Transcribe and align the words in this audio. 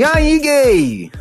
E 0.00 0.02
aí, 0.02 0.38
gay? 0.38 1.12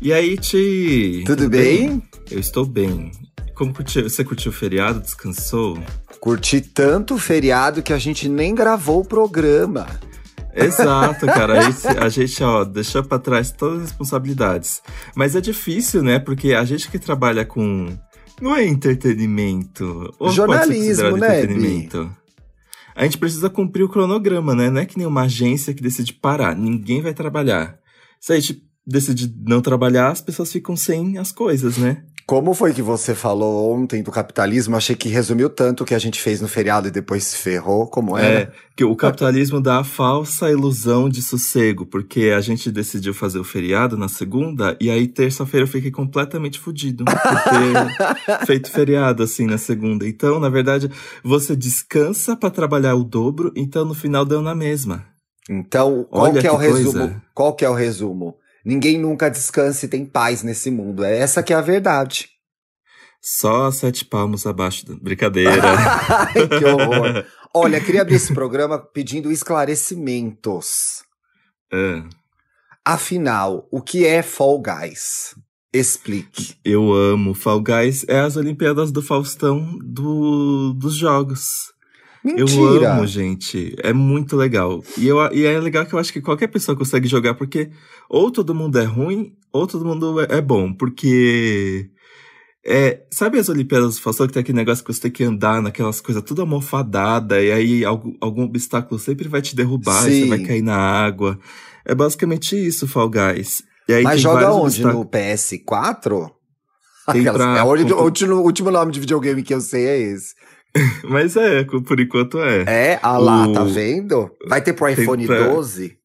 E 0.00 0.10
aí, 0.10 0.38
Ti? 0.38 1.24
Tudo, 1.26 1.46
bem? 1.46 2.02
Eu 2.30 2.40
estou 2.40 2.64
bem. 2.64 3.12
Como 3.54 3.74
curtiu, 3.74 4.08
você 4.08 4.24
curtiu 4.24 4.50
o 4.50 4.54
feriado? 4.54 4.98
Descansou? 4.98 5.78
Curti 6.20 6.62
tanto 6.62 7.16
o 7.16 7.18
feriado 7.18 7.82
que 7.82 7.92
a 7.92 7.98
gente 7.98 8.26
nem 8.26 8.54
gravou 8.54 9.02
o 9.02 9.04
programa. 9.04 9.86
Exato, 10.54 11.26
cara. 11.26 11.60
A 11.60 11.70
gente, 11.70 11.86
a 11.98 12.08
gente, 12.08 12.42
ó, 12.42 12.64
deixou 12.64 13.04
pra 13.04 13.18
trás 13.18 13.50
todas 13.50 13.82
as 13.82 13.88
responsabilidades. 13.90 14.80
Mas 15.14 15.36
é 15.36 15.40
difícil, 15.42 16.02
né? 16.02 16.18
Porque 16.18 16.54
a 16.54 16.64
gente 16.64 16.90
que 16.90 16.98
trabalha 16.98 17.44
com. 17.44 17.94
Não 18.40 18.56
é 18.56 18.64
entretenimento. 18.64 20.14
Ou 20.18 20.30
Jornalismo, 20.30 21.18
né, 21.18 21.42
entretenimento. 21.42 22.10
A 22.96 23.04
gente 23.04 23.18
precisa 23.18 23.50
cumprir 23.50 23.82
o 23.82 23.88
cronograma, 23.90 24.54
né? 24.54 24.70
Não 24.70 24.80
é 24.80 24.86
que 24.86 24.96
nem 24.96 25.06
uma 25.06 25.24
agência 25.24 25.74
que 25.74 25.82
decide 25.82 26.14
parar. 26.14 26.56
Ninguém 26.56 27.02
vai 27.02 27.12
trabalhar. 27.12 27.83
Se 28.24 28.32
a 28.32 28.36
gente 28.40 28.64
decide 28.86 29.30
não 29.46 29.60
trabalhar, 29.60 30.10
as 30.10 30.22
pessoas 30.22 30.50
ficam 30.50 30.74
sem 30.74 31.18
as 31.18 31.30
coisas, 31.30 31.76
né? 31.76 32.04
Como 32.26 32.54
foi 32.54 32.72
que 32.72 32.80
você 32.80 33.14
falou 33.14 33.78
ontem 33.78 34.02
do 34.02 34.10
capitalismo? 34.10 34.74
Achei 34.74 34.96
que 34.96 35.10
resumiu 35.10 35.50
tanto 35.50 35.82
o 35.82 35.84
que 35.84 35.94
a 35.94 35.98
gente 35.98 36.18
fez 36.18 36.40
no 36.40 36.48
feriado 36.48 36.88
e 36.88 36.90
depois 36.90 37.24
se 37.24 37.36
ferrou. 37.36 37.86
Como 37.86 38.16
é? 38.16 38.34
É, 38.34 38.52
que 38.74 38.82
o 38.82 38.96
capitalismo 38.96 39.60
dá 39.60 39.80
a 39.80 39.84
falsa 39.84 40.50
ilusão 40.50 41.06
de 41.06 41.20
sossego, 41.20 41.84
porque 41.84 42.32
a 42.34 42.40
gente 42.40 42.72
decidiu 42.72 43.12
fazer 43.12 43.38
o 43.38 43.44
feriado 43.44 43.94
na 43.94 44.08
segunda, 44.08 44.74
e 44.80 44.88
aí 44.88 45.06
terça-feira 45.06 45.64
eu 45.66 45.70
fiquei 45.70 45.90
completamente 45.90 46.58
fudido 46.58 47.04
por 47.04 47.14
ter 47.42 48.40
feito 48.46 48.70
feriado 48.70 49.22
assim 49.22 49.44
na 49.44 49.58
segunda. 49.58 50.08
Então, 50.08 50.40
na 50.40 50.48
verdade, 50.48 50.90
você 51.22 51.54
descansa 51.54 52.34
pra 52.34 52.48
trabalhar 52.48 52.94
o 52.94 53.04
dobro, 53.04 53.52
então 53.54 53.84
no 53.84 53.92
final 53.92 54.24
deu 54.24 54.40
na 54.40 54.54
mesma. 54.54 55.12
Então, 55.48 56.04
qual 56.10 56.24
Olha 56.24 56.40
que 56.40 56.46
é 56.46 56.52
o 56.52 56.56
coisa. 56.56 56.78
resumo? 56.78 57.22
Qual 57.34 57.54
que 57.54 57.64
é 57.64 57.68
o 57.68 57.74
resumo? 57.74 58.36
Ninguém 58.64 58.98
nunca 58.98 59.30
descansa 59.30 59.84
e 59.84 59.88
tem 59.88 60.06
paz 60.06 60.42
nesse 60.42 60.70
mundo. 60.70 61.04
É 61.04 61.18
essa 61.18 61.42
que 61.42 61.52
é 61.52 61.56
a 61.56 61.60
verdade. 61.60 62.30
Só 63.20 63.70
sete 63.70 64.04
palmos 64.04 64.46
abaixo 64.46 64.86
da 64.86 64.94
brincadeira. 64.96 65.52
Ai, 66.34 66.48
que 66.48 66.64
horror. 66.64 67.24
Olha, 67.54 67.80
queria 67.80 68.02
abrir 68.02 68.16
esse 68.16 68.32
programa 68.34 68.78
pedindo 68.78 69.30
esclarecimentos. 69.30 71.02
É, 71.72 72.02
Afinal, 72.84 73.66
o 73.70 73.80
que 73.80 74.04
é 74.06 74.22
Fall 74.22 74.60
Guys? 74.60 75.34
Explique. 75.72 76.54
eu 76.64 76.92
amo. 76.92 77.32
Fall 77.34 77.60
Guys 77.62 78.04
é 78.08 78.20
as 78.20 78.36
Olimpíadas 78.36 78.92
do 78.92 79.00
Faustão 79.00 79.78
do, 79.82 80.74
dos 80.74 80.94
jogos. 80.94 81.72
Eu 82.24 82.46
Mentira. 82.46 82.94
amo, 82.94 83.06
gente. 83.06 83.74
É 83.82 83.92
muito 83.92 84.34
legal. 84.36 84.82
E, 84.96 85.06
eu, 85.06 85.18
e 85.32 85.44
é 85.44 85.60
legal 85.60 85.84
que 85.84 85.92
eu 85.94 85.98
acho 85.98 86.12
que 86.12 86.22
qualquer 86.22 86.46
pessoa 86.48 86.76
consegue 86.76 87.06
jogar, 87.06 87.34
porque 87.34 87.70
ou 88.08 88.30
todo 88.30 88.54
mundo 88.54 88.78
é 88.78 88.84
ruim, 88.84 89.34
ou 89.52 89.66
todo 89.66 89.84
mundo 89.84 90.20
é, 90.22 90.38
é 90.38 90.40
bom. 90.40 90.72
Porque. 90.72 91.90
É, 92.66 93.02
sabe 93.10 93.38
as 93.38 93.50
Olimpíadas 93.50 93.96
do 93.96 94.00
Faustão 94.00 94.26
que 94.26 94.32
tem 94.32 94.40
aquele 94.40 94.56
negócio 94.56 94.82
que 94.82 94.90
você 94.90 94.98
tem 95.02 95.10
que 95.10 95.22
andar 95.22 95.60
naquelas 95.60 96.00
coisas 96.00 96.22
tudo 96.22 96.40
almofadada, 96.40 97.42
e 97.42 97.52
aí 97.52 97.84
algum, 97.84 98.14
algum 98.22 98.44
obstáculo 98.44 98.98
sempre 98.98 99.28
vai 99.28 99.42
te 99.42 99.54
derrubar, 99.54 100.08
e 100.08 100.12
Sim. 100.14 100.20
você 100.22 100.28
vai 100.30 100.38
cair 100.38 100.62
na 100.62 100.74
água. 100.76 101.38
É 101.84 101.94
basicamente 101.94 102.56
isso, 102.56 102.88
Fall 102.88 103.10
Guys. 103.10 103.62
E 103.86 104.00
Mas 104.00 104.18
joga 104.18 104.50
onde? 104.50 104.82
No 104.82 105.04
PS4? 105.04 106.30
Tem 107.12 107.20
Aquelas- 107.20 107.36
pra- 107.36 107.58
é, 107.58 107.62
último, 107.62 108.36
o 108.36 108.42
último 108.44 108.70
nome 108.70 108.92
de 108.92 109.00
videogame 109.00 109.42
que 109.42 109.52
eu 109.52 109.60
sei 109.60 109.84
é 109.86 109.98
esse. 110.00 110.34
Mas 111.08 111.36
é, 111.36 111.64
por 111.64 112.00
enquanto 112.00 112.38
é. 112.40 112.64
É? 112.66 113.00
Ah 113.02 113.18
lá, 113.18 113.46
O- 113.46 113.52
tá 113.52 113.64
vendo? 113.64 114.30
Vai 114.48 114.60
ter 114.62 114.72
pro 114.72 114.88
iPhone 114.88 115.26
pra- 115.26 115.48
12? 115.48 115.96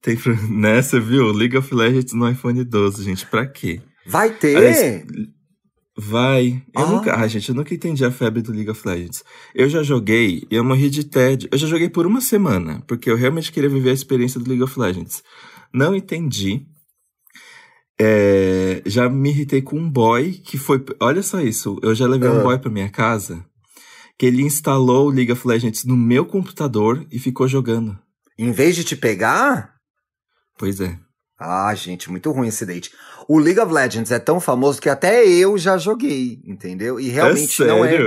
Tem, 0.00 0.16
pra- 0.16 0.34
né, 0.50 0.80
você 0.82 1.00
viu? 1.00 1.32
League 1.32 1.56
of 1.56 1.74
Legends 1.74 2.12
no 2.12 2.28
iPhone 2.30 2.62
12, 2.62 3.02
gente, 3.02 3.26
pra 3.26 3.46
quê? 3.46 3.80
Vai 4.06 4.30
ter? 4.30 4.56
Aliás, 4.56 5.04
Vai. 5.96 6.60
Eu 6.76 6.82
Ah. 6.82 6.86
nunca. 6.90 7.14
Ai, 7.16 7.28
gente, 7.28 7.48
eu 7.48 7.54
nunca 7.54 7.72
entendi 7.72 8.04
a 8.04 8.10
febre 8.10 8.42
do 8.42 8.50
League 8.52 8.68
of 8.68 8.86
Legends. 8.86 9.22
Eu 9.54 9.68
já 9.68 9.80
joguei 9.82 10.44
e 10.50 10.56
eu 10.56 10.64
morri 10.64 10.90
de 10.90 11.04
tédio. 11.04 11.48
Eu 11.52 11.56
já 11.56 11.68
joguei 11.68 11.88
por 11.88 12.04
uma 12.04 12.20
semana, 12.20 12.82
porque 12.88 13.08
eu 13.08 13.16
realmente 13.16 13.52
queria 13.52 13.70
viver 13.70 13.90
a 13.90 13.94
experiência 13.94 14.40
do 14.40 14.48
League 14.48 14.62
of 14.64 14.76
Legends. 14.78 15.22
Não 15.72 15.94
entendi. 15.94 16.66
É, 18.00 18.82
já 18.84 19.08
me 19.08 19.30
irritei 19.30 19.62
com 19.62 19.78
um 19.78 19.88
boy 19.88 20.32
que 20.32 20.58
foi. 20.58 20.84
Olha 20.98 21.22
só 21.22 21.40
isso. 21.40 21.78
Eu 21.80 21.94
já 21.94 22.06
levei 22.08 22.28
um 22.28 22.40
Ah. 22.40 22.42
boy 22.42 22.58
pra 22.58 22.70
minha 22.70 22.88
casa 22.88 23.44
que 24.18 24.26
ele 24.26 24.42
instalou 24.42 25.06
o 25.06 25.10
League 25.10 25.32
of 25.32 25.46
Legends 25.46 25.84
no 25.84 25.96
meu 25.96 26.24
computador 26.24 27.06
e 27.10 27.18
ficou 27.18 27.48
jogando. 27.48 27.98
Em 28.38 28.52
vez 28.52 28.76
de 28.76 28.84
te 28.84 28.96
pegar? 28.96 29.74
Pois 30.58 30.80
é. 30.80 30.98
Ah, 31.38 31.74
gente, 31.74 32.10
muito 32.10 32.30
ruim 32.30 32.48
esse 32.48 32.64
date. 32.64 32.92
O 33.28 33.38
League 33.38 33.60
of 33.60 33.72
Legends 33.72 34.10
é 34.10 34.18
tão 34.18 34.40
famoso 34.40 34.80
que 34.80 34.88
até 34.88 35.26
eu 35.26 35.58
já 35.58 35.76
joguei, 35.76 36.40
entendeu? 36.44 37.00
E 37.00 37.08
realmente 37.08 37.62
é 37.62 37.66
não 37.66 37.84
é. 37.84 37.98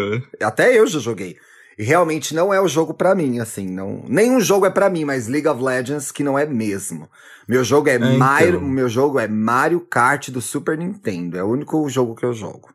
Até 0.42 0.78
eu 0.78 0.88
já 0.88 1.00
joguei. 1.00 1.38
E 1.78 1.84
realmente 1.84 2.34
não 2.34 2.52
é 2.52 2.60
o 2.60 2.68
jogo 2.68 2.94
pra 2.94 3.14
mim, 3.14 3.40
assim, 3.40 3.68
não. 3.68 4.04
Nenhum 4.08 4.40
jogo 4.40 4.66
é 4.66 4.70
pra 4.70 4.90
mim, 4.90 5.06
mas 5.06 5.28
League 5.28 5.48
of 5.48 5.62
Legends 5.62 6.12
que 6.12 6.24
não 6.24 6.40
é 6.40 6.46
mesmo. 6.46 7.08
Meu 7.48 7.64
jogo 7.64 7.90
é, 7.90 7.96
então. 7.96 8.18
Mario, 8.18 8.62
meu 8.62 8.90
jogo 8.90 9.20
é 9.20 9.28
Mario 9.28 9.82
Kart 9.82 10.30
do 10.30 10.42
Super 10.42 10.78
Nintendo. 10.78 11.38
É 11.38 11.44
o 11.44 11.52
único 11.52 11.88
jogo 11.90 12.16
que 12.16 12.26
eu 12.26 12.34
jogo. 12.34 12.70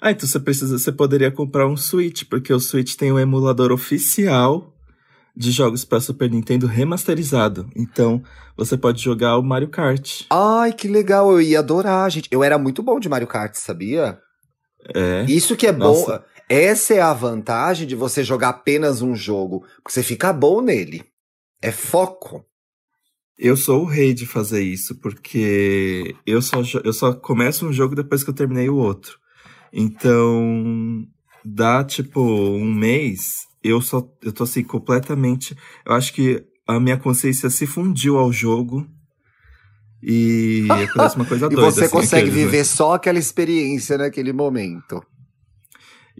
Ah, 0.00 0.10
então 0.10 0.28
você 0.28 0.38
precisa, 0.38 0.78
você 0.78 0.92
poderia 0.92 1.30
comprar 1.30 1.66
um 1.66 1.76
Switch, 1.76 2.24
porque 2.28 2.52
o 2.52 2.60
Switch 2.60 2.94
tem 2.94 3.12
um 3.12 3.18
emulador 3.18 3.72
oficial 3.72 4.74
de 5.36 5.52
jogos 5.52 5.84
para 5.84 6.00
Super 6.00 6.30
Nintendo 6.30 6.66
remasterizado. 6.66 7.70
Então, 7.76 8.22
você 8.56 8.76
pode 8.76 9.00
jogar 9.00 9.38
o 9.38 9.42
Mario 9.42 9.68
Kart. 9.68 10.22
Ai, 10.30 10.72
que 10.72 10.88
legal, 10.88 11.30
eu 11.30 11.40
ia 11.40 11.60
adorar, 11.60 12.10
gente. 12.10 12.28
Eu 12.30 12.42
era 12.42 12.58
muito 12.58 12.82
bom 12.82 12.98
de 12.98 13.08
Mario 13.08 13.28
Kart, 13.28 13.54
sabia? 13.54 14.18
É. 14.94 15.24
Isso 15.28 15.56
que 15.56 15.66
é 15.66 15.72
bom. 15.72 16.00
Nossa. 16.00 16.24
Essa 16.48 16.94
é 16.94 17.00
a 17.00 17.12
vantagem 17.12 17.86
de 17.86 17.94
você 17.94 18.24
jogar 18.24 18.48
apenas 18.48 19.02
um 19.02 19.14
jogo, 19.14 19.64
porque 19.76 19.92
você 19.92 20.02
fica 20.02 20.32
bom 20.32 20.60
nele. 20.60 21.04
É 21.62 21.70
foco. 21.70 22.44
Eu 23.38 23.56
sou 23.56 23.82
o 23.82 23.86
rei 23.86 24.14
de 24.14 24.26
fazer 24.26 24.62
isso, 24.62 24.98
porque 25.00 26.16
eu 26.26 26.42
só, 26.42 26.62
eu 26.82 26.92
só 26.92 27.12
começo 27.12 27.66
um 27.66 27.72
jogo 27.72 27.94
depois 27.94 28.24
que 28.24 28.30
eu 28.30 28.34
terminei 28.34 28.68
o 28.68 28.76
outro. 28.76 29.18
Então, 29.72 31.04
dá 31.44 31.84
tipo 31.84 32.20
um 32.20 32.72
mês, 32.72 33.46
eu 33.62 33.80
só 33.80 34.06
eu 34.22 34.32
tô 34.32 34.44
assim 34.44 34.62
completamente. 34.64 35.56
Eu 35.86 35.92
acho 35.94 36.12
que 36.12 36.44
a 36.66 36.78
minha 36.78 36.96
consciência 36.96 37.48
se 37.50 37.66
fundiu 37.66 38.18
ao 38.18 38.32
jogo. 38.32 38.86
E 40.02 40.66
acontece 40.70 41.16
uma 41.16 41.24
coisa 41.24 41.46
E 41.50 41.54
doida. 41.54 41.70
você 41.70 41.84
assim, 41.84 41.92
consegue 41.92 42.22
aqueles, 42.28 42.36
né? 42.38 42.44
viver 42.50 42.64
só 42.64 42.94
aquela 42.94 43.18
experiência 43.18 43.98
naquele 43.98 44.32
momento. 44.32 45.02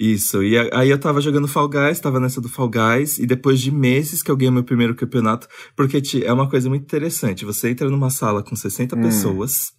Isso, 0.00 0.44
e 0.44 0.56
aí 0.72 0.90
eu 0.90 0.98
tava 0.98 1.20
jogando 1.20 1.48
Fall 1.48 1.68
Guys, 1.68 1.98
tava 1.98 2.20
nessa 2.20 2.40
do 2.40 2.48
Fall 2.48 2.70
Guys, 2.70 3.18
e 3.18 3.26
depois 3.26 3.60
de 3.60 3.72
meses 3.72 4.22
que 4.22 4.30
eu 4.30 4.36
ganhei 4.36 4.52
meu 4.52 4.62
primeiro 4.62 4.94
campeonato, 4.94 5.48
porque 5.76 6.00
é 6.24 6.32
uma 6.32 6.48
coisa 6.48 6.68
muito 6.68 6.82
interessante, 6.84 7.44
você 7.44 7.68
entra 7.70 7.90
numa 7.90 8.08
sala 8.08 8.40
com 8.40 8.54
60 8.54 8.94
Hum. 8.96 9.02
pessoas, 9.02 9.72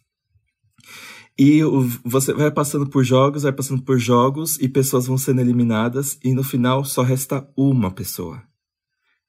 e 1.40 1.62
você 2.04 2.34
vai 2.34 2.52
passando 2.52 2.86
por 2.90 3.02
jogos, 3.04 3.44
vai 3.44 3.54
passando 3.54 3.82
por 3.82 3.98
jogos, 3.98 4.58
e 4.60 4.68
pessoas 4.68 5.08
vão 5.08 5.18
sendo 5.18 5.40
eliminadas, 5.40 6.20
e 6.22 6.34
no 6.34 6.44
final 6.44 6.84
só 6.84 7.02
resta 7.02 7.48
uma 7.56 7.90
pessoa. 7.90 8.44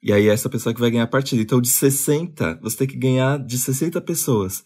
E 0.02 0.12
aí 0.12 0.28
é 0.28 0.32
essa 0.32 0.48
pessoa 0.48 0.74
que 0.74 0.80
vai 0.80 0.90
ganhar 0.90 1.04
a 1.04 1.06
partida. 1.06 1.40
Então 1.40 1.60
de 1.60 1.68
60, 1.68 2.58
você 2.62 2.78
tem 2.78 2.86
que 2.88 2.96
ganhar 2.96 3.38
de 3.38 3.56
60 3.58 4.00
pessoas. 4.00 4.64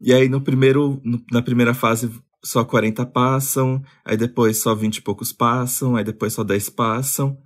E 0.00 0.12
aí 0.12 0.28
no 0.28 0.40
primeiro, 0.42 1.00
no- 1.04 1.22
na 1.32 1.40
primeira 1.40 1.72
fase 1.72 2.10
só 2.44 2.64
40 2.64 3.06
passam, 3.06 3.80
aí 4.04 4.16
depois 4.16 4.58
só 4.58 4.74
20 4.74 4.96
e 4.96 5.02
poucos 5.02 5.32
passam, 5.32 5.94
aí 5.96 6.02
depois 6.04 6.32
só 6.34 6.42
10 6.44 6.68
passam. 6.68 7.38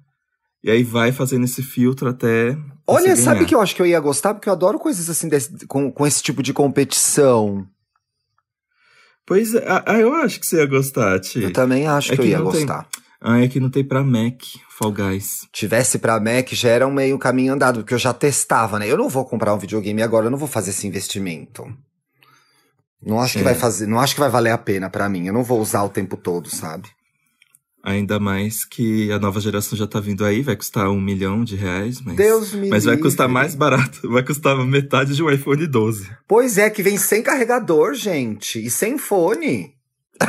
E 0.64 0.70
aí 0.70 0.82
vai 0.82 1.12
fazendo 1.12 1.44
esse 1.44 1.62
filtro 1.62 2.08
até. 2.08 2.56
Olha, 2.86 3.14
sabe 3.16 3.44
que 3.44 3.54
eu 3.54 3.60
acho 3.60 3.76
que 3.76 3.82
eu 3.82 3.86
ia 3.86 4.00
gostar? 4.00 4.32
Porque 4.34 4.48
eu 4.48 4.52
adoro 4.54 4.78
coisas 4.78 5.08
assim 5.10 5.28
desse- 5.28 5.66
com, 5.66 5.92
com 5.92 6.06
esse 6.06 6.22
tipo 6.22 6.42
de 6.42 6.52
competição. 6.54 7.66
Pois 9.26 9.54
é, 9.54 9.64
ah, 9.66 9.98
eu 9.98 10.14
acho 10.14 10.38
que 10.38 10.46
você 10.46 10.56
ia 10.56 10.66
gostar, 10.66 11.18
Ti. 11.20 11.42
Eu 11.42 11.52
também 11.52 11.86
acho 11.86 12.12
É 12.12 12.14
que 12.16 12.20
eu 12.22 12.24
que 12.24 12.30
ia 12.30 12.38
não 12.38 12.50
tem- 12.50 12.60
gostar. 12.60 12.88
Ah, 13.20 13.40
é 13.40 13.48
que 13.48 13.58
não 13.58 13.70
tem 13.70 13.82
pra 13.82 14.04
Mac, 14.04 14.40
Fall 14.70 14.92
Guys. 14.92 15.48
Tivesse 15.52 15.98
pra 15.98 16.20
Mac 16.20 16.52
já 16.52 16.68
era 16.68 16.86
um 16.86 16.92
meio 16.92 17.18
caminho 17.18 17.52
andado, 17.54 17.80
porque 17.80 17.94
eu 17.94 17.98
já 17.98 18.12
testava, 18.12 18.78
né? 18.78 18.88
Eu 18.88 18.96
não 18.96 19.08
vou 19.08 19.24
comprar 19.24 19.52
um 19.54 19.58
videogame 19.58 20.00
agora, 20.02 20.26
eu 20.26 20.30
não 20.30 20.38
vou 20.38 20.46
fazer 20.46 20.70
esse 20.70 20.86
investimento. 20.86 21.64
Não 23.02 23.20
acho 23.20 23.34
que 23.34 23.40
É. 23.40 23.44
vai 23.44 23.54
fazer, 23.54 23.86
não 23.86 23.98
acho 23.98 24.14
que 24.14 24.20
vai 24.20 24.30
valer 24.30 24.50
a 24.50 24.58
pena 24.58 24.88
pra 24.88 25.08
mim. 25.08 25.26
Eu 25.26 25.32
não 25.32 25.42
vou 25.42 25.60
usar 25.60 25.82
o 25.82 25.88
tempo 25.88 26.16
todo, 26.16 26.48
sabe? 26.48 26.88
Ainda 27.86 28.18
mais 28.18 28.64
que 28.64 29.12
a 29.12 29.18
nova 29.20 29.38
geração 29.38 29.78
já 29.78 29.86
tá 29.86 30.00
vindo 30.00 30.24
aí, 30.24 30.42
vai 30.42 30.56
custar 30.56 30.90
um 30.90 31.00
milhão 31.00 31.44
de 31.44 31.54
reais, 31.54 32.00
mas. 32.00 32.16
Deus 32.16 32.52
me 32.52 32.68
Mas 32.68 32.84
vai 32.84 32.96
custar 32.96 33.28
mais 33.28 33.54
barato, 33.54 34.10
vai 34.10 34.24
custar 34.24 34.56
metade 34.66 35.14
de 35.14 35.22
um 35.22 35.30
iPhone 35.30 35.64
12. 35.68 36.10
Pois 36.26 36.58
é, 36.58 36.68
que 36.68 36.82
vem 36.82 36.98
sem 36.98 37.22
carregador, 37.22 37.94
gente, 37.94 38.58
e 38.58 38.68
sem 38.70 38.98
fone. 38.98 39.72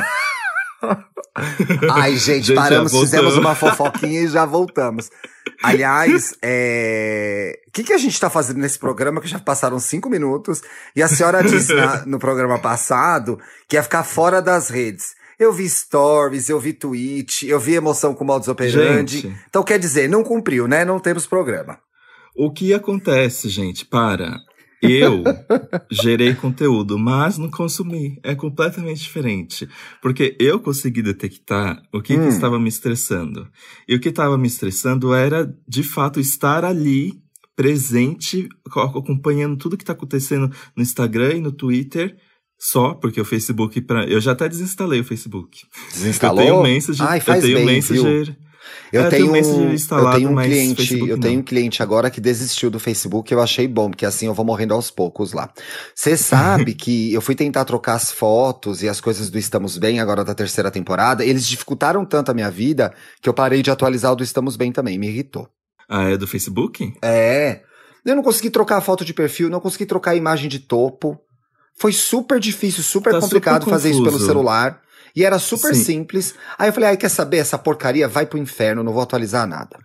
Ai, 1.90 2.16
gente, 2.16 2.46
Gente, 2.46 2.54
paramos, 2.56 2.92
fizemos 2.92 3.36
uma 3.36 3.56
fofoquinha 3.56 4.20
e 4.20 4.28
já 4.28 4.44
voltamos. 4.44 5.10
Aliás, 5.60 6.34
é... 6.40 7.58
o 7.66 7.72
que, 7.72 7.82
que 7.82 7.92
a 7.92 7.98
gente 7.98 8.20
tá 8.20 8.30
fazendo 8.30 8.58
nesse 8.58 8.78
programa? 8.78 9.20
Que 9.20 9.26
já 9.26 9.40
passaram 9.40 9.80
cinco 9.80 10.08
minutos. 10.08 10.62
E 10.94 11.02
a 11.02 11.08
senhora 11.08 11.42
disse 11.42 11.74
na- 11.74 12.06
no 12.06 12.20
programa 12.20 12.60
passado 12.60 13.36
que 13.66 13.74
ia 13.74 13.82
ficar 13.82 14.04
fora 14.04 14.40
das 14.40 14.68
redes. 14.68 15.17
Eu 15.38 15.52
vi 15.52 15.68
stories, 15.68 16.48
eu 16.48 16.58
vi 16.58 16.72
tweet, 16.72 17.46
eu 17.46 17.60
vi 17.60 17.74
emoção 17.74 18.14
com 18.14 18.24
modus 18.24 18.48
operandi. 18.48 19.20
Gente. 19.20 19.36
Então 19.48 19.62
quer 19.62 19.78
dizer, 19.78 20.08
não 20.08 20.24
cumpriu, 20.24 20.66
né? 20.66 20.84
Não 20.84 20.98
temos 20.98 21.26
programa. 21.26 21.78
O 22.36 22.52
que 22.52 22.72
acontece, 22.74 23.48
gente? 23.48 23.84
Para. 23.86 24.36
Eu 24.80 25.24
gerei 25.90 26.34
conteúdo, 26.34 26.96
mas 26.98 27.36
não 27.38 27.50
consumi. 27.50 28.18
É 28.22 28.34
completamente 28.34 29.00
diferente. 29.00 29.68
Porque 30.00 30.36
eu 30.38 30.60
consegui 30.60 31.02
detectar 31.02 31.82
o 31.92 32.00
que, 32.00 32.14
que 32.14 32.20
Hum. 32.20 32.28
estava 32.28 32.58
me 32.58 32.68
estressando. 32.68 33.48
E 33.88 33.94
o 33.96 34.00
que 34.00 34.08
estava 34.08 34.38
me 34.38 34.46
estressando 34.46 35.12
era, 35.14 35.52
de 35.66 35.82
fato, 35.82 36.20
estar 36.20 36.64
ali, 36.64 37.14
presente, 37.56 38.48
co- 38.70 38.80
acompanhando 38.80 39.56
tudo 39.56 39.76
que 39.76 39.82
está 39.82 39.92
acontecendo 39.92 40.48
no 40.76 40.82
Instagram 40.82 41.34
e 41.34 41.40
no 41.40 41.50
Twitter. 41.52 42.16
Só 42.58 42.94
porque 42.94 43.20
o 43.20 43.24
Facebook, 43.24 43.80
pra... 43.82 44.04
eu 44.04 44.20
já 44.20 44.32
até 44.32 44.48
desinstalei 44.48 45.00
o 45.00 45.04
Facebook. 45.04 45.62
Desinstalou? 45.92 46.40
Eu 46.40 46.46
tenho 46.46 46.62
Messenger. 46.62 47.06
Ai, 47.06 47.20
faz 47.20 47.44
eu 47.44 47.50
tenho 47.50 47.66
bem, 47.66 47.76
Messenger. 47.76 48.36
Eu, 48.92 49.02
É, 49.02 49.10
tenho, 49.10 49.32
um, 49.32 49.36
eu 49.36 50.10
tenho 50.12 50.30
um 50.30 50.36
cliente, 50.36 50.76
Facebook 50.76 51.10
eu 51.10 51.16
não. 51.16 51.22
tenho 51.22 51.40
um 51.40 51.42
cliente 51.42 51.82
agora 51.82 52.10
que 52.10 52.20
desistiu 52.20 52.70
do 52.70 52.80
Facebook, 52.80 53.32
eu 53.32 53.40
achei 53.40 53.68
bom, 53.68 53.90
porque 53.90 54.06
assim 54.06 54.26
eu 54.26 54.34
vou 54.34 54.44
morrendo 54.44 54.74
aos 54.74 54.90
poucos 54.90 55.32
lá. 55.32 55.50
Você 55.94 56.16
sabe 56.16 56.72
que 56.74 57.12
eu 57.12 57.20
fui 57.20 57.34
tentar 57.34 57.64
trocar 57.64 57.94
as 57.94 58.10
fotos 58.10 58.82
e 58.82 58.88
as 58.88 59.00
coisas 59.00 59.30
do 59.30 59.38
Estamos 59.38 59.78
Bem 59.78 60.00
agora 60.00 60.24
da 60.24 60.34
terceira 60.34 60.70
temporada, 60.70 61.24
eles 61.24 61.46
dificultaram 61.46 62.04
tanto 62.04 62.30
a 62.30 62.34
minha 62.34 62.50
vida 62.50 62.92
que 63.20 63.28
eu 63.28 63.34
parei 63.34 63.62
de 63.62 63.70
atualizar 63.70 64.12
o 64.12 64.16
do 64.16 64.24
Estamos 64.24 64.56
Bem 64.56 64.72
também, 64.72 64.98
me 64.98 65.08
irritou. 65.08 65.48
Ah, 65.88 66.10
é 66.10 66.16
do 66.16 66.26
Facebook? 66.26 66.92
É. 67.02 67.62
Eu 68.04 68.16
não 68.16 68.22
consegui 68.22 68.50
trocar 68.50 68.78
a 68.78 68.80
foto 68.80 69.04
de 69.04 69.12
perfil, 69.12 69.50
não 69.50 69.60
consegui 69.60 69.86
trocar 69.86 70.12
a 70.12 70.16
imagem 70.16 70.48
de 70.48 70.58
topo. 70.58 71.18
Foi 71.80 71.92
super 71.92 72.40
difícil, 72.40 72.82
super 72.82 73.12
Tá 73.12 73.20
complicado 73.20 73.62
super 73.62 73.70
fazer 73.70 73.90
isso 73.90 74.02
pelo 74.02 74.18
celular. 74.18 74.80
E 75.14 75.24
era 75.24 75.38
super 75.38 75.74
Sim. 75.74 75.82
simples. 75.84 76.34
Aí 76.58 76.68
eu 76.68 76.72
falei, 76.72 76.90
ai, 76.90 76.96
quer 76.96 77.08
saber? 77.08 77.38
Essa 77.38 77.58
porcaria 77.58 78.06
vai 78.06 78.26
pro 78.26 78.38
inferno, 78.38 78.82
não 78.84 78.92
vou 78.92 79.02
atualizar 79.02 79.46
nada. 79.46 79.78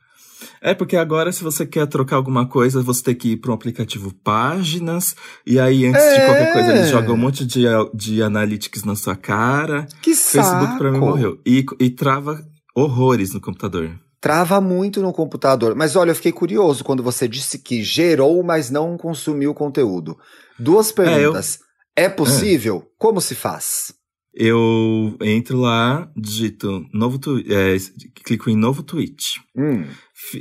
É 0.61 0.73
porque 0.73 0.95
agora, 0.97 1.31
se 1.31 1.43
você 1.43 1.65
quer 1.65 1.87
trocar 1.87 2.17
alguma 2.17 2.47
coisa, 2.47 2.81
você 2.81 3.03
tem 3.03 3.15
que 3.15 3.31
ir 3.33 3.37
para 3.37 3.51
um 3.51 3.53
aplicativo 3.53 4.13
Páginas, 4.23 5.15
e 5.45 5.59
aí 5.59 5.85
antes 5.85 6.01
de 6.03 6.09
É. 6.09 6.25
qualquer 6.25 6.53
coisa 6.53 6.71
eles 6.71 6.89
jogam 6.89 7.15
um 7.15 7.17
monte 7.17 7.45
de, 7.45 7.63
de 7.93 8.21
analytics 8.21 8.83
na 8.83 8.95
sua 8.95 9.15
cara. 9.15 9.87
Que 10.01 10.13
Facebook 10.13 10.65
saco. 10.65 10.77
pra 10.77 10.91
mim 10.91 10.99
morreu. 10.99 11.39
E, 11.45 11.65
e 11.79 11.89
trava 11.89 12.41
horrores 12.75 13.33
no 13.33 13.41
computador. 13.41 13.91
Trava 14.21 14.61
muito 14.61 15.01
no 15.01 15.11
computador. 15.11 15.75
Mas 15.75 15.95
olha, 15.95 16.11
eu 16.11 16.15
fiquei 16.15 16.31
curioso 16.31 16.83
quando 16.83 17.03
você 17.03 17.27
disse 17.27 17.59
que 17.59 17.83
gerou, 17.83 18.41
mas 18.43 18.69
não 18.69 18.97
consumiu 18.97 19.53
conteúdo. 19.53 20.17
Duas 20.57 20.91
perguntas. 20.91 21.59
É, 21.59 21.72
possível? 22.09 22.83
Como 22.97 23.21
se 23.21 23.35
faz? 23.35 23.93
Eu 24.33 25.15
entro 25.21 25.59
lá, 25.59 26.11
digito 26.17 26.83
novo 26.91 27.19
tu, 27.19 27.37
é, 27.39 27.77
clico 28.23 28.49
em 28.49 28.55
novo 28.55 28.81
tweet. 28.81 29.39
Hum. 29.55 29.85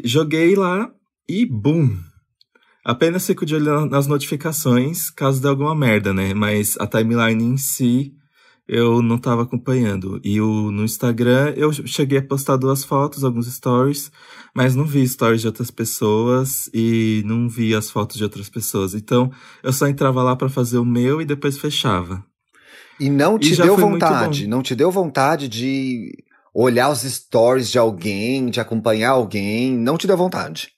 Joguei 0.04 0.54
lá 0.56 0.90
e 1.28 1.44
boom! 1.44 1.98
Apenas 2.84 3.26
fico 3.26 3.44
de 3.46 3.54
olho 3.54 3.64
na- 3.66 3.86
nas 3.86 4.06
notificações, 4.06 5.10
caso 5.10 5.40
dê 5.42 5.46
alguma 5.48 5.74
merda, 5.74 6.12
né? 6.14 6.32
Mas 6.34 6.76
a 6.80 6.86
timeline 6.86 7.44
em 7.44 7.56
si, 7.58 8.12
eu 8.66 9.02
não 9.02 9.18
tava 9.18 9.42
acompanhando. 9.42 10.20
E 10.24 10.40
o, 10.40 10.70
no 10.70 10.84
Instagram, 10.84 11.52
eu 11.56 11.72
cheguei 11.72 12.18
a 12.18 12.22
postar 12.22 12.56
duas 12.56 12.84
fotos, 12.84 13.24
alguns 13.24 13.52
stories, 13.52 14.10
mas 14.54 14.74
não 14.74 14.84
vi 14.84 15.06
stories 15.06 15.40
de 15.40 15.46
outras 15.46 15.70
pessoas 15.70 16.70
e 16.72 17.22
não 17.26 17.48
vi 17.48 17.74
as 17.74 17.90
fotos 17.90 18.16
de 18.16 18.24
outras 18.24 18.48
pessoas. 18.48 18.94
Então, 18.94 19.30
eu 19.62 19.72
só 19.72 19.86
entrava 19.88 20.22
lá 20.22 20.36
pra 20.36 20.48
fazer 20.48 20.78
o 20.78 20.84
meu 20.84 21.20
e 21.20 21.24
depois 21.24 21.58
fechava. 21.58 22.24
E 23.00 23.10
não 23.10 23.36
E 23.36 23.40
te 23.40 23.54
já 23.54 23.64
deu 23.64 23.76
vontade? 23.76 24.46
Não 24.46 24.62
te 24.62 24.74
deu 24.74 24.90
vontade 24.90 25.48
de 25.48 26.12
olhar 26.54 26.90
os 26.90 27.00
stories 27.00 27.70
de 27.70 27.78
alguém, 27.78 28.46
de 28.48 28.60
acompanhar 28.60 29.10
alguém? 29.10 29.76
Não 29.76 29.96
te 29.96 30.06
deu 30.06 30.16
vontade? 30.16 30.68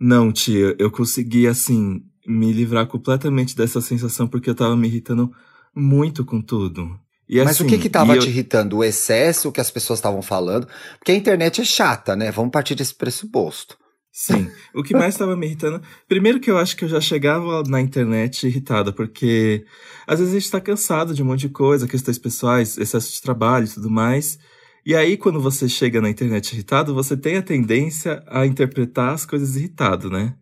Não, 0.00 0.30
tia, 0.30 0.76
eu 0.78 0.92
consegui, 0.92 1.48
assim, 1.48 2.00
me 2.24 2.52
livrar 2.52 2.86
completamente 2.86 3.56
dessa 3.56 3.80
sensação 3.80 4.28
porque 4.28 4.48
eu 4.48 4.54
tava 4.54 4.76
me 4.76 4.86
irritando 4.86 5.32
muito 5.74 6.24
com 6.24 6.40
tudo. 6.40 6.98
E, 7.28 7.36
Mas 7.44 7.60
o 7.60 7.62
assim, 7.64 7.66
que 7.66 7.78
que 7.82 7.90
tava 7.90 8.14
eu- 8.16 8.20
te 8.20 8.28
irritando? 8.28 8.78
O 8.78 8.84
excesso 8.84 9.52
que 9.52 9.60
as 9.60 9.70
pessoas 9.70 9.98
estavam 9.98 10.22
falando? 10.22 10.66
Porque 10.98 11.12
a 11.12 11.14
internet 11.14 11.60
é 11.60 11.64
chata, 11.64 12.16
né? 12.16 12.30
Vamos 12.30 12.50
partir 12.50 12.74
desse 12.74 12.94
pressuposto. 12.94 13.76
Sim. 14.10 14.50
O 14.74 14.82
que 14.82 14.94
mais 14.94 15.14
estava 15.14 15.36
me 15.36 15.46
irritando. 15.46 15.80
Primeiro 16.08 16.40
que 16.40 16.50
eu 16.50 16.58
acho 16.58 16.74
que 16.76 16.84
eu 16.84 16.88
já 16.88 17.00
chegava 17.00 17.62
na 17.68 17.80
internet 17.80 18.46
irritada, 18.48 18.92
porque 18.92 19.64
às 20.06 20.18
vezes 20.18 20.34
a 20.34 20.38
gente 20.40 20.50
tá 20.50 20.60
cansado 20.60 21.14
de 21.14 21.22
um 21.22 21.26
monte 21.26 21.40
de 21.40 21.50
coisa, 21.50 21.86
questões 21.86 22.18
pessoais, 22.18 22.76
excesso 22.78 23.12
de 23.12 23.20
trabalho 23.22 23.66
e 23.66 23.68
tudo 23.68 23.88
mais. 23.90 24.38
E 24.84 24.96
aí, 24.96 25.16
quando 25.16 25.40
você 25.40 25.68
chega 25.68 26.00
na 26.00 26.08
internet 26.10 26.52
irritado, 26.52 26.94
você 26.94 27.16
tem 27.16 27.36
a 27.36 27.42
tendência 27.42 28.22
a 28.26 28.44
interpretar 28.46 29.12
as 29.12 29.26
coisas 29.26 29.54
irritado, 29.54 30.08
né? 30.10 30.34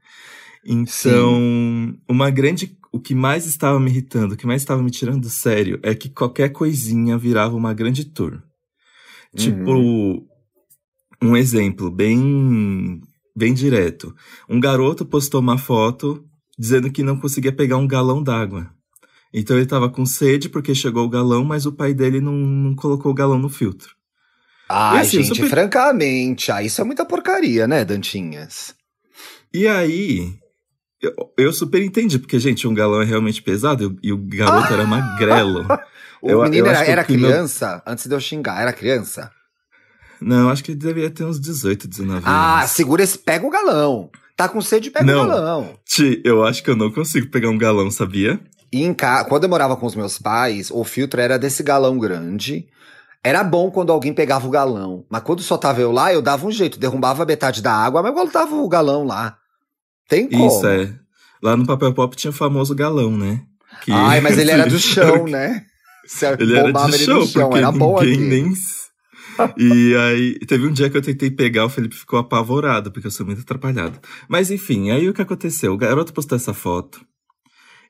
Então, 0.64 1.94
uma 2.08 2.30
grande. 2.30 2.76
O 2.96 3.00
que 3.00 3.14
mais 3.14 3.44
estava 3.44 3.78
me 3.78 3.90
irritando, 3.90 4.32
o 4.34 4.36
que 4.36 4.46
mais 4.46 4.62
estava 4.62 4.82
me 4.82 4.90
tirando 4.90 5.20
do 5.20 5.28
sério, 5.28 5.78
é 5.82 5.94
que 5.94 6.08
qualquer 6.08 6.48
coisinha 6.48 7.18
virava 7.18 7.54
uma 7.54 7.74
grande 7.74 8.06
tour. 8.06 8.42
Tipo, 9.36 10.26
um 11.22 11.36
exemplo 11.36 11.90
bem, 11.90 13.02
bem 13.36 13.52
direto. 13.52 14.16
Um 14.48 14.58
garoto 14.58 15.04
postou 15.04 15.40
uma 15.42 15.58
foto 15.58 16.24
dizendo 16.58 16.90
que 16.90 17.02
não 17.02 17.20
conseguia 17.20 17.52
pegar 17.52 17.76
um 17.76 17.86
galão 17.86 18.22
d'água. 18.22 18.70
Então 19.30 19.58
ele 19.58 19.66
tava 19.66 19.90
com 19.90 20.06
sede 20.06 20.48
porque 20.48 20.74
chegou 20.74 21.04
o 21.04 21.10
galão, 21.10 21.44
mas 21.44 21.66
o 21.66 21.72
pai 21.72 21.92
dele 21.92 22.18
não, 22.18 22.32
não 22.32 22.74
colocou 22.74 23.12
o 23.12 23.14
galão 23.14 23.38
no 23.38 23.50
filtro. 23.50 23.94
E 24.70 24.72
assim, 24.72 25.22
gente, 25.22 25.36
super- 25.36 25.50
francamente, 25.50 26.50
ah, 26.50 26.62
isso 26.62 26.80
é 26.80 26.84
muita 26.84 27.04
porcaria, 27.04 27.68
né, 27.68 27.84
Dantinhas? 27.84 28.74
E 29.52 29.66
aí, 29.66 30.38
eu, 31.02 31.12
eu 31.38 31.52
super 31.52 31.82
entendi, 31.82 32.18
porque, 32.18 32.38
gente, 32.38 32.66
um 32.66 32.74
galão 32.74 33.00
é 33.02 33.04
realmente 33.04 33.42
pesado 33.42 33.82
e, 33.82 33.86
o- 33.86 33.98
e 34.02 34.12
o 34.12 34.16
garoto 34.18 34.72
era 34.72 34.84
magrelo. 34.86 35.66
O 36.22 36.30
Eu- 36.30 36.42
menino 36.44 36.66
eu 36.66 36.70
era, 36.70 36.84
era 36.84 37.04
que 37.04 37.16
meu- 37.16 37.28
criança, 37.30 37.82
antes 37.86 38.06
de 38.06 38.14
eu 38.14 38.18
xingar, 38.18 38.60
era 38.60 38.72
criança? 38.72 39.30
Não, 40.20 40.48
acho 40.48 40.64
que 40.64 40.70
ele 40.72 40.78
deveria 40.78 41.10
ter 41.10 41.24
uns 41.24 41.38
18, 41.38 41.86
19 41.86 42.22
Ah, 42.24 42.60
anos. 42.60 42.70
segura 42.70 43.02
esse, 43.02 43.18
pega 43.18 43.46
o 43.46 43.50
galão. 43.50 44.10
Tá 44.34 44.48
com 44.48 44.60
sede, 44.62 44.90
pega 44.90 45.04
Não. 45.04 45.24
o 45.24 45.28
galão. 45.28 45.74
Ti, 45.84 46.20
eu 46.24 46.42
acho 46.42 46.62
que 46.64 46.70
eu 46.70 46.74
não 46.76 46.90
consigo 46.90 47.28
pegar 47.30 47.50
um 47.50 47.58
galão, 47.58 47.90
sabia? 47.90 48.40
E 48.72 48.82
em 48.82 48.94
ca... 48.94 49.24
quando 49.24 49.44
eu 49.44 49.48
morava 49.50 49.76
com 49.76 49.84
os 49.86 49.94
meus 49.94 50.18
pais, 50.18 50.70
o 50.70 50.82
filtro 50.84 51.20
era 51.20 51.38
desse 51.38 51.62
galão 51.62 51.98
grande. 51.98 52.66
Era 53.22 53.44
bom 53.44 53.70
quando 53.70 53.92
alguém 53.92 54.14
pegava 54.14 54.46
o 54.46 54.50
galão. 54.50 55.04
Mas 55.10 55.22
quando 55.22 55.42
só 55.42 55.58
tava 55.58 55.80
eu 55.82 55.92
lá, 55.92 56.12
eu 56.12 56.22
dava 56.22 56.46
um 56.46 56.50
jeito. 56.50 56.78
Derrubava 56.78 57.26
metade 57.26 57.60
da 57.62 57.72
água, 57.74 58.02
mas 58.02 58.14
voltava 58.14 58.54
o 58.56 58.68
galão 58.68 59.04
lá. 59.04 59.36
Tem 60.08 60.28
como. 60.28 60.46
Isso, 60.46 60.66
é. 60.66 60.94
Lá 61.42 61.56
no 61.56 61.66
Papel 61.66 61.92
Pop 61.92 62.16
tinha 62.16 62.30
o 62.30 62.34
famoso 62.34 62.74
galão, 62.74 63.16
né? 63.16 63.42
Que- 63.82 63.92
Ai, 63.92 64.20
mas 64.20 64.38
ele 64.38 64.50
era 64.50 64.66
do 64.68 64.78
chão, 64.78 65.26
né? 65.26 65.64
Se 66.06 66.24
Ele 66.26 66.56
era 66.56 66.72
de 66.72 66.78
ele 66.94 66.98
chão, 67.04 67.18
do 67.20 67.26
chão, 67.26 67.42
porque 67.50 67.58
era 67.58 67.72
bom 67.72 68.00
ninguém 68.00 68.14
aqui. 68.14 68.24
nem... 68.28 68.52
E 69.58 69.94
aí, 69.96 70.38
teve 70.46 70.66
um 70.66 70.72
dia 70.72 70.88
que 70.88 70.96
eu 70.96 71.02
tentei 71.02 71.30
pegar, 71.30 71.66
o 71.66 71.68
Felipe 71.68 71.94
ficou 71.94 72.18
apavorado, 72.18 72.90
porque 72.90 73.06
eu 73.06 73.10
sou 73.10 73.26
muito 73.26 73.42
atrapalhado. 73.42 73.98
Mas 74.28 74.50
enfim, 74.50 74.90
aí 74.90 75.06
o 75.08 75.12
que 75.12 75.20
aconteceu? 75.20 75.74
O 75.74 75.76
garoto 75.76 76.12
postou 76.14 76.36
essa 76.36 76.54
foto. 76.54 77.00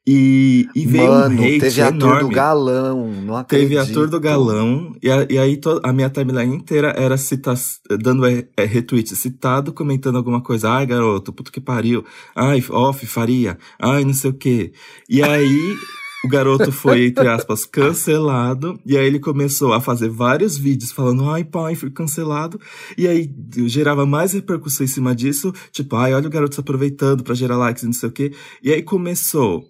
E, 0.09 0.69
e 0.73 0.87
veio 0.87 1.09
Mano, 1.11 1.43
um 1.43 1.45
hate 1.45 1.59
teve 1.59 1.81
enorme. 1.81 2.21
do 2.21 2.29
galão, 2.29 3.13
não 3.25 3.37
acredito. 3.37 3.69
Teve 3.69 3.79
a 3.79 3.87
tour 3.93 4.09
do 4.09 4.21
galão, 4.21 4.95
e, 5.03 5.11
a- 5.11 5.27
e 5.29 5.37
aí 5.37 5.57
to- 5.57 5.81
a 5.83 5.93
minha 5.93 6.09
timeline 6.09 6.55
inteira 6.55 6.95
era 6.97 7.17
cita, 7.17 7.55
dando 8.01 8.25
é, 8.25 8.47
é, 8.57 8.65
retweet 8.65 9.17
citado, 9.17 9.73
comentando 9.73 10.15
alguma 10.17 10.41
coisa. 10.41 10.71
Ai, 10.71 10.87
garoto, 10.87 11.33
puto 11.33 11.51
que 11.51 11.61
pariu. 11.61 12.05
Ai, 12.37 12.63
off, 12.71 13.05
faria. 13.05 13.59
Ai, 13.81 14.05
não 14.05 14.15
sei 14.15 14.31
o 14.31 14.35
quê. 14.35 14.73
E 15.11 15.23
aí, 15.25 15.77
o 16.25 16.29
garoto 16.29 16.71
foi, 16.71 17.07
entre 17.07 17.27
aspas, 17.29 17.65
cancelado. 17.67 18.79
E 18.87 18.97
aí 18.97 19.07
ele 19.07 19.19
começou 19.19 19.73
a 19.73 19.81
fazer 19.81 20.09
vários 20.09 20.57
vídeos 20.57 20.93
falando, 20.93 21.29
ai, 21.29 21.43
pai, 21.43 21.75
fui 21.75 21.91
cancelado. 21.91 22.61
E 22.97 23.09
aí 23.09 23.29
gerava 23.67 24.07
mais 24.07 24.33
repercussão 24.35 24.85
em 24.85 24.89
cima 24.89 25.17
disso. 25.17 25.53
Tipo, 25.73 25.97
ai, 25.97 26.15
olha 26.15 26.29
o 26.29 26.31
garoto 26.31 26.55
se 26.55 26.61
aproveitando 26.61 27.25
pra 27.25 27.35
gerar 27.35 27.57
likes 27.57 27.83
e 27.83 27.87
não 27.87 27.93
sei 27.93 28.09
o 28.09 28.13
quê. 28.13 28.33
E 28.63 28.73
aí 28.73 28.83
começou 28.83 29.65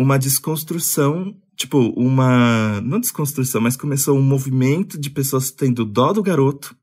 uma 0.00 0.18
desconstrução, 0.18 1.34
tipo, 1.56 1.78
uma. 1.96 2.80
Não 2.80 2.98
desconstrução, 2.98 3.60
mas 3.60 3.76
começou 3.76 4.16
um 4.16 4.22
movimento 4.22 4.98
de 4.98 5.10
pessoas 5.10 5.50
tendo 5.50 5.84
dó 5.84 6.12
do 6.12 6.22
garoto 6.22 6.74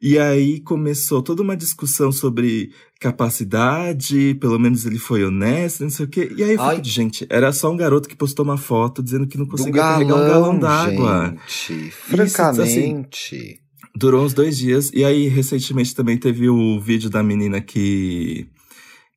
E 0.00 0.18
aí 0.18 0.60
começou 0.60 1.22
toda 1.22 1.42
uma 1.42 1.56
discussão 1.56 2.10
sobre 2.10 2.72
capacidade, 3.00 4.34
pelo 4.40 4.58
menos 4.58 4.84
ele 4.84 4.98
foi 4.98 5.24
honesto, 5.24 5.82
não 5.82 5.90
sei 5.90 6.06
o 6.06 6.08
quê. 6.08 6.32
E 6.36 6.42
aí 6.42 6.54
eu 6.54 6.84
gente, 6.84 7.26
era 7.30 7.52
só 7.52 7.70
um 7.70 7.76
garoto 7.76 8.08
que 8.08 8.16
postou 8.16 8.44
uma 8.44 8.56
foto 8.56 9.02
dizendo 9.02 9.26
que 9.26 9.38
não 9.38 9.46
conseguia 9.46 9.82
carregar 9.82 10.16
um 10.16 10.28
galão 10.28 10.58
d'água. 10.58 11.36
Gente, 11.46 11.88
Isso, 11.88 11.96
assim, 11.96 12.26
francamente. 12.26 13.60
Durou 13.94 14.24
uns 14.24 14.32
dois 14.34 14.56
dias. 14.56 14.90
E 14.92 15.04
aí, 15.04 15.28
recentemente, 15.28 15.94
também 15.94 16.16
teve 16.16 16.48
o 16.48 16.80
vídeo 16.80 17.10
da 17.10 17.22
menina 17.22 17.60
que, 17.60 18.48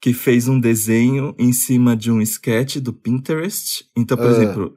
que 0.01 0.13
fez 0.13 0.47
um 0.47 0.59
desenho 0.59 1.35
em 1.37 1.53
cima 1.53 1.95
de 1.95 2.11
um 2.11 2.19
sketch 2.21 2.77
do 2.77 2.91
Pinterest. 2.91 3.85
Então, 3.95 4.17
por 4.17 4.27
Ah. 4.27 4.31
exemplo. 4.31 4.73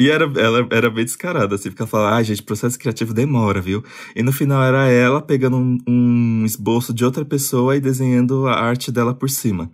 E 0.00 0.08
era, 0.10 0.26
ela 0.40 0.68
era 0.70 0.88
bem 0.88 1.04
descarada, 1.04 1.56
assim, 1.56 1.70
porque 1.72 1.82
ela 1.96 2.14
ah, 2.16 2.22
gente, 2.22 2.40
processo 2.44 2.78
criativo 2.78 3.12
demora, 3.12 3.60
viu? 3.60 3.82
E 4.14 4.22
no 4.22 4.30
final 4.30 4.62
era 4.62 4.86
ela 4.88 5.20
pegando 5.20 5.56
um, 5.56 5.76
um 5.88 6.44
esboço 6.44 6.94
de 6.94 7.04
outra 7.04 7.24
pessoa 7.24 7.74
e 7.76 7.80
desenhando 7.80 8.46
a 8.46 8.52
arte 8.60 8.92
dela 8.92 9.12
por 9.12 9.28
cima. 9.28 9.72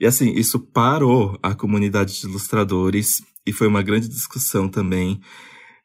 E 0.00 0.06
assim, 0.06 0.32
isso 0.32 0.58
parou 0.58 1.38
a 1.40 1.54
comunidade 1.54 2.18
de 2.20 2.26
ilustradores 2.26 3.22
e 3.46 3.52
foi 3.52 3.68
uma 3.68 3.82
grande 3.82 4.08
discussão 4.08 4.68
também. 4.68 5.20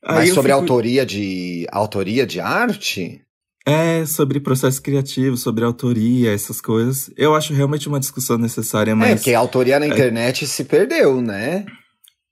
Aí 0.03 0.15
Mas 0.15 0.33
sobre 0.33 0.51
fico- 0.51 0.61
autoria 0.61 1.05
de 1.05 1.67
autoria 1.71 2.25
de 2.25 2.39
arte? 2.39 3.21
É, 3.65 4.05
sobre 4.05 4.39
processo 4.39 4.81
criativo, 4.81 5.35
sobre 5.35 5.65
autoria, 5.65 6.31
essas 6.31 6.61
coisas. 6.61 7.09
Eu 7.17 7.33
acho 7.33 7.53
realmente 7.53 7.87
uma 7.87 7.99
discussão 7.99 8.37
necessária, 8.37 8.91
É, 8.91 8.95
mas. 8.95 9.15
porque 9.15 9.33
a 9.33 9.39
autoria 9.39 9.79
na 9.79 9.87
internet 9.87 10.45
se 10.45 10.63
perdeu, 10.63 11.21
né? 11.21 11.65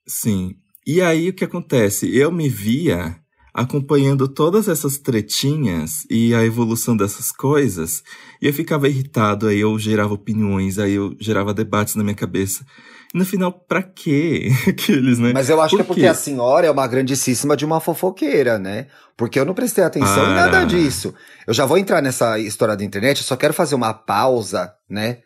Sim. 0.08 0.56
E 0.86 1.02
aí 1.02 1.30
o 1.30 1.34
que 1.34 1.46
acontece? 1.46 2.16
Eu 2.16 2.32
me 2.32 2.50
via 2.50 3.16
acompanhando 3.54 4.28
todas 4.28 4.68
essas 4.68 4.98
tretinhas 4.98 6.06
e 6.10 6.34
a 6.34 6.44
evolução 6.44 6.98
dessas 6.98 7.32
coisas, 7.32 8.04
e 8.42 8.48
eu 8.48 8.54
ficava 8.54 8.90
irritado, 8.90 9.48
aí 9.48 9.60
eu 9.60 9.78
gerava 9.78 10.14
opiniões, 10.14 10.80
aí 10.80 10.94
eu 10.94 11.16
gerava 11.20 11.54
debates 11.54 11.96
na 11.96 12.04
minha 12.04 12.16
cabeça. 12.16 12.66
No 13.14 13.24
final, 13.26 13.52
pra 13.52 13.84
quê? 13.84 14.50
Aqueles, 14.68 15.20
né? 15.20 15.32
Mas 15.34 15.48
eu 15.50 15.62
acho 15.62 15.72
Por 15.72 15.78
que 15.78 15.82
é 15.82 15.86
porque 15.86 16.02
quê? 16.02 16.08
a 16.08 16.14
senhora 16.16 16.66
é 16.66 16.72
uma 16.72 16.88
grandíssima 16.88 17.56
de 17.56 17.64
uma 17.64 17.80
fofoqueira, 17.80 18.58
né? 18.58 18.88
Porque 19.16 19.40
eu 19.40 19.46
não 19.46 19.54
prestei 19.54 19.84
atenção 19.84 20.24
em 20.24 20.34
Para. 20.36 20.36
nada 20.52 20.66
disso. 20.66 21.14
Eu 21.46 21.54
já 21.54 21.66
vou 21.66 21.78
entrar 21.78 22.02
nessa 22.02 22.40
história 22.40 22.76
da 22.76 22.84
internet, 22.84 23.20
eu 23.20 23.24
só 23.24 23.36
quero 23.36 23.54
fazer 23.54 23.76
uma 23.76 23.94
pausa, 23.94 24.74
né? 24.90 25.20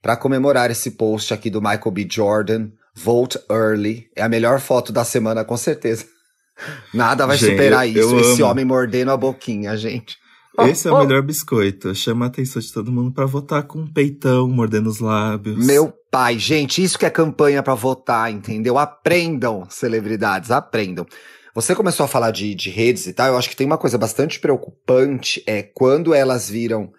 Pra 0.00 0.16
comemorar 0.16 0.70
esse 0.70 0.92
post 0.92 1.34
aqui 1.34 1.50
do 1.50 1.60
Michael 1.60 1.90
B. 1.90 2.06
Jordan, 2.10 2.68
Vote 2.94 3.38
Early. 3.50 4.06
É 4.16 4.22
a 4.22 4.28
melhor 4.28 4.60
foto 4.60 4.92
da 4.92 5.04
semana, 5.04 5.44
com 5.44 5.56
certeza. 5.56 6.04
Nada 6.94 7.26
vai 7.26 7.36
Gente, 7.36 7.50
superar 7.50 7.88
isso. 7.88 8.16
Esse 8.18 8.42
amo. 8.42 8.50
homem 8.52 8.64
mordendo 8.64 9.10
a 9.10 9.16
boquinha, 9.16 9.76
gente. 9.76 10.16
Esse 10.60 10.88
é 10.88 10.92
o 10.92 10.98
melhor 10.98 11.22
biscoito. 11.22 11.94
Chama 11.94 12.26
a 12.26 12.28
atenção 12.28 12.60
de 12.60 12.72
todo 12.72 12.92
mundo 12.92 13.12
pra 13.12 13.24
votar 13.24 13.62
com 13.64 13.80
um 13.80 13.86
peitão, 13.86 14.48
mordendo 14.48 14.88
os 14.88 15.00
lábios. 15.00 15.64
Meu 15.64 15.92
pai, 16.10 16.38
gente, 16.38 16.82
isso 16.82 16.98
que 16.98 17.06
é 17.06 17.10
campanha 17.10 17.62
pra 17.62 17.74
votar, 17.74 18.30
entendeu? 18.30 18.76
Aprendam, 18.76 19.66
celebridades, 19.70 20.50
aprendam. 20.50 21.06
Você 21.54 21.74
começou 21.74 22.04
a 22.04 22.08
falar 22.08 22.30
de, 22.30 22.54
de 22.54 22.70
redes 22.70 23.06
e 23.06 23.12
tal, 23.12 23.28
eu 23.28 23.36
acho 23.36 23.48
que 23.48 23.56
tem 23.56 23.66
uma 23.66 23.76
coisa 23.78 23.98
bastante 23.98 24.40
preocupante, 24.40 25.42
é 25.46 25.62
quando 25.62 26.14
elas 26.14 26.48
viram 26.48 26.92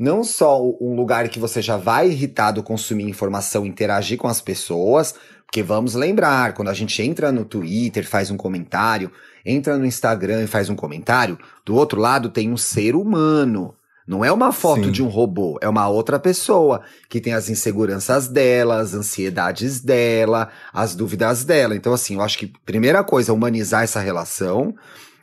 não 0.00 0.24
só 0.24 0.58
um 0.80 0.96
lugar 0.96 1.28
que 1.28 1.38
você 1.38 1.60
já 1.60 1.76
vai 1.76 2.08
irritado 2.08 2.62
consumir 2.62 3.04
informação, 3.04 3.66
interagir 3.66 4.16
com 4.16 4.28
as 4.28 4.40
pessoas, 4.40 5.14
porque 5.44 5.62
vamos 5.62 5.94
lembrar, 5.94 6.54
quando 6.54 6.68
a 6.68 6.72
gente 6.72 7.02
entra 7.02 7.30
no 7.30 7.44
Twitter, 7.44 8.08
faz 8.08 8.30
um 8.30 8.36
comentário, 8.38 9.12
entra 9.44 9.76
no 9.76 9.84
Instagram 9.84 10.44
e 10.44 10.46
faz 10.46 10.70
um 10.70 10.74
comentário, 10.74 11.38
do 11.66 11.74
outro 11.74 12.00
lado 12.00 12.30
tem 12.30 12.50
um 12.50 12.56
ser 12.56 12.96
humano. 12.96 13.74
Não 14.06 14.24
é 14.24 14.32
uma 14.32 14.52
foto 14.52 14.84
Sim. 14.84 14.90
de 14.90 15.02
um 15.02 15.08
robô, 15.08 15.58
é 15.60 15.68
uma 15.68 15.86
outra 15.86 16.18
pessoa 16.18 16.80
que 17.06 17.20
tem 17.20 17.34
as 17.34 17.50
inseguranças 17.50 18.26
dela, 18.26 18.80
as 18.80 18.94
ansiedades 18.94 19.80
dela, 19.80 20.48
as 20.72 20.94
dúvidas 20.94 21.44
dela. 21.44 21.76
Então, 21.76 21.92
assim, 21.92 22.14
eu 22.14 22.22
acho 22.22 22.38
que 22.38 22.50
primeira 22.64 23.04
coisa 23.04 23.32
é 23.32 23.34
humanizar 23.34 23.84
essa 23.84 24.00
relação. 24.00 24.74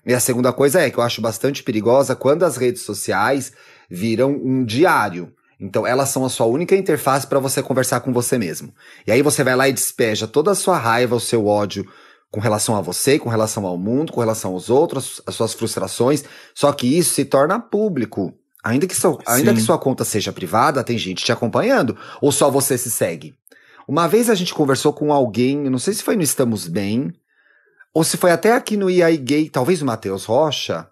E 0.06 0.14
a 0.14 0.20
segunda 0.20 0.54
coisa 0.54 0.82
é 0.82 0.92
que 0.92 1.00
eu 1.00 1.04
acho 1.04 1.20
bastante 1.20 1.64
perigosa 1.64 2.16
quando 2.16 2.44
as 2.44 2.58
redes 2.58 2.84
sociais 2.84 3.52
viram 3.90 4.32
um 4.32 4.64
diário. 4.64 5.34
Então, 5.60 5.88
elas 5.88 6.10
são 6.10 6.24
a 6.24 6.30
sua 6.30 6.46
única 6.46 6.76
interface 6.76 7.26
para 7.26 7.40
você 7.40 7.64
conversar 7.64 8.02
com 8.02 8.14
você 8.14 8.38
mesmo. 8.38 8.72
E 9.06 9.12
aí 9.12 9.22
você 9.22 9.44
vai 9.44 9.56
lá 9.56 9.68
e 9.68 9.74
despeja 9.74 10.28
toda 10.28 10.52
a 10.52 10.56
sua 10.56 10.78
raiva, 10.78 11.16
o 11.16 11.20
seu 11.20 11.48
ódio 11.48 11.88
com 12.30 12.40
relação 12.40 12.76
a 12.76 12.82
você, 12.82 13.18
com 13.18 13.30
relação 13.30 13.66
ao 13.66 13.78
mundo, 13.78 14.12
com 14.12 14.20
relação 14.20 14.54
aos 14.54 14.70
outros, 14.70 15.22
as 15.26 15.34
suas 15.34 15.54
frustrações. 15.54 16.24
Só 16.54 16.72
que 16.72 16.98
isso 16.98 17.14
se 17.14 17.26
torna 17.26 17.60
público. 17.60 18.34
Ainda 18.64 18.86
que, 18.86 18.96
seu, 18.96 19.18
ainda 19.26 19.54
que 19.54 19.62
sua 19.62 19.78
conta 19.80 20.04
seja 20.04 20.34
privada, 20.34 20.84
tem 20.84 20.98
gente 20.98 21.24
te 21.24 21.32
acompanhando. 21.32 21.98
Ou 22.22 22.32
só 22.32 22.52
você 22.52 22.78
se 22.78 22.92
segue. 22.92 23.34
Uma 23.88 24.08
vez 24.08 24.30
a 24.30 24.36
gente 24.36 24.54
conversou 24.54 24.92
com 24.92 25.14
alguém, 25.14 25.70
não 25.70 25.80
sei 25.80 25.94
se 25.94 26.04
foi 26.04 26.18
no 26.18 26.22
Estamos 26.22 26.68
Bem, 26.68 27.14
ou 27.94 28.04
se 28.04 28.18
foi 28.18 28.32
até 28.32 28.52
aqui 28.52 28.76
no 28.76 28.90
IAI 28.90 29.18
Gay, 29.18 29.50
talvez 29.50 29.82
o 29.82 29.86
Matheus 29.86 30.26
Rocha. 30.26 30.88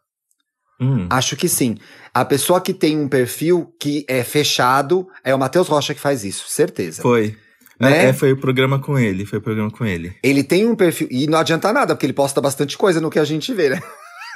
Hum. 0.80 1.08
Acho 1.10 1.36
que 1.36 1.48
sim. 1.48 1.78
A 2.14 2.26
pessoa 2.26 2.60
que 2.60 2.74
tem 2.74 2.98
um 2.98 3.08
perfil 3.08 3.74
que 3.80 4.06
é 4.08 4.24
fechado 4.24 5.08
é 5.24 5.34
o 5.34 5.40
Matheus 5.40 5.68
Rocha 5.68 5.94
que 5.94 6.00
faz 6.00 6.24
isso, 6.24 6.46
certeza. 6.48 7.02
Foi. 7.02 7.36
Né? 7.80 8.06
É, 8.06 8.10
é, 8.10 8.14
foi 8.14 8.32
o 8.32 8.38
programa 8.38 8.80
com 8.80 8.98
ele, 8.98 9.26
foi 9.26 9.40
o 9.40 9.42
programa 9.42 9.70
com 9.70 9.86
ele. 9.86 10.16
Ele 10.24 10.44
tem 10.44 10.66
um 10.68 10.76
perfil. 10.76 11.08
E 11.12 11.28
não 11.28 11.40
adianta 11.40 11.74
nada, 11.74 11.94
porque 11.94 12.06
ele 12.06 12.14
posta 12.14 12.40
bastante 12.40 12.78
coisa 12.78 13.02
no 13.02 13.10
que 13.10 13.20
a 13.20 13.26
gente 13.26 13.54
vê, 13.54 13.70
né? 13.70 13.82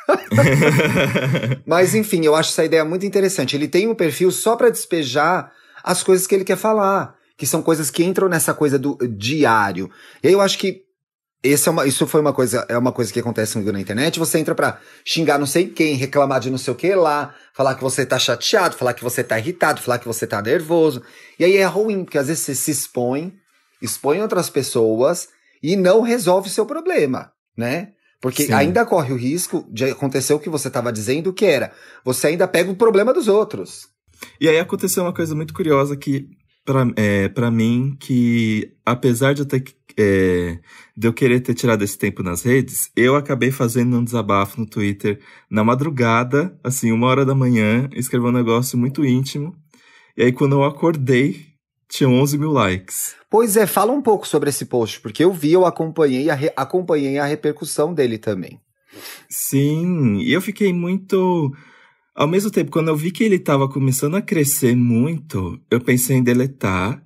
Mas 1.66 1.96
enfim, 1.96 2.26
eu 2.26 2.36
acho 2.36 2.52
essa 2.52 2.66
ideia 2.66 2.84
muito 2.84 3.06
interessante. 3.06 3.56
Ele 3.56 3.68
tem 3.68 3.88
um 3.88 3.96
perfil 3.96 4.32
só 4.32 4.56
pra 4.56 4.70
despejar 4.70 5.52
as 5.84 6.04
coisas 6.04 6.28
que 6.28 6.36
ele 6.36 6.44
quer 6.44 6.58
falar, 6.58 7.16
que 7.38 7.46
são 7.46 7.62
coisas 7.62 7.90
que 7.90 8.04
entram 8.04 8.28
nessa 8.28 8.54
coisa 8.54 8.78
do 8.78 8.98
diário. 9.08 9.90
E 10.22 10.28
aí 10.28 10.34
eu 10.34 10.42
acho 10.42 10.58
que 10.58 10.84
esse 11.44 11.68
é 11.70 11.72
uma, 11.72 11.86
isso 11.86 12.06
foi 12.06 12.20
uma 12.22 12.34
coisa, 12.34 12.66
é 12.68 12.78
uma 12.78 12.92
coisa 12.92 13.12
que 13.14 13.20
acontece 13.20 13.54
comigo 13.54 13.72
na 13.72 13.80
internet. 13.80 14.20
Você 14.20 14.40
entra 14.40 14.54
pra 14.54 14.80
xingar 15.06 15.38
não 15.40 15.46
sei 15.46 15.68
quem, 15.70 15.96
reclamar 15.96 16.40
de 16.40 16.50
não 16.50 16.58
sei 16.58 16.74
o 16.74 16.76
que 16.76 16.94
lá, 16.94 17.34
falar 17.54 17.76
que 17.76 17.82
você 17.84 18.06
tá 18.06 18.20
chateado, 18.20 18.76
falar 18.76 18.94
que 18.94 19.04
você 19.04 19.24
tá 19.24 19.40
irritado, 19.40 19.82
falar 19.82 20.00
que 20.00 20.08
você 20.08 20.28
tá 20.28 20.42
nervoso. 20.42 21.02
E 21.40 21.46
aí 21.46 21.58
é 21.58 21.66
ruim, 21.66 22.04
porque 22.04 22.18
às 22.18 22.28
vezes 22.28 22.44
você 22.44 22.56
se 22.56 22.72
expõe, 22.72 23.34
expõe 23.82 24.22
outras 24.22 24.50
pessoas 24.50 25.30
e 25.64 25.76
não 25.76 26.02
resolve 26.02 26.50
o 26.50 26.52
seu 26.52 26.66
problema, 26.66 27.32
né? 27.58 27.90
Porque 28.22 28.48
Sim. 28.48 28.54
ainda 28.54 28.86
corre 28.86 29.14
o 29.14 29.18
risco 29.18 29.66
de 29.72 29.86
acontecer 29.86 30.34
o 30.34 30.40
que 30.40 30.50
você 30.50 30.68
estava 30.68 30.92
dizendo, 30.92 31.32
que 31.32 31.46
era 31.46 31.72
você 32.04 32.28
ainda 32.28 32.48
pega 32.50 32.70
o 32.70 32.76
problema 32.76 33.14
dos 33.14 33.30
outros. 33.30 33.88
E 34.42 34.50
aí 34.50 34.60
aconteceu 34.60 35.04
uma 35.04 35.14
coisa 35.14 35.34
muito 35.34 35.54
curiosa 35.54 35.96
que, 35.96 36.28
pra, 36.66 36.86
é, 36.98 37.30
pra 37.30 37.50
mim, 37.50 37.96
que 37.98 38.74
apesar 38.86 39.34
de 39.34 39.44
eu 39.44 39.46
ter 39.46 39.62
que- 39.62 39.79
é, 40.00 40.60
de 40.96 41.08
eu 41.08 41.14
querer 41.14 41.42
ter 41.42 41.54
tirado 41.54 41.84
esse 41.84 41.98
tempo 41.98 42.24
nas 42.24 42.42
redes, 42.42 42.90
eu 42.96 43.18
acabei 43.18 43.52
fazendo 43.52 43.98
um 43.98 44.04
desabafo 44.04 44.62
no 44.62 44.66
Twitter 44.66 45.20
na 45.52 45.62
madrugada, 45.64 46.58
assim, 46.64 46.92
uma 46.92 47.08
hora 47.08 47.26
da 47.26 47.36
manhã, 47.36 47.90
escrevi 47.94 48.26
um 48.26 48.32
negócio 48.32 48.78
muito 48.78 49.04
íntimo. 49.06 49.54
E 50.16 50.24
aí, 50.24 50.32
quando 50.32 50.54
eu 50.54 50.64
acordei, 50.64 51.48
tinha 51.90 52.10
11 52.10 52.38
mil 52.38 52.52
likes. 52.52 53.16
Pois 53.30 53.58
é, 53.58 53.68
fala 53.68 53.92
um 53.92 54.02
pouco 54.02 54.28
sobre 54.28 54.50
esse 54.50 54.66
post, 54.66 55.02
porque 55.02 55.24
eu 55.24 55.34
vi, 55.34 55.52
eu 55.52 55.66
acompanhei 55.66 56.30
a, 56.30 56.36
re- 56.36 56.54
acompanhei 56.56 57.18
a 57.18 57.26
repercussão 57.26 57.94
dele 57.94 58.18
também. 58.18 58.60
Sim, 59.30 60.18
e 60.20 60.32
eu 60.32 60.42
fiquei 60.42 60.74
muito. 60.74 61.52
Ao 62.16 62.28
mesmo 62.28 62.52
tempo, 62.52 62.72
quando 62.72 62.90
eu 62.90 62.96
vi 62.96 63.12
que 63.12 63.24
ele 63.24 63.40
tava 63.40 63.70
começando 63.70 64.16
a 64.16 64.22
crescer 64.22 64.76
muito, 64.76 65.60
eu 65.70 65.80
pensei 65.80 66.18
em 66.18 66.24
deletar, 66.24 67.02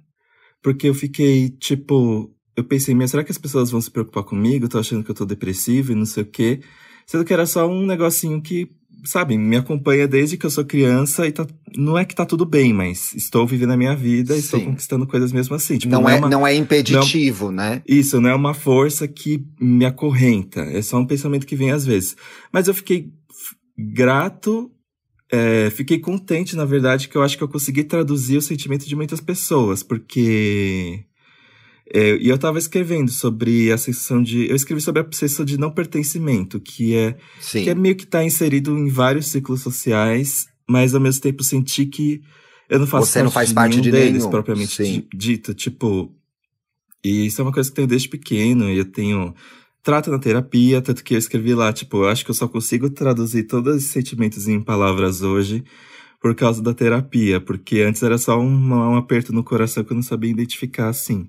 porque 0.61 0.87
eu 0.87 0.93
fiquei 0.93 1.49
tipo. 1.49 2.31
Eu 2.55 2.63
pensei, 2.63 2.93
mas 2.93 3.11
será 3.11 3.23
que 3.23 3.31
as 3.31 3.37
pessoas 3.37 3.71
vão 3.71 3.81
se 3.81 3.89
preocupar 3.89 4.23
comigo? 4.23 4.67
Tô 4.69 4.77
achando 4.79 5.03
que 5.03 5.09
eu 5.11 5.15
tô 5.15 5.25
depressivo 5.25 5.91
e 5.91 5.95
não 5.95 6.05
sei 6.05 6.23
o 6.23 6.25
quê. 6.25 6.61
Sendo 7.05 7.25
que 7.25 7.33
era 7.33 7.45
só 7.45 7.67
um 7.67 7.85
negocinho 7.85 8.41
que, 8.41 8.69
sabe, 9.05 9.37
me 9.37 9.55
acompanha 9.57 10.07
desde 10.07 10.37
que 10.37 10.45
eu 10.45 10.49
sou 10.49 10.63
criança 10.63 11.27
e 11.27 11.31
tá, 11.31 11.45
não 11.75 11.97
é 11.97 12.05
que 12.05 12.13
tá 12.15 12.25
tudo 12.25 12.45
bem, 12.45 12.71
mas 12.71 13.13
estou 13.15 13.45
vivendo 13.47 13.71
a 13.71 13.77
minha 13.77 13.95
vida 13.95 14.35
e 14.35 14.39
estou 14.39 14.59
conquistando 14.61 15.05
coisas 15.07 15.31
mesmo 15.31 15.55
assim. 15.55 15.77
Tipo, 15.79 15.91
não, 15.91 16.07
é, 16.07 16.15
uma- 16.15 16.29
não 16.29 16.45
é 16.47 16.55
impeditivo, 16.55 17.51
né? 17.51 17.81
isso, 17.87 18.21
não 18.21 18.29
é 18.29 18.35
uma 18.35 18.53
força 18.53 19.07
que 19.07 19.43
me 19.59 19.83
acorrenta. 19.85 20.61
É 20.61 20.81
só 20.81 20.97
um 20.99 21.05
pensamento 21.07 21.45
que 21.47 21.55
vem 21.55 21.71
às 21.71 21.85
vezes. 21.85 22.15
Mas 22.51 22.67
eu 22.67 22.73
fiquei 22.73 23.11
grato, 23.77 24.71
é, 25.31 25.69
fiquei 25.71 25.97
contente, 25.99 26.55
na 26.55 26.65
verdade, 26.65 27.09
que 27.09 27.15
eu 27.17 27.23
acho 27.23 27.37
que 27.37 27.43
eu 27.43 27.47
consegui 27.49 27.83
traduzir 27.83 28.37
o 28.37 28.41
sentimento 28.41 28.87
de 28.87 28.95
muitas 28.95 29.19
pessoas, 29.19 29.81
porque. 29.83 31.03
É, 31.93 32.17
e 32.17 32.27
eu 32.27 32.37
tava 32.39 32.57
escrevendo 32.57 33.11
sobre 33.11 33.71
a 33.71 33.77
sensação 33.77 34.21
de. 34.23 34.49
Eu 34.49 34.55
escrevi 34.55 34.81
sobre 34.81 35.01
a 35.01 35.07
sensação 35.11 35.45
de 35.45 35.59
não 35.59 35.69
pertencimento, 35.69 36.59
que 36.59 36.95
é, 36.95 37.15
Sim. 37.39 37.63
que 37.63 37.69
é 37.69 37.75
meio 37.75 37.95
que 37.95 38.07
tá 38.07 38.23
inserido 38.23 38.75
em 38.77 38.89
vários 38.89 39.27
ciclos 39.27 39.61
sociais, 39.61 40.47
mas 40.67 40.95
ao 40.95 41.01
mesmo 41.01 41.21
tempo 41.21 41.43
senti 41.43 41.85
que 41.85 42.21
eu 42.67 42.79
não 42.79 42.87
faço 42.87 43.11
Você 43.11 43.21
não 43.21 43.29
faz 43.29 43.53
parte 43.53 43.71
nenhum 43.73 43.83
de 43.83 43.91
deles, 43.91 44.13
nenhum, 44.13 44.29
propriamente 44.31 44.75
sim. 44.75 44.83
di- 44.83 45.07
dito. 45.15 45.53
Tipo, 45.53 46.11
e 47.03 47.27
isso 47.27 47.39
é 47.39 47.43
uma 47.43 47.51
coisa 47.51 47.69
que 47.69 47.73
eu 47.73 47.75
tenho 47.75 47.87
desde 47.87 48.09
pequeno, 48.09 48.69
e 48.69 48.77
eu 48.77 48.85
tenho. 48.85 49.35
Trato 49.83 50.09
na 50.09 50.17
terapia, 50.17 50.81
tanto 50.81 51.03
que 51.03 51.13
eu 51.13 51.17
escrevi 51.19 51.53
lá, 51.53 51.73
tipo, 51.73 51.97
eu 51.97 52.07
acho 52.07 52.23
que 52.23 52.31
eu 52.31 52.35
só 52.35 52.47
consigo 52.47 52.89
traduzir 52.89 53.43
todos 53.43 53.75
esses 53.75 53.89
sentimentos 53.89 54.47
em 54.47 54.61
palavras 54.61 55.21
hoje, 55.21 55.61
por 56.21 56.33
causa 56.33 56.61
da 56.63 56.73
terapia, 56.73 57.41
porque 57.41 57.81
antes 57.81 58.01
era 58.01 58.17
só 58.17 58.39
um, 58.39 58.69
um 58.73 58.95
aperto 58.95 59.33
no 59.33 59.43
coração 59.43 59.83
que 59.83 59.91
eu 59.91 59.95
não 59.95 60.01
sabia 60.01 60.31
identificar 60.31 60.87
assim. 60.87 61.27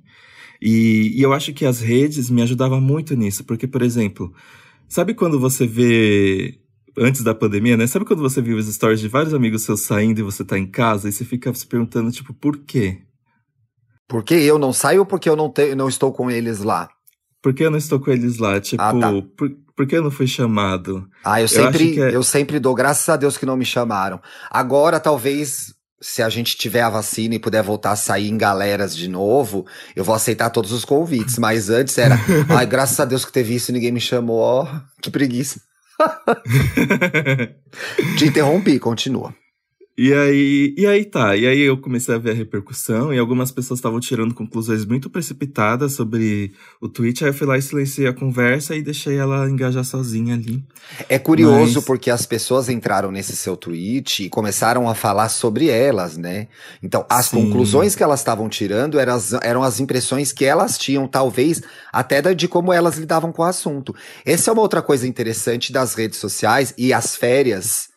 E, 0.60 1.12
e 1.18 1.22
eu 1.22 1.32
acho 1.32 1.52
que 1.52 1.64
as 1.64 1.80
redes 1.80 2.30
me 2.30 2.42
ajudavam 2.42 2.80
muito 2.80 3.14
nisso, 3.14 3.44
porque, 3.44 3.66
por 3.66 3.82
exemplo, 3.82 4.32
sabe 4.88 5.14
quando 5.14 5.38
você 5.38 5.66
vê 5.66 6.58
antes 6.96 7.22
da 7.22 7.34
pandemia, 7.34 7.76
né? 7.76 7.86
Sabe 7.86 8.04
quando 8.04 8.22
você 8.22 8.40
viu 8.40 8.58
as 8.58 8.66
stories 8.66 9.00
de 9.00 9.08
vários 9.08 9.34
amigos 9.34 9.62
seus 9.62 9.80
saindo 9.82 10.20
e 10.20 10.22
você 10.22 10.44
tá 10.44 10.58
em 10.58 10.66
casa 10.66 11.08
e 11.08 11.12
você 11.12 11.24
fica 11.24 11.52
se 11.54 11.66
perguntando, 11.66 12.10
tipo, 12.10 12.32
por 12.32 12.58
quê? 12.58 13.02
Porque 14.08 14.34
eu 14.34 14.58
não 14.58 14.72
saio 14.72 15.00
ou 15.00 15.06
porque 15.06 15.28
eu 15.28 15.36
não, 15.36 15.50
te, 15.50 15.74
não 15.74 15.88
estou 15.88 16.12
com 16.12 16.30
eles 16.30 16.60
lá? 16.60 16.88
Por 17.42 17.52
que 17.52 17.64
eu 17.64 17.70
não 17.70 17.78
estou 17.78 18.00
com 18.00 18.10
eles 18.10 18.38
lá? 18.38 18.60
Tipo, 18.60 18.82
ah, 18.82 18.98
tá. 18.98 19.12
por, 19.36 19.50
por 19.76 19.86
que 19.86 19.96
eu 19.96 20.02
não 20.02 20.10
fui 20.10 20.26
chamado? 20.26 21.08
Ah, 21.24 21.40
eu 21.40 21.48
sempre, 21.48 21.96
eu, 21.96 22.04
é... 22.06 22.14
eu 22.14 22.22
sempre 22.22 22.60
dou, 22.60 22.74
graças 22.74 23.08
a 23.08 23.16
Deus 23.16 23.36
que 23.36 23.46
não 23.46 23.56
me 23.56 23.64
chamaram. 23.64 24.20
Agora, 24.50 25.00
talvez, 25.00 25.74
se 26.04 26.22
a 26.22 26.28
gente 26.28 26.54
tiver 26.54 26.82
a 26.82 26.90
vacina 26.90 27.34
e 27.34 27.38
puder 27.38 27.62
voltar 27.62 27.92
a 27.92 27.96
sair 27.96 28.28
em 28.28 28.36
galeras 28.36 28.94
de 28.94 29.08
novo, 29.08 29.66
eu 29.96 30.04
vou 30.04 30.14
aceitar 30.14 30.50
todos 30.50 30.70
os 30.70 30.84
convites. 30.84 31.38
Mas 31.38 31.70
antes 31.70 31.96
era, 31.96 32.16
ai, 32.54 32.66
graças 32.66 33.00
a 33.00 33.06
Deus 33.06 33.24
que 33.24 33.32
teve 33.32 33.54
isso 33.54 33.70
e 33.70 33.74
ninguém 33.74 33.90
me 33.90 34.00
chamou. 34.00 34.36
Ó, 34.36 34.64
oh, 34.64 35.00
que 35.00 35.10
preguiça. 35.10 35.62
Te 38.18 38.26
interrompi, 38.26 38.78
continua. 38.78 39.34
E 39.96 40.12
aí, 40.12 40.74
e 40.76 40.86
aí 40.88 41.04
tá, 41.04 41.36
e 41.36 41.46
aí 41.46 41.60
eu 41.60 41.76
comecei 41.78 42.12
a 42.12 42.18
ver 42.18 42.32
a 42.32 42.34
repercussão 42.34 43.14
e 43.14 43.18
algumas 43.18 43.52
pessoas 43.52 43.78
estavam 43.78 44.00
tirando 44.00 44.34
conclusões 44.34 44.84
muito 44.84 45.08
precipitadas 45.08 45.92
sobre 45.92 46.52
o 46.80 46.88
tweet, 46.88 47.22
aí 47.22 47.30
eu 47.30 47.34
fui 47.34 47.46
lá 47.46 47.56
e 47.56 47.62
silenciei 47.62 48.08
a 48.08 48.12
conversa 48.12 48.74
e 48.74 48.82
deixei 48.82 49.16
ela 49.16 49.48
engajar 49.48 49.84
sozinha 49.84 50.34
ali. 50.34 50.64
É 51.08 51.16
curioso 51.16 51.76
Mas... 51.76 51.84
porque 51.84 52.10
as 52.10 52.26
pessoas 52.26 52.68
entraram 52.68 53.12
nesse 53.12 53.36
seu 53.36 53.56
tweet 53.56 54.24
e 54.24 54.28
começaram 54.28 54.88
a 54.88 54.96
falar 54.96 55.28
sobre 55.28 55.68
elas, 55.68 56.16
né? 56.16 56.48
Então, 56.82 57.06
as 57.08 57.26
Sim. 57.26 57.44
conclusões 57.44 57.94
que 57.94 58.02
elas 58.02 58.18
estavam 58.18 58.48
tirando 58.48 58.98
eram 58.98 59.14
as, 59.14 59.32
eram 59.34 59.62
as 59.62 59.78
impressões 59.78 60.32
que 60.32 60.44
elas 60.44 60.76
tinham, 60.76 61.06
talvez, 61.06 61.62
até 61.92 62.20
de 62.34 62.48
como 62.48 62.72
elas 62.72 62.96
lidavam 62.96 63.30
com 63.30 63.42
o 63.42 63.46
assunto. 63.46 63.94
Essa 64.26 64.50
é 64.50 64.52
uma 64.52 64.62
outra 64.62 64.82
coisa 64.82 65.06
interessante 65.06 65.72
das 65.72 65.94
redes 65.94 66.18
sociais 66.18 66.74
e 66.76 66.92
as 66.92 67.14
férias 67.14 67.93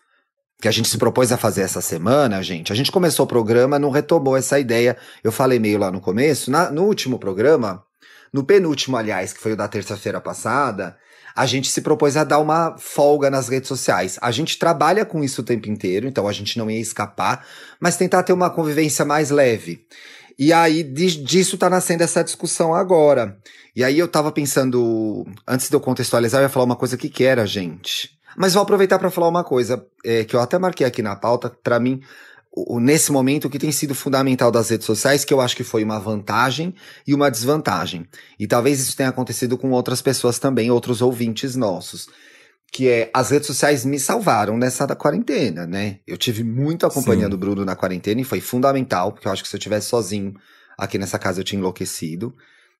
que 0.62 0.68
a 0.68 0.72
gente 0.72 0.90
se 0.90 0.98
propôs 0.98 1.32
a 1.32 1.38
fazer 1.38 1.62
essa 1.62 1.82
semana, 1.82 2.42
gente. 2.42 2.72
A 2.72 2.76
gente 2.76 2.92
começou 2.92 3.26
o 3.26 3.30
programa, 3.30 3.78
não 3.78 3.92
retomou 3.92 4.36
essa 4.36 4.60
ideia. 4.60 4.98
Eu 5.24 5.32
falei 5.32 5.60
meio 5.60 5.78
lá 5.78 5.92
no 5.92 6.02
começo. 6.02 6.50
Na, 6.50 6.72
no 6.72 6.84
último 6.84 7.20
programa, 7.20 7.84
no 8.34 8.44
penúltimo, 8.44 8.98
aliás, 8.98 9.34
que 9.34 9.40
foi 9.40 9.54
o 9.54 9.58
da 9.58 9.68
terça-feira 9.68 10.20
passada, 10.20 10.98
a 11.36 11.46
gente 11.46 11.70
se 11.70 11.82
propôs 11.82 12.18
a 12.18 12.24
dar 12.24 12.40
uma 12.40 12.76
folga 12.80 13.30
nas 13.30 13.48
redes 13.48 13.68
sociais. 13.68 14.18
A 14.20 14.32
gente 14.32 14.58
trabalha 14.58 15.06
com 15.06 15.24
isso 15.24 15.42
o 15.42 15.46
tempo 15.46 15.70
inteiro, 15.70 16.08
então 16.08 16.28
a 16.28 16.34
gente 16.34 16.58
não 16.58 16.70
ia 16.72 16.80
escapar, 16.80 17.46
mas 17.80 17.96
tentar 17.96 18.24
ter 18.24 18.34
uma 18.34 18.50
convivência 18.50 19.06
mais 19.06 19.30
leve. 19.30 19.86
E 20.40 20.52
aí, 20.52 20.84
disso 20.84 21.58
tá 21.58 21.70
nascendo 21.70 22.04
essa 22.04 22.24
discussão 22.24 22.74
agora. 22.74 23.38
E 23.76 23.84
aí 23.84 24.00
eu 24.00 24.08
tava 24.08 24.32
pensando, 24.32 25.26
antes 25.48 25.70
de 25.70 25.76
eu 25.76 25.80
contextualizar, 25.80 26.42
eu 26.42 26.46
ia 26.46 26.50
falar 26.50 26.66
uma 26.66 26.76
coisa 26.76 26.98
que 26.98 27.10
que 27.10 27.24
era, 27.24 27.46
gente. 27.46 28.17
Mas 28.38 28.54
vou 28.54 28.62
aproveitar 28.62 29.00
para 29.00 29.10
falar 29.10 29.28
uma 29.28 29.44
coisa 29.44 29.84
é, 30.06 30.24
que 30.24 30.36
eu 30.36 30.40
até 30.40 30.60
marquei 30.60 30.86
aqui 30.86 31.02
na 31.02 31.16
pauta. 31.16 31.50
Para 31.50 31.80
mim, 31.80 32.02
o, 32.56 32.80
nesse 32.80 33.12
momento, 33.12 33.46
o 33.46 33.50
que 33.50 33.58
tem 33.58 33.72
sido 33.72 33.96
fundamental 33.96 34.52
das 34.52 34.70
redes 34.70 34.86
sociais, 34.86 35.26
que 35.26 35.34
eu 35.34 35.42
acho 35.42 35.56
que 35.56 35.64
foi 35.64 35.84
uma 35.84 36.00
vantagem 36.00 36.76
e 37.06 37.16
uma 37.16 37.32
desvantagem. 37.32 38.08
E 38.40 38.46
talvez 38.46 38.80
isso 38.80 38.96
tenha 38.96 39.10
acontecido 39.10 39.58
com 39.58 39.72
outras 39.72 40.04
pessoas 40.04 40.38
também, 40.38 40.70
outros 40.70 41.02
ouvintes 41.02 41.56
nossos. 41.56 42.08
Que 42.72 42.88
é, 42.88 43.10
as 43.12 43.32
redes 43.32 43.48
sociais 43.48 43.84
me 43.84 44.00
salvaram 44.00 44.56
nessa 44.56 44.86
da 44.86 44.96
quarentena, 44.96 45.66
né? 45.66 46.00
Eu 46.06 46.16
tive 46.16 46.44
muita 46.44 46.92
companhia 46.92 47.26
Sim. 47.26 47.32
do 47.32 47.38
Bruno 47.40 47.66
na 47.66 47.76
quarentena 47.76 48.22
e 48.22 48.26
foi 48.26 48.40
fundamental, 48.40 49.14
porque 49.14 49.28
eu 49.28 49.32
acho 49.32 49.42
que 49.42 49.50
se 49.50 49.56
eu 49.56 49.60
tivesse 49.60 49.88
sozinho 49.88 50.36
aqui 50.78 51.00
nessa 51.00 51.18
casa 51.18 51.40
eu 51.40 51.44
tinha 51.44 51.58
enlouquecido. 51.58 52.36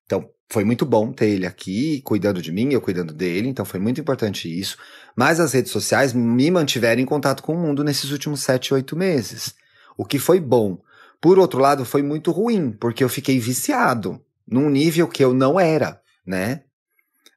Então, 0.08 0.26
foi 0.50 0.64
muito 0.64 0.86
bom 0.86 1.12
ter 1.12 1.28
ele 1.28 1.44
aqui, 1.44 2.00
cuidando 2.00 2.40
de 2.40 2.50
mim, 2.50 2.72
eu 2.72 2.80
cuidando 2.80 3.12
dele, 3.12 3.48
então 3.48 3.66
foi 3.66 3.78
muito 3.78 4.00
importante 4.00 4.48
isso. 4.48 4.78
Mas 5.14 5.38
as 5.38 5.52
redes 5.52 5.70
sociais 5.70 6.14
me 6.14 6.50
mantiveram 6.50 7.02
em 7.02 7.04
contato 7.04 7.42
com 7.42 7.54
o 7.54 7.58
mundo 7.58 7.84
nesses 7.84 8.10
últimos 8.10 8.40
sete, 8.40 8.72
oito 8.72 8.96
meses. 8.96 9.54
O 9.98 10.06
que 10.06 10.18
foi 10.18 10.40
bom. 10.40 10.80
Por 11.20 11.38
outro 11.38 11.60
lado, 11.60 11.84
foi 11.84 12.02
muito 12.02 12.30
ruim, 12.30 12.70
porque 12.70 13.04
eu 13.04 13.08
fiquei 13.10 13.38
viciado 13.38 14.24
num 14.46 14.70
nível 14.70 15.06
que 15.06 15.22
eu 15.22 15.34
não 15.34 15.60
era, 15.60 16.00
né? 16.26 16.62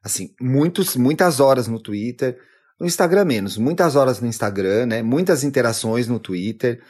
Assim, 0.02 0.30
muitos, 0.40 0.96
muitas 0.96 1.38
horas 1.38 1.68
no 1.68 1.78
Twitter, 1.78 2.38
no 2.80 2.86
Instagram 2.86 3.26
menos, 3.26 3.58
muitas 3.58 3.94
horas 3.94 4.20
no 4.20 4.26
Instagram, 4.26 4.86
né? 4.86 5.02
Muitas 5.02 5.44
interações 5.44 6.08
no 6.08 6.18
Twitter. 6.18 6.80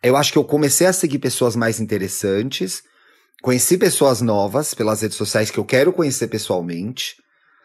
Eu 0.00 0.16
acho 0.16 0.30
que 0.30 0.38
eu 0.38 0.44
comecei 0.44 0.86
a 0.86 0.92
seguir 0.92 1.18
pessoas 1.18 1.56
mais 1.56 1.80
interessantes 1.80 2.84
Conheci 3.42 3.76
pessoas 3.76 4.20
novas 4.20 4.72
pelas 4.72 5.02
redes 5.02 5.16
sociais 5.16 5.50
que 5.50 5.58
eu 5.58 5.64
quero 5.64 5.92
conhecer 5.92 6.28
pessoalmente 6.28 7.16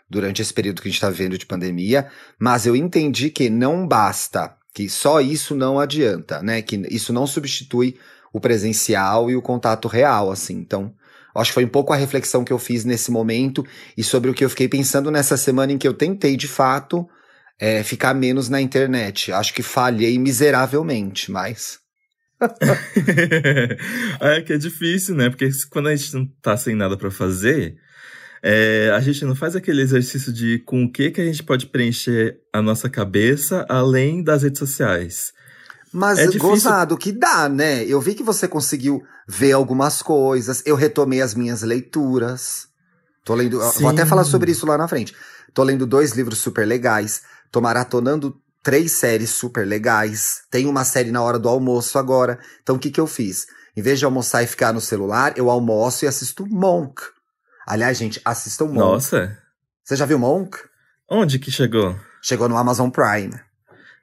durante 0.10 0.42
esse 0.42 0.52
período 0.52 0.82
que 0.82 0.88
a 0.88 0.90
gente 0.90 0.98
está 0.98 1.08
vivendo 1.08 1.38
de 1.38 1.46
pandemia, 1.46 2.10
mas 2.40 2.66
eu 2.66 2.76
entendi 2.76 3.30
que 3.30 3.48
não 3.48 3.88
basta, 3.88 4.56
que 4.74 4.90
só 4.90 5.22
isso 5.22 5.54
não 5.54 5.80
adianta, 5.80 6.42
né? 6.42 6.64
Que 6.64 6.78
isso 6.90 7.14
não 7.14 7.28
substitui 7.28 7.96
o 8.34 8.40
presencial 8.40 9.30
e 9.30 9.36
o 9.36 9.42
contato 9.42 9.88
real, 9.88 10.32
assim. 10.32 10.56
Então, 10.56 10.92
acho 11.36 11.52
que 11.52 11.56
foi 11.56 11.66
um 11.66 11.70
pouco 11.70 11.94
a 11.94 11.96
reflexão 11.96 12.44
que 12.44 12.52
eu 12.52 12.58
fiz 12.58 12.84
nesse 12.84 13.12
momento 13.12 13.64
e 13.96 14.04
sobre 14.04 14.32
o 14.32 14.34
que 14.34 14.44
eu 14.44 14.50
fiquei 14.50 14.68
pensando 14.68 15.12
nessa 15.12 15.38
semana 15.38 15.74
em 15.74 15.78
que 15.78 15.88
eu 15.88 15.94
tentei, 15.94 16.36
de 16.36 16.48
fato, 16.48 17.08
é, 17.60 17.84
ficar 17.84 18.16
menos 18.16 18.50
na 18.50 18.60
internet. 18.60 19.32
Acho 19.32 19.54
que 19.54 19.62
falhei 19.62 20.18
miseravelmente, 20.18 21.32
mas 21.32 21.86
é 24.22 24.42
que 24.42 24.54
é 24.54 24.58
difícil, 24.58 25.16
né? 25.16 25.30
Porque 25.30 25.50
quando 25.70 25.88
a 25.88 25.96
gente 25.96 26.14
não 26.14 26.26
tá 26.42 26.56
sem 26.56 26.76
nada 26.76 26.96
para 26.96 27.10
fazer, 27.10 27.78
é, 28.44 28.92
a 28.96 29.00
gente 29.00 29.26
não 29.26 29.36
faz 29.36 29.56
aquele 29.56 29.82
exercício 29.82 30.32
de 30.32 30.60
com 30.60 30.84
o 30.84 30.92
que 30.92 31.12
que 31.12 31.22
a 31.22 31.26
gente 31.26 31.44
pode 31.44 31.66
preencher 31.68 32.40
a 32.54 32.62
nossa 32.62 32.90
cabeça 32.90 33.66
além 33.68 34.24
das 34.24 34.44
redes 34.44 34.60
sociais. 34.60 35.34
Mas 35.92 36.20
é 36.20 36.28
gozado 36.38 36.98
que 36.98 37.12
dá, 37.12 37.50
né? 37.50 37.84
Eu 37.86 38.00
vi 38.00 38.14
que 38.14 38.24
você 38.24 38.48
conseguiu 38.48 39.02
ver 39.28 39.54
algumas 39.54 40.02
coisas. 40.02 40.62
Eu 40.66 40.76
retomei 40.76 41.22
as 41.22 41.34
minhas 41.34 41.64
leituras. 41.64 42.68
Tô 43.24 43.34
lendo. 43.34 43.62
Sim. 43.72 43.82
Vou 43.82 43.90
até 43.90 44.06
falar 44.06 44.24
sobre 44.24 44.52
isso 44.52 44.66
lá 44.66 44.78
na 44.78 44.88
frente. 44.88 45.16
Tô 45.54 45.64
lendo 45.64 45.88
dois 45.88 46.12
livros 46.12 46.40
super 46.40 46.68
legais. 46.68 47.24
Tô 47.52 47.62
maratonando 47.62 48.40
três 48.68 48.92
séries 48.92 49.30
super 49.30 49.66
legais. 49.66 50.42
Tem 50.52 50.66
uma 50.66 50.84
série 50.84 51.10
na 51.10 51.22
hora 51.22 51.40
do 51.40 51.48
almoço 51.48 51.98
agora. 51.98 52.38
Então 52.62 52.76
o 52.76 52.80
que, 52.80 52.92
que 52.92 53.00
eu 53.00 53.08
fiz? 53.08 53.46
Em 53.78 53.82
vez 53.82 53.98
de 53.98 54.04
almoçar 54.04 54.44
e 54.44 54.48
ficar 54.48 54.74
no 54.74 54.82
celular, 54.82 55.32
eu 55.38 55.50
almoço 55.50 56.04
e 56.04 56.08
assisto 56.08 56.46
Monk. 56.46 57.02
Aliás, 57.66 57.98
gente, 57.98 58.20
assistam 58.26 58.66
Monk. 58.66 58.78
Nossa. 58.78 59.38
Você 59.86 59.96
já 59.96 60.06
viu 60.06 60.20
Monk? 60.20 60.58
Onde 61.10 61.40
que 61.40 61.50
chegou? 61.50 61.98
Chegou 62.22 62.50
no 62.50 62.58
Amazon 62.58 62.90
Prime. 62.90 63.40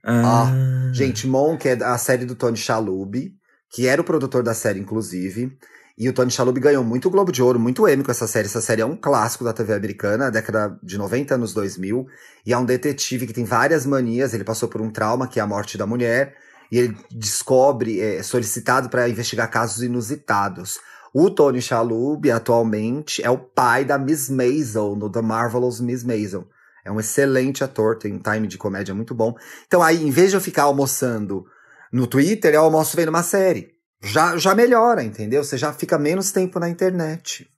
Ah. 0.02 0.50
gente, 0.94 1.26
Monk 1.26 1.68
é 1.68 1.74
a 1.84 1.98
série 1.98 2.24
do 2.24 2.34
Tony 2.34 2.56
Shalhoub, 2.56 3.34
que 3.70 3.86
era 3.86 4.00
o 4.00 4.04
produtor 4.04 4.42
da 4.42 4.54
série, 4.54 4.80
inclusive. 4.80 5.58
E 5.96 6.08
o 6.08 6.12
Tony 6.12 6.30
Shalhoub 6.30 6.58
ganhou 6.58 6.82
muito 6.82 7.08
Globo 7.08 7.30
de 7.30 7.40
Ouro, 7.40 7.58
muito 7.58 7.88
Emmy 7.88 8.02
com 8.02 8.10
essa 8.10 8.26
série. 8.26 8.46
Essa 8.46 8.60
série 8.60 8.82
é 8.82 8.86
um 8.86 8.96
clássico 8.96 9.44
da 9.44 9.52
TV 9.52 9.74
americana, 9.74 10.28
década 10.28 10.76
de 10.82 10.98
90, 10.98 11.36
anos 11.36 11.54
2000. 11.54 12.06
E 12.44 12.52
é 12.52 12.58
um 12.58 12.64
detetive 12.64 13.28
que 13.28 13.32
tem 13.32 13.44
várias 13.44 13.86
manias. 13.86 14.34
Ele 14.34 14.42
passou 14.42 14.68
por 14.68 14.80
um 14.80 14.90
trauma, 14.90 15.28
que 15.28 15.38
é 15.38 15.42
a 15.42 15.46
morte 15.46 15.78
da 15.78 15.86
mulher. 15.86 16.34
E 16.70 16.78
ele 16.78 16.96
descobre, 17.12 18.00
é 18.00 18.22
solicitado 18.24 18.88
para 18.88 19.08
investigar 19.08 19.48
casos 19.48 19.84
inusitados. 19.84 20.80
O 21.12 21.30
Tony 21.30 21.62
Shalhoub, 21.62 22.28
atualmente, 22.28 23.24
é 23.24 23.30
o 23.30 23.38
pai 23.38 23.84
da 23.84 23.96
Miss 23.96 24.28
Maisel, 24.28 24.96
no 24.96 25.08
The 25.08 25.22
Marvelous 25.22 25.80
Miss 25.80 26.02
Maisel. 26.02 26.48
É 26.84 26.90
um 26.90 26.98
excelente 26.98 27.62
ator, 27.62 27.96
tem 27.96 28.12
um 28.14 28.18
time 28.18 28.48
de 28.48 28.58
comédia 28.58 28.92
muito 28.92 29.14
bom. 29.14 29.36
Então 29.68 29.80
aí, 29.80 30.04
em 30.04 30.10
vez 30.10 30.30
de 30.30 30.36
eu 30.36 30.40
ficar 30.40 30.64
almoçando 30.64 31.46
no 31.92 32.08
Twitter, 32.08 32.52
eu 32.52 32.62
almoço 32.62 32.96
vendo 32.96 33.10
uma 33.10 33.22
série 33.22 33.73
já, 34.04 34.36
já 34.36 34.54
melhora, 34.54 35.02
entendeu? 35.02 35.42
Você 35.42 35.56
já 35.56 35.72
fica 35.72 35.98
menos 35.98 36.30
tempo 36.30 36.60
na 36.60 36.68
internet. 36.68 37.48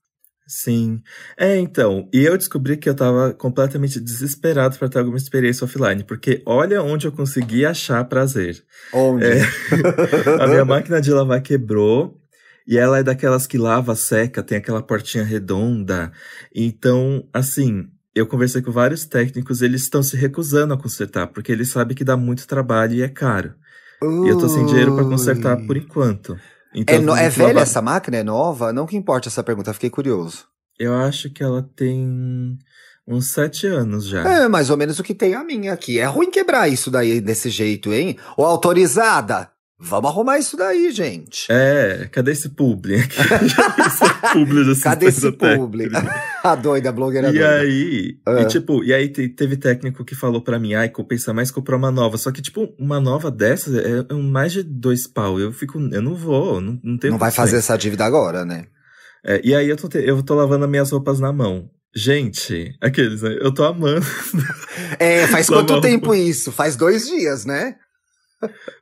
Sim. 0.46 1.02
É, 1.36 1.58
então, 1.58 2.08
e 2.12 2.24
eu 2.24 2.38
descobri 2.38 2.76
que 2.76 2.88
eu 2.88 2.94
tava 2.94 3.34
completamente 3.34 3.98
desesperado 3.98 4.78
para 4.78 4.88
ter 4.88 5.00
alguma 5.00 5.16
experiência 5.16 5.64
offline, 5.64 6.04
porque 6.04 6.40
olha 6.46 6.80
onde 6.82 7.06
eu 7.06 7.12
consegui 7.12 7.66
achar 7.66 8.04
prazer. 8.04 8.62
Onde? 8.92 9.24
É, 9.24 9.42
a 10.40 10.46
minha 10.46 10.64
máquina 10.64 11.00
de 11.00 11.10
lavar 11.10 11.42
quebrou, 11.42 12.20
e 12.66 12.78
ela 12.78 12.98
é 12.98 13.02
daquelas 13.02 13.46
que 13.46 13.58
lava, 13.58 13.96
seca, 13.96 14.42
tem 14.42 14.58
aquela 14.58 14.82
portinha 14.82 15.24
redonda. 15.24 16.12
Então, 16.54 17.28
assim, 17.32 17.88
eu 18.14 18.26
conversei 18.26 18.62
com 18.62 18.70
vários 18.70 19.04
técnicos, 19.04 19.62
eles 19.62 19.82
estão 19.82 20.02
se 20.02 20.16
recusando 20.16 20.74
a 20.74 20.78
consertar, 20.78 21.26
porque 21.26 21.50
eles 21.50 21.70
sabem 21.70 21.96
que 21.96 22.04
dá 22.04 22.16
muito 22.16 22.46
trabalho 22.46 22.94
e 22.94 23.02
é 23.02 23.08
caro. 23.08 23.54
E 24.02 24.28
eu 24.28 24.38
tô 24.38 24.48
sem 24.48 24.66
dinheiro 24.66 24.94
para 24.94 25.04
consertar 25.04 25.56
por 25.66 25.76
enquanto. 25.76 26.38
Então, 26.74 26.94
é, 26.94 26.98
no, 26.98 27.16
é 27.16 27.28
velha 27.30 27.48
lavar... 27.48 27.62
essa 27.62 27.80
máquina? 27.80 28.18
É 28.18 28.22
nova? 28.22 28.72
Não 28.72 28.86
que 28.86 28.96
importa 28.96 29.28
essa 29.28 29.42
pergunta, 29.42 29.72
fiquei 29.72 29.88
curioso. 29.88 30.44
Eu 30.78 30.94
acho 30.94 31.30
que 31.30 31.42
ela 31.42 31.62
tem 31.74 32.58
uns 33.06 33.28
sete 33.28 33.66
anos 33.66 34.06
já. 34.06 34.28
É, 34.28 34.48
mais 34.48 34.68
ou 34.68 34.76
menos 34.76 34.98
o 34.98 35.02
que 35.02 35.14
tem 35.14 35.34
a 35.34 35.42
minha 35.42 35.72
aqui. 35.72 35.98
É 35.98 36.04
ruim 36.04 36.30
quebrar 36.30 36.68
isso 36.68 36.90
daí 36.90 37.20
desse 37.20 37.48
jeito, 37.48 37.92
hein? 37.94 38.18
Ou 38.36 38.44
autorizada! 38.44 39.50
Vamos 39.78 40.10
arrumar 40.10 40.38
isso 40.38 40.56
daí, 40.56 40.90
gente. 40.90 41.46
É, 41.50 42.08
cadê 42.10 42.32
esse 42.32 42.48
publi? 42.48 42.94
esse 43.04 44.32
publi 44.32 44.80
Cadê 44.80 45.06
esse 45.06 45.30
publi? 45.32 45.90
A 46.42 46.54
doida, 46.54 46.88
a 46.88 46.92
blogueira 46.92 47.28
E 47.28 47.32
doida. 47.32 47.50
aí, 47.58 48.18
Ah. 48.24 48.40
e 48.40 48.46
tipo, 48.46 48.82
e 48.82 48.94
aí 48.94 49.08
te- 49.08 49.28
teve 49.28 49.56
técnico 49.56 50.02
que 50.02 50.14
falou 50.14 50.40
pra 50.40 50.58
mim, 50.58 50.72
ai, 50.74 50.88
compensa 50.88 51.34
mais 51.34 51.50
comprar 51.50 51.76
uma 51.76 51.90
nova. 51.90 52.16
Só 52.16 52.32
que, 52.32 52.40
tipo, 52.40 52.72
uma 52.78 52.98
nova 52.98 53.30
dessas 53.30 53.74
é, 53.76 54.06
é 54.08 54.14
um 54.14 54.22
mais 54.22 54.52
de 54.52 54.62
dois 54.62 55.06
pau. 55.06 55.38
Eu 55.38 55.52
fico, 55.52 55.78
eu 55.78 56.00
não 56.00 56.14
vou, 56.14 56.58
não, 56.60 56.80
não 56.82 56.96
tenho 56.96 57.12
Não 57.12 57.18
vai 57.18 57.30
fazer 57.30 57.56
essa 57.56 57.76
dívida 57.76 58.04
agora, 58.06 58.46
né? 58.46 58.64
É, 59.24 59.40
e 59.44 59.54
aí 59.54 59.68
eu 59.68 59.76
tô, 59.76 59.88
te- 59.88 59.98
eu 60.06 60.22
tô 60.22 60.34
lavando 60.34 60.64
as 60.64 60.70
minhas 60.70 60.90
roupas 60.90 61.20
na 61.20 61.32
mão. 61.34 61.68
Gente, 61.94 62.74
aqueles, 62.80 63.20
né? 63.22 63.36
Eu 63.40 63.52
tô 63.52 63.64
amando. 63.64 64.06
É, 64.98 65.26
faz 65.26 65.48
quanto 65.50 65.80
tempo 65.82 66.14
isso? 66.14 66.50
Faz 66.52 66.76
dois 66.76 67.06
dias, 67.06 67.44
né? 67.44 67.76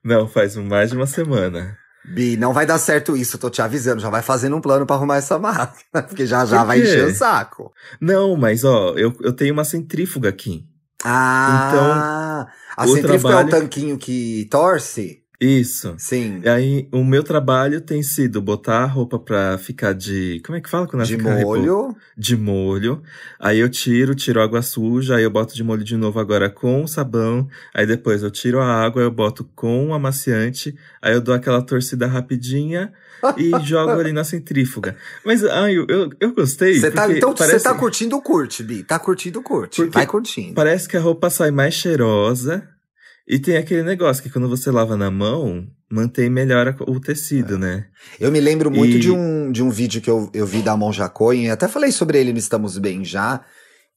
Não, 0.03 0.27
faz 0.29 0.57
mais 0.57 0.91
de 0.91 0.97
uma 0.97 1.07
semana. 1.07 1.77
Bi, 2.07 2.37
não 2.37 2.53
vai 2.53 2.67
dar 2.67 2.79
certo 2.79 3.17
isso, 3.17 3.39
tô 3.39 3.49
te 3.49 3.63
avisando. 3.63 4.01
Já 4.03 4.11
vai 4.11 4.21
fazendo 4.21 4.55
um 4.57 4.61
plano 4.61 4.85
pra 4.87 4.97
arrumar 4.97 5.17
essa 5.17 5.39
máquina, 5.41 6.03
porque 6.07 6.27
já 6.27 6.45
já 6.45 6.61
Por 6.61 6.67
vai 6.67 6.81
encher 6.83 7.07
o 7.07 7.15
saco. 7.15 7.73
Não, 8.01 8.37
mas 8.37 8.63
ó, 8.65 8.91
eu, 8.97 9.15
eu 9.23 9.33
tenho 9.33 9.55
uma 9.55 9.65
centrífuga 9.65 10.29
aqui. 10.29 10.65
Ah, 11.05 12.47
a 12.77 12.85
o 12.85 12.89
centrífuga 12.95 13.35
é 13.35 13.37
o 13.37 13.39
trabalho- 13.39 13.51
tanquinho 13.51 13.99
que 13.99 14.47
torce? 14.51 15.24
Isso. 15.45 15.95
Sim. 15.99 16.41
E 16.43 16.49
aí, 16.49 16.89
o 16.93 17.05
meu 17.05 17.23
trabalho 17.23 17.81
tem 17.81 18.03
sido 18.03 18.41
botar 18.41 18.79
a 18.79 18.87
roupa 18.87 19.19
pra 19.19 19.59
ficar 19.59 19.93
de. 19.93 20.41
Como 20.45 20.57
é 20.57 20.61
que 20.61 20.71
fala 20.71 20.87
quando 20.87 21.03
ela 21.03 21.07
De 21.07 21.17
fica 21.17 21.35
molho. 21.41 21.97
De 22.17 22.37
molho. 22.37 23.03
Aí 23.39 23.59
eu 23.59 23.69
tiro, 23.69 24.15
tiro 24.15 24.41
água 24.41 24.63
suja, 24.63 25.17
aí 25.17 25.25
eu 25.25 25.31
boto 25.31 25.55
de 25.55 25.63
molho 25.63 25.85
de 25.85 25.97
novo 25.97 26.19
agora 26.19 26.49
com 26.49 26.87
sabão. 26.87 27.47
Aí 27.75 27.87
depois 27.87 28.23
eu 28.23 28.31
tiro 28.31 28.61
a 28.61 28.67
água, 28.67 29.03
eu 29.03 29.11
boto 29.11 29.45
com 29.55 29.89
o 29.89 29.95
amaciante. 29.95 30.75
Aí 31.03 31.13
eu 31.13 31.21
dou 31.21 31.35
aquela 31.35 31.61
torcida 31.63 32.07
rapidinha 32.07 32.93
e 33.37 33.51
jogo 33.65 33.93
ali 33.93 34.13
na 34.13 34.25
centrífuga. 34.25 34.97
Mas, 35.25 35.45
ai, 35.45 35.77
eu, 35.77 35.87
eu, 35.89 36.11
eu 36.21 36.35
gostei. 36.35 36.79
Você 36.79 36.91
tá, 36.91 37.11
então 37.11 37.33
você 37.33 37.45
parece, 37.45 37.65
tá 37.65 37.75
curtindo, 37.75 38.21
curte, 38.21 38.63
Bi. 38.63 38.83
Tá 38.83 38.99
curtindo, 38.99 39.43
curte. 39.43 39.77
Porque- 39.83 39.95
Vai 39.95 40.07
curtindo. 40.07 40.55
Parece 40.55 40.89
que 40.89 40.97
a 40.97 41.01
roupa 41.01 41.31
sai 41.31 41.51
mais 41.51 41.75
cheirosa. 41.75 42.69
E 43.27 43.39
tem 43.39 43.57
aquele 43.57 43.83
negócio 43.83 44.23
que 44.23 44.29
quando 44.31 44.49
você 44.49 44.71
lava 44.71 44.97
na 44.97 45.11
mão, 45.11 45.67
mantém 45.91 46.29
melhor 46.29 46.77
o 46.87 47.01
tecido, 47.01 47.59
né? 47.59 47.87
Eu 48.21 48.31
me 48.31 48.39
lembro 48.41 48.71
muito 48.71 48.97
E- 48.97 49.01
de, 49.01 49.11
um, 49.11 49.51
de 49.51 49.63
um 49.63 49.71
vídeo 49.71 50.01
que 50.03 50.11
eu, 50.11 50.31
eu 50.35 50.47
vi 50.47 50.61
da 50.61 50.77
Monja 50.77 51.09
Cohen, 51.09 51.51
até 51.51 51.67
falei 51.67 51.91
sobre 51.91 52.19
ele 52.21 52.33
no 52.33 52.39
Estamos 52.39 52.77
Bem 52.77 53.03
Já, 53.05 53.41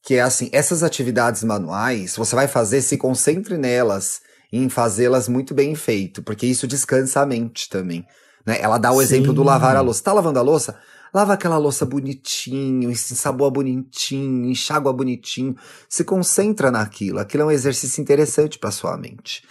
que 0.01 0.15
é 0.15 0.21
assim, 0.21 0.49
essas 0.53 0.81
atividades 0.81 1.43
manuais, 1.43 2.15
você 2.15 2.35
vai 2.35 2.47
fazer, 2.47 2.81
se 2.81 2.97
concentre 2.97 3.57
nelas, 3.57 4.21
em 4.53 4.69
fazê-las 4.69 5.27
muito 5.27 5.53
bem 5.53 5.75
feito, 5.75 6.23
porque 6.23 6.45
isso 6.45 6.65
descansa 6.65 7.19
a 7.21 7.25
mente 7.25 7.67
também. 7.69 8.05
Né? 8.45 8.57
Ela 8.61 8.77
dá 8.77 8.93
o 8.93 9.01
exemplo 9.01 9.33
do 9.33 9.41
Sim. 9.41 9.47
lavar 9.47 9.75
a 9.75 9.81
louça. 9.81 10.01
Tá 10.01 10.13
lavando 10.13 10.39
a 10.39 10.41
louça? 10.41 10.79
Lava 11.13 11.33
aquela 11.33 11.57
louça 11.57 11.85
bonitinho, 11.85 12.91
ensaboa 12.91 13.49
bonitinho, 13.49 14.49
enxágua 14.49 14.91
bonitinho. 14.93 15.55
Se 15.89 16.03
concentra 16.03 16.71
naquilo. 16.71 17.19
Aquilo 17.19 17.43
é 17.43 17.45
um 17.47 17.51
exercício 17.51 18.01
interessante 18.01 18.59
pra 18.59 18.71
sua 18.71 18.97
mente. 18.97 19.43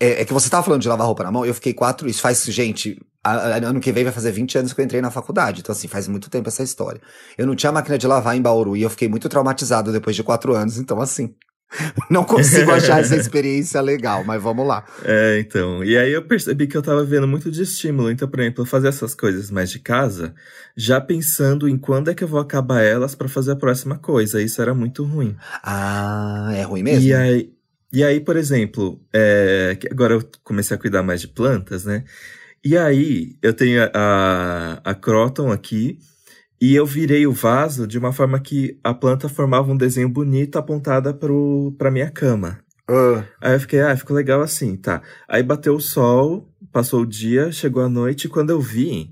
É, 0.00 0.22
é 0.22 0.24
que 0.24 0.32
você 0.32 0.48
tava 0.48 0.62
falando 0.62 0.82
de 0.82 0.88
lavar 0.88 1.06
roupa 1.06 1.24
na 1.24 1.32
mão, 1.32 1.44
eu 1.44 1.54
fiquei 1.54 1.74
quatro. 1.74 2.08
Isso 2.08 2.20
faz, 2.20 2.44
gente, 2.44 3.00
ano 3.24 3.80
que 3.80 3.92
vem 3.92 4.04
vai 4.04 4.12
fazer 4.12 4.32
20 4.32 4.58
anos 4.58 4.72
que 4.72 4.80
eu 4.80 4.84
entrei 4.84 5.00
na 5.00 5.10
faculdade. 5.10 5.60
Então, 5.60 5.72
assim, 5.72 5.88
faz 5.88 6.06
muito 6.08 6.30
tempo 6.30 6.48
essa 6.48 6.62
história. 6.62 7.00
Eu 7.36 7.46
não 7.46 7.56
tinha 7.56 7.72
máquina 7.72 7.98
de 7.98 8.06
lavar 8.06 8.36
em 8.36 8.42
Bauru 8.42 8.76
e 8.76 8.82
eu 8.82 8.90
fiquei 8.90 9.08
muito 9.08 9.28
traumatizado 9.28 9.92
depois 9.92 10.14
de 10.14 10.22
quatro 10.22 10.54
anos. 10.54 10.78
Então, 10.78 11.00
assim, 11.00 11.34
não 12.10 12.24
consigo 12.24 12.70
achar 12.70 13.00
essa 13.00 13.16
experiência 13.16 13.80
legal, 13.80 14.24
mas 14.24 14.42
vamos 14.42 14.66
lá. 14.66 14.84
É, 15.04 15.38
então. 15.38 15.84
E 15.84 15.96
aí 15.96 16.12
eu 16.12 16.22
percebi 16.22 16.66
que 16.66 16.76
eu 16.76 16.82
tava 16.82 17.04
vendo 17.04 17.28
muito 17.28 17.50
de 17.50 17.62
estímulo. 17.62 18.10
Então, 18.10 18.28
por 18.28 18.40
exemplo, 18.40 18.62
eu 18.62 18.66
fazer 18.66 18.88
essas 18.88 19.14
coisas 19.14 19.50
mais 19.50 19.70
de 19.70 19.78
casa, 19.78 20.34
já 20.76 21.00
pensando 21.00 21.68
em 21.68 21.76
quando 21.76 22.10
é 22.10 22.14
que 22.14 22.24
eu 22.24 22.28
vou 22.28 22.40
acabar 22.40 22.82
elas 22.82 23.14
pra 23.14 23.28
fazer 23.28 23.52
a 23.52 23.56
próxima 23.56 23.98
coisa. 23.98 24.42
Isso 24.42 24.60
era 24.62 24.74
muito 24.74 25.04
ruim. 25.04 25.36
Ah, 25.62 26.50
é 26.54 26.62
ruim 26.62 26.82
mesmo? 26.82 27.06
E 27.06 27.14
aí, 27.14 27.52
e 27.92 28.04
aí, 28.04 28.20
por 28.20 28.36
exemplo, 28.36 29.00
é, 29.12 29.78
agora 29.90 30.14
eu 30.14 30.30
comecei 30.42 30.76
a 30.76 30.80
cuidar 30.80 31.02
mais 31.02 31.20
de 31.20 31.28
plantas, 31.28 31.84
né? 31.84 32.04
E 32.64 32.76
aí, 32.76 33.36
eu 33.40 33.54
tenho 33.54 33.82
a, 33.82 33.90
a, 33.94 34.90
a 34.90 34.94
Croton 34.94 35.52
aqui, 35.52 35.98
e 36.60 36.74
eu 36.74 36.84
virei 36.84 37.26
o 37.26 37.32
vaso 37.32 37.86
de 37.86 37.98
uma 37.98 38.12
forma 38.12 38.40
que 38.40 38.78
a 38.82 38.92
planta 38.92 39.28
formava 39.28 39.70
um 39.70 39.76
desenho 39.76 40.08
bonito 40.08 40.58
apontada 40.58 41.14
pro, 41.14 41.74
pra 41.78 41.90
minha 41.90 42.10
cama. 42.10 42.58
Ah, 42.88 43.24
Aí 43.40 43.54
eu 43.54 43.60
fiquei, 43.60 43.80
ah, 43.80 43.96
ficou 43.96 44.16
legal 44.16 44.40
assim, 44.40 44.76
tá. 44.76 45.02
Aí 45.28 45.42
bateu 45.42 45.74
o 45.76 45.80
sol, 45.80 46.48
passou 46.72 47.02
o 47.02 47.06
dia, 47.06 47.52
chegou 47.52 47.82
a 47.82 47.88
noite, 47.88 48.24
e 48.24 48.30
quando 48.30 48.50
eu 48.50 48.60
vi, 48.60 49.10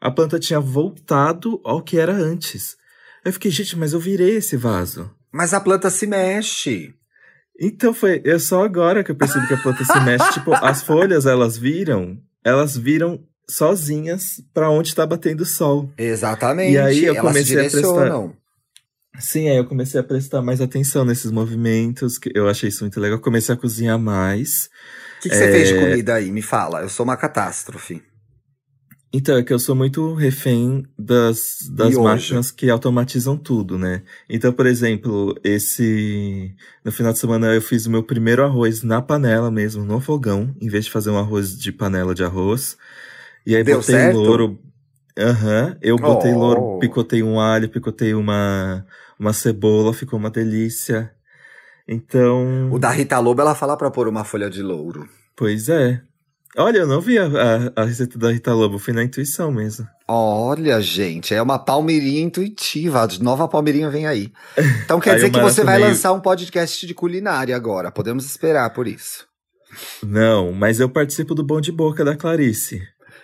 a 0.00 0.10
planta 0.10 0.38
tinha 0.38 0.58
voltado 0.60 1.60
ao 1.64 1.82
que 1.82 1.98
era 1.98 2.12
antes. 2.12 2.76
Aí 3.24 3.28
eu 3.28 3.32
fiquei, 3.32 3.50
gente, 3.50 3.78
mas 3.78 3.92
eu 3.92 4.00
virei 4.00 4.36
esse 4.36 4.56
vaso. 4.56 5.10
mas 5.32 5.54
a 5.54 5.60
planta 5.60 5.88
se 5.88 6.06
mexe. 6.06 6.94
Então 7.60 7.94
foi, 7.94 8.20
é 8.24 8.38
só 8.38 8.64
agora 8.64 9.04
que 9.04 9.12
eu 9.12 9.14
percebi 9.14 9.46
que 9.46 9.54
a 9.54 9.62
planta 9.62 9.84
se 9.84 10.00
mexe. 10.00 10.32
Tipo, 10.34 10.52
as 10.54 10.82
folhas, 10.82 11.24
elas 11.26 11.56
viram, 11.56 12.18
elas 12.44 12.76
viram 12.76 13.22
sozinhas 13.48 14.42
pra 14.52 14.70
onde 14.70 14.94
tá 14.94 15.06
batendo 15.06 15.42
o 15.42 15.46
sol. 15.46 15.90
Exatamente. 15.98 16.72
E 16.72 16.78
aí 16.78 17.04
eu 17.04 17.16
comecei 17.16 17.66
a 17.66 17.70
prestar-. 17.70 18.30
Sim, 19.18 19.48
aí 19.48 19.56
eu 19.58 19.66
comecei 19.66 20.00
a 20.00 20.02
prestar 20.02 20.40
mais 20.40 20.60
atenção 20.60 21.04
nesses 21.04 21.30
movimentos, 21.30 22.16
que 22.18 22.30
eu 22.34 22.48
achei 22.48 22.70
isso 22.70 22.82
muito 22.82 22.98
legal. 22.98 23.18
Comecei 23.18 23.54
a 23.54 23.58
cozinhar 23.58 23.98
mais. 23.98 24.70
O 25.18 25.22
que, 25.22 25.28
que 25.28 25.34
você 25.36 25.44
É. 25.44 25.52
fez 25.52 25.68
de 25.68 25.78
comida 25.78 26.14
aí? 26.14 26.32
Me 26.32 26.40
fala. 26.42 26.80
Eu 26.80 26.88
sou 26.88 27.04
uma 27.04 27.16
catástrofe. 27.16 28.02
Então, 29.14 29.36
é 29.36 29.42
que 29.42 29.52
eu 29.52 29.58
sou 29.58 29.76
muito 29.76 30.14
refém 30.14 30.86
das, 30.98 31.58
das 31.70 31.94
máquinas 31.94 32.50
que 32.50 32.70
automatizam 32.70 33.36
tudo, 33.36 33.76
né? 33.76 34.02
Então, 34.26 34.50
por 34.54 34.64
exemplo, 34.64 35.38
esse. 35.44 36.54
No 36.82 36.90
final 36.90 37.12
de 37.12 37.18
semana 37.18 37.48
eu 37.52 37.60
fiz 37.60 37.84
o 37.84 37.90
meu 37.90 38.02
primeiro 38.02 38.42
arroz 38.42 38.82
na 38.82 39.02
panela 39.02 39.50
mesmo, 39.50 39.84
no 39.84 40.00
fogão, 40.00 40.56
em 40.58 40.68
vez 40.68 40.86
de 40.86 40.90
fazer 40.90 41.10
um 41.10 41.18
arroz 41.18 41.54
de 41.58 41.70
panela 41.70 42.14
de 42.14 42.24
arroz. 42.24 42.78
E 43.46 43.56
aí 43.56 43.64
Deu 43.64 43.78
botei 43.78 43.94
certo? 43.94 44.16
louro. 44.18 44.58
Aham, 45.18 45.76
eu 45.82 45.96
botei 45.96 46.32
Oh. 46.32 46.38
louro, 46.38 46.78
picotei 46.78 47.22
um 47.22 47.38
alho, 47.38 47.68
picotei 47.68 48.14
uma, 48.14 48.86
uma 49.18 49.32
cebola, 49.32 49.92
ficou 49.92 50.18
uma 50.18 50.30
delícia. 50.30 51.12
Então. 51.86 52.70
O 52.72 52.78
da 52.78 52.90
Rita 52.90 53.18
Lobo, 53.18 53.40
ela 53.42 53.54
fala 53.54 53.76
pra 53.76 53.90
pôr 53.90 54.08
uma 54.08 54.24
folha 54.24 54.48
de 54.48 54.62
louro. 54.62 55.08
Pois 55.36 55.68
é. 55.68 56.00
Olha, 56.56 56.78
eu 56.78 56.86
não 56.86 57.00
vi 57.00 57.18
a, 57.18 57.24
a, 57.76 57.82
a 57.82 57.84
receita 57.84 58.18
da 58.18 58.30
Rita 58.30 58.52
Lobo, 58.52 58.78
fui 58.78 58.92
na 58.92 59.02
intuição 59.02 59.50
mesmo. 59.50 59.86
Olha, 60.06 60.80
gente, 60.82 61.34
é 61.34 61.40
uma 61.40 61.58
palmeirinha 61.58 62.20
intuitiva. 62.20 63.02
A 63.02 63.08
nova 63.22 63.48
palmeirinha 63.48 63.88
vem 63.90 64.06
aí. 64.06 64.30
Então 64.84 65.00
quer 65.00 65.10
Aí 65.12 65.16
dizer 65.16 65.30
que 65.30 65.40
você 65.40 65.64
vai 65.64 65.74
maratonei- 65.74 65.88
lançar 65.94 66.12
um 66.12 66.20
podcast 66.20 66.86
de 66.86 66.92
culinária 66.94 67.56
agora. 67.56 67.90
Podemos 67.90 68.26
esperar 68.26 68.70
por 68.70 68.86
isso. 68.86 69.26
Não, 70.02 70.52
mas 70.52 70.78
eu 70.80 70.88
participo 70.90 71.34
do 71.34 71.42
Bom 71.42 71.58
de 71.60 71.72
Boca 71.72 72.04
da 72.04 72.14
Clarice. 72.14 72.82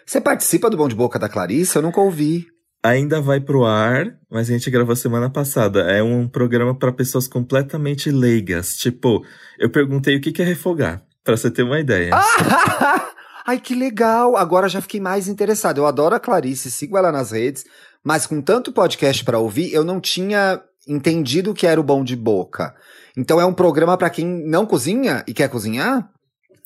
Você 0.09 0.23
participa 0.23 0.71
do 0.71 0.77
Bom 0.79 0.89
de 0.89 0.95
Boca 0.95 1.19
da 1.19 1.29
Clarice? 1.29 1.77
Eu 1.77 1.83
nunca 1.83 2.01
ouvi. 2.01 2.47
Ainda 2.83 3.21
vai 3.21 3.41
pro 3.41 3.67
ar, 3.67 4.07
mas 4.31 4.49
a 4.49 4.55
gente 4.55 4.71
gravou 4.71 4.97
semana 4.97 5.29
passada. 5.29 5.83
É 5.83 6.03
um 6.03 6.27
programa 6.27 6.75
para 6.75 6.91
pessoas 6.91 7.29
completamente 7.29 8.11
leigas. 8.11 8.75
Tipo, 8.75 9.23
eu 9.59 9.69
perguntei 9.69 10.17
o 10.17 10.21
que 10.23 10.33
que 10.33 10.41
é 10.41 10.47
refogar, 10.47 11.03
pra 11.23 11.37
você 11.37 11.51
ter 11.51 11.63
uma 11.63 11.79
ideia. 11.79 12.13
Ai, 13.47 13.61
que 13.61 13.75
legal! 13.75 14.35
Agora 14.35 14.67
já 14.67 14.81
fiquei 14.81 14.99
mais 14.99 15.29
interessado. 15.29 15.77
Eu 15.77 15.87
adoro 15.87 16.15
a 16.15 16.21
Clarice, 16.21 16.71
sigo 16.71 16.97
ela 16.97 17.13
nas 17.13 17.33
redes, 17.33 17.67
mas 18.03 18.27
com 18.27 18.41
tanto 18.41 18.73
podcast 18.73 19.23
pra 19.23 19.39
ouvir, 19.39 19.75
eu 19.75 19.85
não 19.85 20.01
tinha 20.01 20.59
entendido 20.89 21.51
o 21.51 21.55
que 21.55 21.67
era 21.67 21.79
o 21.79 21.85
Bom 21.85 22.03
de 22.03 22.17
Boca. 22.17 22.75
Então 23.15 23.39
é 23.39 23.45
um 23.45 23.53
programa 23.53 23.95
pra 23.99 24.09
quem 24.09 24.25
não 24.25 24.65
cozinha 24.65 25.23
e 25.29 25.35
quer 25.35 25.51
cozinhar? 25.51 26.09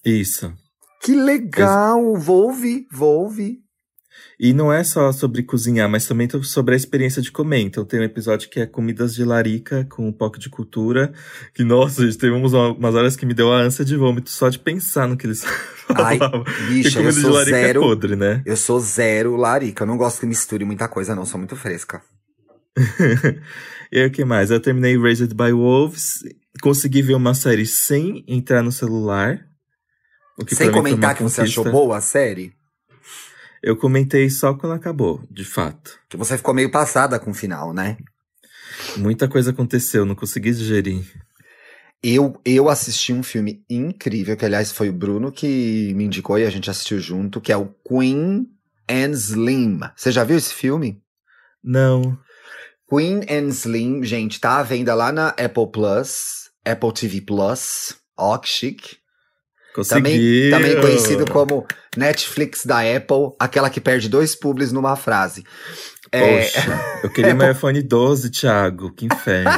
Isso. 0.04 0.54
Que 1.02 1.14
legal! 1.14 2.16
Vou 2.16 2.44
ouvir, 2.44 2.86
vou 2.92 3.22
ouvir. 3.22 3.58
E 4.38 4.52
não 4.52 4.72
é 4.72 4.82
só 4.84 5.10
sobre 5.12 5.42
cozinhar, 5.42 5.88
mas 5.88 6.06
também 6.06 6.28
sobre 6.42 6.74
a 6.74 6.76
experiência 6.76 7.20
de 7.20 7.32
comer. 7.32 7.60
Então 7.60 7.84
tem 7.84 8.00
um 8.00 8.04
episódio 8.04 8.48
que 8.48 8.60
é 8.60 8.66
comidas 8.66 9.14
de 9.14 9.24
larica 9.24 9.84
com 9.90 10.06
um 10.06 10.12
pouco 10.12 10.38
de 10.38 10.48
cultura. 10.48 11.12
Que, 11.54 11.64
nossa, 11.64 12.04
gente, 12.04 12.18
teve 12.18 12.32
umas, 12.32 12.54
horas 12.94 13.16
que 13.16 13.26
me 13.26 13.34
deu 13.34 13.52
a 13.52 13.56
ânsia 13.56 13.84
de 13.84 13.96
vômito 13.96 14.30
só 14.30 14.48
de 14.48 14.58
pensar 14.58 15.08
no 15.08 15.16
que 15.16 15.26
eles 15.26 15.44
Ai, 15.94 16.18
falavam. 16.18 16.44
Bicha, 16.68 16.98
comida 16.98 17.12
de 17.12 17.20
sou 17.20 17.30
larica 17.32 17.56
é 17.56 17.66
zero. 17.66 17.80
podre, 17.80 18.16
né? 18.16 18.42
Eu 18.46 18.56
sou 18.56 18.78
zero 18.78 19.36
larica. 19.36 19.82
Eu 19.82 19.88
não 19.88 19.96
gosto 19.96 20.20
que 20.20 20.26
misture 20.26 20.64
muita 20.64 20.86
coisa, 20.88 21.16
não. 21.16 21.26
Sou 21.26 21.38
muito 21.38 21.56
fresca. 21.56 22.00
e 23.92 23.98
aí, 23.98 24.06
o 24.06 24.10
que 24.10 24.24
mais? 24.24 24.50
Eu 24.50 24.60
terminei 24.60 24.96
Raised 24.96 25.34
by 25.34 25.52
Wolves, 25.52 26.24
consegui 26.60 27.02
ver 27.02 27.14
uma 27.14 27.34
série 27.34 27.66
sem 27.66 28.24
entrar 28.26 28.62
no 28.62 28.72
celular. 28.72 29.51
Sem 30.48 30.70
comentar 30.70 31.14
que 31.14 31.22
você 31.22 31.42
achou 31.42 31.70
boa 31.70 31.98
a 31.98 32.00
série, 32.00 32.52
Eu 33.62 33.76
comentei 33.76 34.28
só 34.28 34.54
quando 34.54 34.72
acabou, 34.72 35.22
de 35.30 35.44
fato. 35.44 35.98
que 36.08 36.16
você 36.16 36.36
ficou 36.36 36.52
meio 36.52 36.70
passada 36.70 37.18
com 37.18 37.30
o 37.30 37.34
final, 37.34 37.72
né? 37.72 37.96
Muita 38.96 39.28
coisa 39.28 39.50
aconteceu, 39.50 40.04
não 40.04 40.14
consegui 40.14 40.50
digerir. 40.50 41.04
Eu, 42.02 42.40
eu 42.44 42.68
assisti 42.68 43.12
um 43.12 43.22
filme 43.22 43.64
incrível, 43.70 44.36
que 44.36 44.44
aliás 44.44 44.72
foi 44.72 44.88
o 44.88 44.92
Bruno 44.92 45.30
que 45.30 45.92
me 45.94 46.04
indicou 46.04 46.36
e 46.38 46.44
a 46.44 46.50
gente 46.50 46.68
assistiu 46.68 46.98
junto, 46.98 47.40
que 47.40 47.52
é 47.52 47.56
o 47.56 47.72
Queen 47.86 48.48
and 48.90 49.12
Slim. 49.12 49.78
Você 49.94 50.10
já 50.10 50.24
viu 50.24 50.36
esse 50.36 50.52
filme? 50.52 51.00
Não. 51.62 52.18
Queen 52.90 53.20
and 53.30 53.48
Slim, 53.50 54.02
gente, 54.02 54.40
tá 54.40 54.58
à 54.58 54.62
venda 54.64 54.94
lá 54.94 55.12
na 55.12 55.28
Apple 55.28 55.70
Plus, 55.72 56.50
Apple 56.64 56.92
TV 56.92 57.20
Plus. 57.20 57.96
Ó, 58.16 58.36
que 58.36 58.48
chique. 58.48 58.96
Também, 59.88 60.12
Conseguiu. 60.12 60.50
também 60.50 60.80
conhecido 60.80 61.30
como 61.30 61.66
Netflix 61.96 62.66
da 62.66 62.80
Apple, 62.80 63.34
aquela 63.38 63.70
que 63.70 63.80
perde 63.80 64.08
dois 64.08 64.34
publis 64.34 64.70
numa 64.70 64.96
frase. 64.96 65.44
É, 66.10 66.42
Poxa, 66.42 67.00
eu 67.02 67.10
queria 67.10 67.32
meu 67.34 67.50
iPhone 67.50 67.80
12, 67.80 68.30
Thiago. 68.30 68.92
Que 68.92 69.06
inferno. 69.06 69.50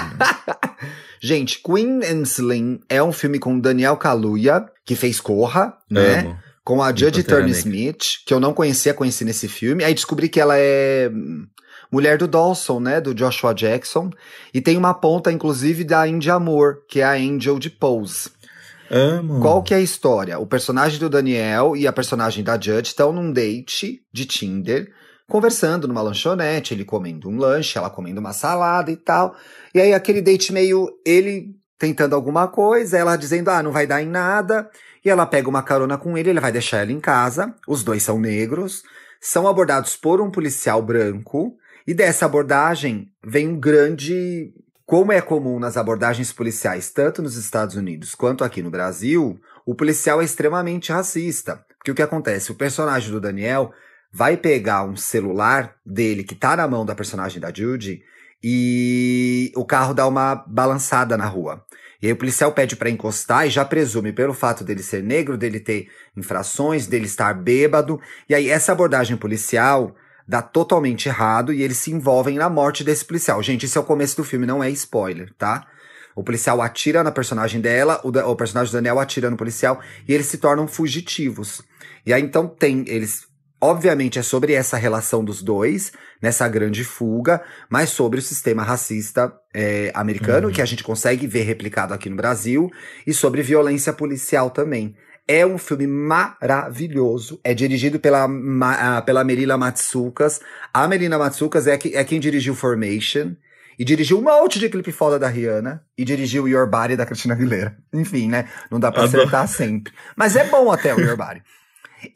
gente, 1.20 1.60
Queen 1.60 2.00
and 2.04 2.22
Slim 2.22 2.80
é 2.88 3.02
um 3.02 3.12
filme 3.12 3.40
com 3.40 3.58
Daniel 3.58 3.96
Kaluuya, 3.96 4.64
que 4.84 4.94
fez 4.94 5.20
Corra, 5.20 5.76
né? 5.90 6.20
Amo. 6.20 6.38
Com 6.64 6.82
a 6.82 6.94
Judge 6.94 7.22
Turner. 7.24 7.50
Smith, 7.50 8.22
que 8.24 8.32
eu 8.32 8.40
não 8.40 8.54
conhecia, 8.54 8.94
conheci 8.94 9.22
nesse 9.22 9.48
filme. 9.48 9.84
Aí 9.84 9.92
descobri 9.92 10.30
que 10.30 10.40
ela 10.40 10.56
é 10.56 11.10
hum, 11.12 11.46
mulher 11.92 12.16
do 12.16 12.26
Dawson, 12.26 12.80
né? 12.80 13.00
Do 13.02 13.14
Joshua 13.14 13.52
Jackson. 13.52 14.10
E 14.52 14.62
tem 14.62 14.76
uma 14.76 14.94
ponta, 14.94 15.30
inclusive, 15.30 15.84
da 15.84 16.08
Indy 16.08 16.30
Amor, 16.30 16.78
que 16.88 17.00
é 17.00 17.04
a 17.04 17.12
Angel 17.12 17.58
de 17.58 17.68
Pose. 17.68 18.30
Amo. 18.96 19.40
Qual 19.40 19.60
que 19.60 19.74
é 19.74 19.78
a 19.78 19.80
história? 19.80 20.38
O 20.38 20.46
personagem 20.46 21.00
do 21.00 21.10
Daniel 21.10 21.74
e 21.74 21.84
a 21.84 21.92
personagem 21.92 22.44
da 22.44 22.54
Judge 22.54 22.90
estão 22.90 23.12
num 23.12 23.32
date 23.32 24.00
de 24.12 24.24
Tinder, 24.24 24.88
conversando 25.28 25.88
numa 25.88 26.00
lanchonete, 26.00 26.72
ele 26.72 26.84
comendo 26.84 27.28
um 27.28 27.36
lanche, 27.36 27.76
ela 27.76 27.90
comendo 27.90 28.20
uma 28.20 28.32
salada 28.32 28.92
e 28.92 28.96
tal. 28.96 29.34
E 29.74 29.80
aí 29.80 29.92
aquele 29.92 30.22
date 30.22 30.52
meio 30.52 30.88
ele 31.04 31.56
tentando 31.76 32.14
alguma 32.14 32.46
coisa, 32.46 32.96
ela 32.96 33.16
dizendo: 33.16 33.48
"Ah, 33.48 33.64
não 33.64 33.72
vai 33.72 33.84
dar 33.84 34.00
em 34.00 34.06
nada". 34.06 34.70
E 35.04 35.10
ela 35.10 35.26
pega 35.26 35.48
uma 35.48 35.64
carona 35.64 35.98
com 35.98 36.16
ele, 36.16 36.30
ele 36.30 36.40
vai 36.40 36.52
deixar 36.52 36.78
ela 36.78 36.92
em 36.92 37.00
casa. 37.00 37.52
Os 37.66 37.82
dois 37.82 38.04
são 38.04 38.20
negros, 38.20 38.84
são 39.20 39.48
abordados 39.48 39.96
por 39.96 40.20
um 40.20 40.30
policial 40.30 40.80
branco, 40.80 41.56
e 41.84 41.92
dessa 41.92 42.26
abordagem 42.26 43.10
vem 43.26 43.48
um 43.48 43.58
grande 43.58 44.54
como 44.86 45.12
é 45.12 45.20
comum 45.20 45.58
nas 45.58 45.76
abordagens 45.76 46.32
policiais, 46.32 46.90
tanto 46.90 47.22
nos 47.22 47.36
Estados 47.36 47.74
Unidos 47.74 48.14
quanto 48.14 48.44
aqui 48.44 48.62
no 48.62 48.70
Brasil, 48.70 49.40
o 49.64 49.74
policial 49.74 50.20
é 50.20 50.24
extremamente 50.24 50.92
racista. 50.92 51.64
Porque 51.78 51.90
o 51.90 51.94
que 51.94 52.02
acontece? 52.02 52.52
O 52.52 52.54
personagem 52.54 53.10
do 53.10 53.20
Daniel 53.20 53.72
vai 54.12 54.36
pegar 54.36 54.84
um 54.84 54.96
celular 54.96 55.74
dele 55.84 56.22
que 56.22 56.34
tá 56.34 56.56
na 56.56 56.68
mão 56.68 56.84
da 56.84 56.94
personagem 56.94 57.40
da 57.40 57.52
Judy 57.52 58.02
e 58.42 59.50
o 59.56 59.64
carro 59.64 59.94
dá 59.94 60.06
uma 60.06 60.34
balançada 60.46 61.16
na 61.16 61.26
rua. 61.26 61.64
E 62.02 62.06
aí 62.06 62.12
o 62.12 62.16
policial 62.16 62.52
pede 62.52 62.76
pra 62.76 62.90
encostar 62.90 63.46
e 63.46 63.50
já 63.50 63.64
presume 63.64 64.12
pelo 64.12 64.34
fato 64.34 64.62
dele 64.62 64.82
ser 64.82 65.02
negro, 65.02 65.38
dele 65.38 65.58
ter 65.58 65.88
infrações, 66.14 66.86
dele 66.86 67.06
estar 67.06 67.32
bêbado. 67.32 67.98
E 68.28 68.34
aí 68.34 68.50
essa 68.50 68.72
abordagem 68.72 69.16
policial 69.16 69.96
dá 70.26 70.40
totalmente 70.42 71.08
errado 71.08 71.52
e 71.52 71.62
eles 71.62 71.78
se 71.78 71.90
envolvem 71.90 72.36
na 72.36 72.48
morte 72.48 72.82
desse 72.82 73.04
policial. 73.04 73.42
Gente, 73.42 73.66
isso 73.66 73.78
é 73.78 73.80
o 73.80 73.84
começo 73.84 74.16
do 74.16 74.24
filme, 74.24 74.46
não 74.46 74.62
é 74.62 74.70
spoiler, 74.70 75.32
tá? 75.36 75.66
O 76.16 76.22
policial 76.22 76.62
atira 76.62 77.02
na 77.02 77.10
personagem 77.10 77.60
dela, 77.60 78.00
o, 78.04 78.10
da- 78.10 78.26
o 78.26 78.36
personagem 78.36 78.70
do 78.70 78.76
Daniel 78.76 79.00
atira 79.00 79.28
no 79.30 79.36
policial 79.36 79.80
e 80.08 80.14
eles 80.14 80.26
se 80.26 80.38
tornam 80.38 80.66
fugitivos. 80.68 81.62
E 82.06 82.12
aí 82.12 82.22
então 82.22 82.46
tem, 82.46 82.84
eles. 82.86 83.26
Obviamente 83.60 84.18
é 84.18 84.22
sobre 84.22 84.52
essa 84.52 84.76
relação 84.76 85.24
dos 85.24 85.42
dois, 85.42 85.90
nessa 86.20 86.46
grande 86.46 86.84
fuga, 86.84 87.42
mas 87.70 87.88
sobre 87.88 88.18
o 88.18 88.22
sistema 88.22 88.62
racista 88.62 89.32
é, 89.54 89.90
americano, 89.94 90.48
Uhum. 90.48 90.52
que 90.52 90.60
a 90.60 90.66
gente 90.66 90.84
consegue 90.84 91.26
ver 91.26 91.44
replicado 91.44 91.94
aqui 91.94 92.10
no 92.10 92.16
Brasil, 92.16 92.70
e 93.06 93.14
sobre 93.14 93.40
violência 93.42 93.90
policial 93.92 94.50
também. 94.50 94.94
É 95.26 95.44
um 95.46 95.56
filme 95.58 95.86
maravilhoso. 95.86 97.40
É 97.42 97.54
dirigido 97.54 97.98
pela, 97.98 98.28
Ma- 98.28 98.96
ah, 98.98 99.02
pela 99.02 99.24
Melina 99.24 99.56
Matsukas. 99.56 100.40
A 100.72 100.86
Melina 100.86 101.18
Matsukas 101.18 101.66
é, 101.66 101.76
que- 101.78 101.94
é 101.96 102.04
quem 102.04 102.20
dirigiu 102.20 102.54
Formation. 102.54 103.32
E 103.78 103.84
dirigiu 103.84 104.18
um 104.18 104.22
monte 104.22 104.58
de 104.60 104.68
clipe 104.68 104.92
foda 104.92 105.18
da 105.18 105.26
Rihanna. 105.28 105.82
E 105.98 106.04
dirigiu 106.04 106.46
Your 106.46 106.68
Body 106.68 106.96
da 106.96 107.04
Cristina 107.06 107.34
Aguilera. 107.34 107.76
Enfim, 107.92 108.28
né? 108.28 108.48
Não 108.70 108.78
dá 108.78 108.92
pra 108.92 109.02
Adoro. 109.04 109.18
acertar 109.22 109.48
sempre. 109.48 109.92
Mas 110.16 110.36
é 110.36 110.44
bom 110.48 110.70
até 110.70 110.94
o 110.94 111.00
Your 111.00 111.16
Body. 111.16 111.42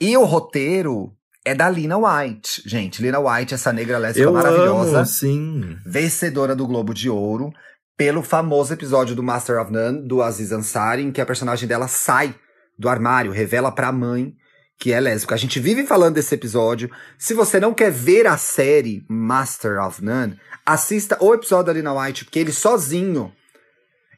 E 0.01 0.17
o 0.17 0.25
roteiro 0.25 1.13
é 1.45 1.55
da 1.55 1.69
Lina 1.69 1.97
White. 1.99 2.63
Gente, 2.67 3.03
Lina 3.03 3.19
White, 3.19 3.55
essa 3.55 3.73
negra 3.73 3.99
lésbica 3.99 4.31
maravilhosa. 4.31 4.99
amo, 4.99 5.07
sim. 5.07 5.77
Vencedora 5.85 6.55
do 6.55 6.67
Globo 6.67 6.93
de 6.95 7.09
Ouro. 7.11 7.51
Pelo 7.97 8.23
famoso 8.23 8.73
episódio 8.73 9.17
do 9.17 9.23
Master 9.25 9.61
of 9.61 9.73
None, 9.73 10.07
do 10.07 10.23
Aziz 10.23 10.53
Ansari, 10.53 11.03
em 11.03 11.11
que 11.11 11.21
a 11.21 11.27
personagem 11.27 11.67
dela 11.67 11.89
sai 11.89 12.33
do 12.79 12.89
armário, 12.89 13.33
revela 13.33 13.73
pra 13.73 13.93
mãe 13.93 14.35
que 14.79 14.93
é 14.93 15.01
lésbica. 15.01 15.35
A 15.35 15.39
gente 15.39 15.59
vive 15.59 15.85
falando 15.85 16.15
desse 16.15 16.35
episódio. 16.35 16.91
Se 17.19 17.35
você 17.35 17.59
não 17.59 17.75
quer 17.75 17.91
ver 17.91 18.27
a 18.27 18.39
série 18.39 19.05
Master 19.09 19.83
of 19.83 20.03
None, 20.03 20.39
assista 20.65 21.19
o 21.21 21.35
episódio 21.35 21.67
da 21.67 21.73
Lina 21.73 21.93
White, 21.93 22.25
porque 22.25 22.39
ele 22.39 22.53
sozinho 22.53 23.33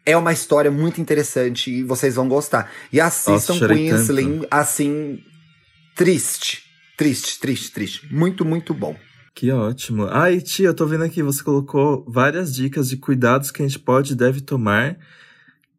é 0.04 0.16
uma 0.16 0.32
história 0.32 0.70
muito 0.70 1.00
interessante 1.00 1.70
e 1.70 1.82
vocês 1.82 2.14
vão 2.14 2.28
gostar. 2.28 2.70
E 2.92 3.00
assistam 3.00 3.54
chorei 3.54 3.78
Queen 3.78 3.90
tanto. 3.90 4.02
Slim, 4.02 4.46
assim, 4.50 5.18
triste. 5.96 6.64
Triste, 6.96 7.40
triste, 7.40 7.72
triste. 7.72 8.14
Muito, 8.14 8.44
muito 8.44 8.74
bom. 8.74 8.94
Que 9.34 9.50
ótimo. 9.50 10.06
Ai, 10.10 10.40
tia, 10.40 10.66
eu 10.66 10.74
tô 10.74 10.84
vendo 10.84 11.04
aqui, 11.04 11.22
você 11.22 11.42
colocou 11.42 12.04
várias 12.06 12.54
dicas 12.54 12.90
de 12.90 12.98
cuidados 12.98 13.50
que 13.50 13.62
a 13.62 13.66
gente 13.66 13.78
pode 13.78 14.12
e 14.12 14.16
deve 14.16 14.42
tomar. 14.42 14.98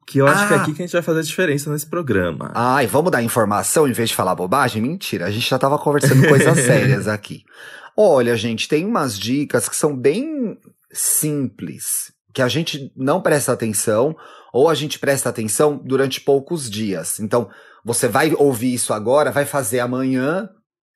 Que 0.05 0.19
eu 0.19 0.27
acho 0.27 0.47
que 0.47 0.53
é 0.53 0.57
Ah. 0.57 0.61
aqui 0.61 0.73
que 0.73 0.81
a 0.81 0.85
gente 0.85 0.93
vai 0.93 1.01
fazer 1.01 1.19
a 1.19 1.23
diferença 1.23 1.71
nesse 1.71 1.85
programa. 1.85 2.51
Ai, 2.53 2.87
vamos 2.87 3.11
dar 3.11 3.21
informação 3.23 3.87
em 3.87 3.93
vez 3.93 4.09
de 4.09 4.15
falar 4.15 4.35
bobagem? 4.35 4.81
Mentira, 4.81 5.25
a 5.25 5.31
gente 5.31 5.49
já 5.49 5.57
tava 5.59 5.77
conversando 5.77 6.27
coisas 6.27 6.57
sérias 6.65 7.07
aqui. 7.07 7.43
Olha, 7.95 8.35
gente, 8.35 8.67
tem 8.67 8.85
umas 8.85 9.17
dicas 9.17 9.69
que 9.69 9.75
são 9.75 9.95
bem 9.95 10.57
simples, 10.91 12.11
que 12.33 12.41
a 12.41 12.47
gente 12.47 12.91
não 12.95 13.21
presta 13.21 13.51
atenção, 13.51 14.15
ou 14.53 14.69
a 14.69 14.73
gente 14.75 14.99
presta 14.99 15.29
atenção 15.29 15.79
durante 15.83 16.19
poucos 16.21 16.69
dias. 16.69 17.19
Então, 17.19 17.49
você 17.85 18.07
vai 18.07 18.33
ouvir 18.37 18.73
isso 18.73 18.93
agora, 18.93 19.31
vai 19.31 19.45
fazer 19.45 19.79
amanhã 19.79 20.49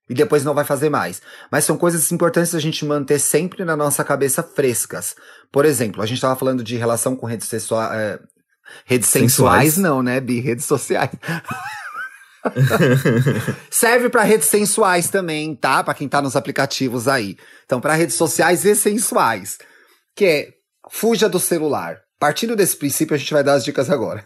e 0.09 0.13
depois 0.13 0.43
não 0.43 0.53
vai 0.53 0.63
fazer 0.65 0.89
mais. 0.89 1.21
Mas 1.51 1.63
são 1.65 1.77
coisas 1.77 2.11
importantes 2.11 2.53
a 2.53 2.59
gente 2.59 2.85
manter 2.85 3.19
sempre 3.19 3.63
na 3.65 3.75
nossa 3.75 4.03
cabeça 4.03 4.43
frescas. 4.43 5.15
Por 5.51 5.65
exemplo, 5.65 6.01
a 6.01 6.05
gente 6.05 6.21
tava 6.21 6.35
falando 6.35 6.63
de 6.63 6.75
relação 6.75 7.15
com 7.15 7.25
redes. 7.25 7.49
Redes 8.85 9.09
sensuais, 9.09 9.73
Sensuais. 9.73 9.77
não, 9.77 10.01
né, 10.01 10.19
Bi? 10.19 10.39
Redes 10.39 10.65
sociais. 10.65 11.11
Serve 13.69 14.09
pra 14.09 14.23
redes 14.23 14.47
sensuais 14.47 15.09
também, 15.09 15.55
tá? 15.55 15.83
Pra 15.83 15.93
quem 15.93 16.07
tá 16.07 16.21
nos 16.21 16.35
aplicativos 16.35 17.07
aí. 17.07 17.37
Então, 17.65 17.81
pra 17.81 17.95
redes 17.95 18.15
sociais 18.15 18.65
e 18.65 18.75
sensuais. 18.75 19.57
Que 20.15 20.25
é, 20.25 20.49
fuja 20.89 21.27
do 21.27 21.39
celular. 21.39 21.99
Partindo 22.19 22.55
desse 22.55 22.77
princípio, 22.77 23.15
a 23.15 23.17
gente 23.17 23.33
vai 23.33 23.43
dar 23.43 23.53
as 23.53 23.65
dicas 23.65 23.89
agora. 23.89 24.25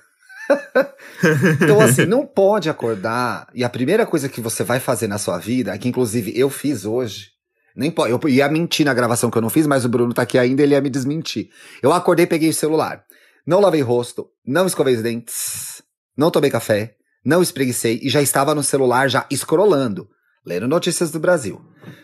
então, 1.61 1.79
assim, 1.79 2.05
não 2.05 2.25
pode 2.25 2.69
acordar. 2.69 3.47
E 3.53 3.63
a 3.63 3.69
primeira 3.69 4.05
coisa 4.05 4.29
que 4.29 4.41
você 4.41 4.63
vai 4.63 4.79
fazer 4.79 5.07
na 5.07 5.17
sua 5.17 5.37
vida, 5.37 5.77
que 5.77 5.87
inclusive 5.87 6.37
eu 6.37 6.49
fiz 6.49 6.85
hoje, 6.85 7.27
nem 7.75 7.89
pode, 7.89 8.11
eu 8.11 8.29
ia 8.29 8.49
mentir 8.49 8.85
na 8.85 8.93
gravação 8.93 9.31
que 9.31 9.37
eu 9.37 9.41
não 9.41 9.49
fiz, 9.49 9.65
mas 9.65 9.85
o 9.85 9.89
Bruno 9.89 10.13
tá 10.13 10.23
aqui 10.23 10.37
ainda, 10.37 10.61
ele 10.61 10.73
ia 10.73 10.81
me 10.81 10.89
desmentir. 10.89 11.49
Eu 11.81 11.93
acordei, 11.93 12.25
peguei 12.25 12.49
o 12.49 12.53
celular. 12.53 13.03
Não 13.49 13.59
lavei 13.59 13.81
rosto, 13.81 14.29
não 14.45 14.67
escovei 14.67 14.93
os 14.93 15.01
dentes, 15.01 15.81
não 16.15 16.29
tomei 16.29 16.51
café, 16.51 16.93
não 17.25 17.41
espreguicei 17.41 17.99
e 18.03 18.07
já 18.07 18.21
estava 18.21 18.53
no 18.53 18.61
celular 18.61 19.09
já 19.09 19.25
escrolando, 19.27 20.07
lendo 20.45 20.67
notícias 20.67 21.09
do 21.09 21.19
Brasil. 21.19 21.59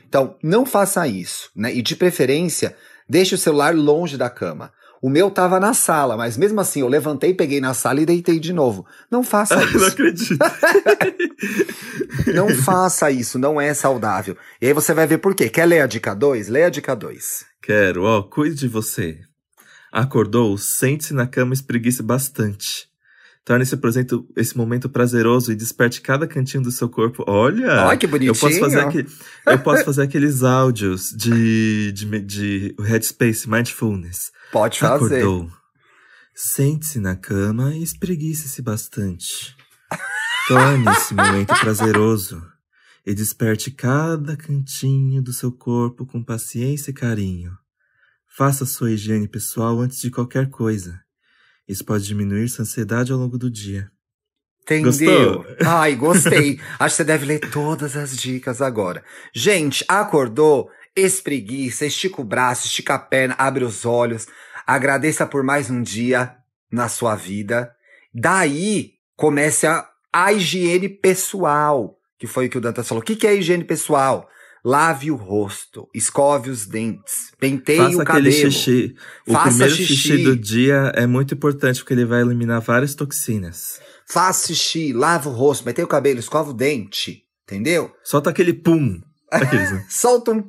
Então, 0.08 0.36
não 0.42 0.66
faça 0.66 1.08
isso, 1.08 1.52
né? 1.56 1.72
E 1.72 1.84
de 1.84 1.96
preferência, 1.96 2.76
deixe 3.08 3.36
o 3.36 3.38
celular 3.38 3.76
longe 3.76 4.18
da 4.18 4.28
cama. 4.28 4.74
O 5.04 5.08
meu 5.08 5.30
tava 5.30 5.60
na 5.60 5.76
sala, 5.76 6.18
mas 6.18 6.36
mesmo 6.36 6.60
assim 6.60 6.80
eu 6.80 6.88
levantei, 6.88 7.32
peguei 7.32 7.62
na 7.62 7.76
sala 7.76 8.02
e 8.02 8.08
deitei 8.08 8.40
de 8.40 8.52
novo. 8.52 8.84
Não 9.12 9.22
faça 9.22 9.54
Ai, 9.62 9.66
não 9.66 9.76
isso. 9.76 9.86
acredito. 9.86 10.40
Não 12.34 12.50
faça 12.50 13.12
isso, 13.12 13.38
não 13.38 13.62
é 13.62 13.72
saudável. 13.74 14.36
E 14.60 14.66
aí 14.66 14.74
você 14.74 14.96
vai 14.96 15.06
ver 15.06 15.20
por 15.20 15.36
quê. 15.36 15.48
Quer 15.48 15.66
ler 15.66 15.82
a 15.82 15.86
dica 15.86 16.16
2? 16.16 16.48
Leia 16.48 16.68
a 16.68 16.70
dica 16.72 16.96
2. 16.96 17.46
Quero, 17.62 18.04
ó, 18.04 18.24
cuide 18.24 18.56
de 18.56 18.68
você. 18.68 19.20
Acordou, 19.98 20.58
sente-se 20.58 21.14
na 21.14 21.26
cama 21.26 21.54
e 21.54 21.56
espreguice 21.56 22.04
bastante. 22.04 22.90
Torne 23.46 23.64
esse, 23.64 23.78
presente- 23.78 24.22
esse 24.36 24.58
momento 24.58 24.90
prazeroso 24.90 25.54
e 25.54 25.56
desperte 25.56 26.02
cada 26.02 26.28
cantinho 26.28 26.64
do 26.64 26.70
seu 26.70 26.90
corpo. 26.90 27.24
Olha! 27.26 27.86
Olha 27.86 27.98
que 27.98 28.06
bonitinho. 28.06 28.36
Eu 28.36 28.38
posso 28.38 28.60
fazer, 28.60 28.80
aquele, 28.82 29.08
eu 29.48 29.60
posso 29.60 29.86
fazer 29.86 30.02
aqueles 30.02 30.44
áudios 30.44 31.12
de, 31.12 31.94
de, 31.94 32.22
de 32.22 32.76
Headspace 32.78 33.50
Mindfulness. 33.50 34.34
Pode 34.52 34.80
fazer. 34.80 35.22
Acordou. 35.24 35.50
Sente-se 36.36 37.00
na 37.00 37.16
cama 37.16 37.74
e 37.74 37.82
espreguice-se 37.82 38.62
bastante. 38.62 39.56
Torne 40.50 40.92
esse 40.92 41.14
momento 41.14 41.58
prazeroso 41.58 42.46
e 43.06 43.14
desperte 43.14 43.72
cada 43.72 44.36
cantinho 44.36 45.22
do 45.22 45.32
seu 45.32 45.54
corpo 45.54 46.06
com 46.06 46.22
paciência 46.22 46.92
e 46.92 46.94
carinho. 46.94 47.58
Faça 48.38 48.66
sua 48.66 48.92
higiene 48.92 49.30
pessoal 49.30 49.80
antes 49.80 50.02
de 50.02 50.12
qualquer 50.12 50.50
coisa. 50.50 51.00
Isso 51.66 51.86
pode 51.86 52.06
diminuir 52.06 52.50
sua 52.50 52.64
ansiedade 52.64 53.14
ao 53.14 53.18
longo 53.18 53.38
do 53.38 53.50
dia. 53.50 53.90
Entendeu? 54.62 54.92
Gostou? 55.38 55.56
Ai, 55.66 55.96
gostei. 55.96 56.60
Acho 56.78 56.96
que 56.96 56.98
você 56.98 57.04
deve 57.06 57.26
ler 57.26 57.40
todas 57.40 57.96
as 57.96 58.18
dicas 58.18 58.62
agora. 58.62 59.06
Gente, 59.34 59.86
acordou? 59.88 60.70
Espreguiça, 60.94 61.86
estica 61.86 62.20
o 62.20 62.26
braço, 62.26 62.68
estica 62.68 62.96
a 62.96 63.00
perna, 63.00 63.36
abre 63.38 63.64
os 63.64 63.86
olhos. 63.86 64.28
Agradeça 64.68 65.26
por 65.26 65.42
mais 65.42 65.70
um 65.70 65.82
dia 65.82 66.36
na 66.70 66.90
sua 66.90 67.16
vida. 67.16 67.74
Daí 68.14 68.96
comece 69.16 69.66
a, 69.66 69.88
a 70.12 70.34
higiene 70.34 70.90
pessoal, 70.90 71.98
que 72.20 72.28
foi 72.28 72.48
o 72.48 72.50
que 72.50 72.58
o 72.58 72.62
Dantas 72.62 72.86
falou. 72.86 73.02
O 73.02 73.06
que, 73.06 73.16
que 73.16 73.28
é 73.28 73.34
higiene 73.34 73.64
pessoal? 73.64 74.30
Lave 74.68 75.12
o 75.12 75.16
rosto, 75.16 75.88
escove 75.94 76.50
os 76.50 76.66
dentes, 76.66 77.32
penteie 77.40 77.78
Faça 77.78 77.98
o 77.98 78.02
aquele 78.02 78.32
cabelo. 78.32 78.52
xixi. 78.52 78.96
O 79.28 79.34
Faça 79.34 79.50
primeiro 79.50 79.76
xixi. 79.76 79.96
xixi 79.96 80.24
do 80.24 80.36
dia 80.36 80.92
é 80.96 81.06
muito 81.06 81.36
importante 81.36 81.82
porque 81.82 81.94
ele 81.94 82.04
vai 82.04 82.22
eliminar 82.22 82.60
várias 82.62 82.96
toxinas. 82.96 83.80
Faça 84.08 84.48
xixi, 84.48 84.92
lava 84.92 85.30
o 85.30 85.34
rosto, 85.34 85.64
penteie 85.64 85.86
o 85.86 85.88
cabelo, 85.88 86.20
escova 86.20 86.50
o 86.50 86.54
dente. 86.54 87.24
Entendeu? 87.44 87.92
Solta 88.04 88.32
aquele 88.32 88.54
pum. 88.54 89.00
Aqueles, 89.30 89.72
né? 89.72 89.86
Solta 89.88 90.32
um. 90.32 90.44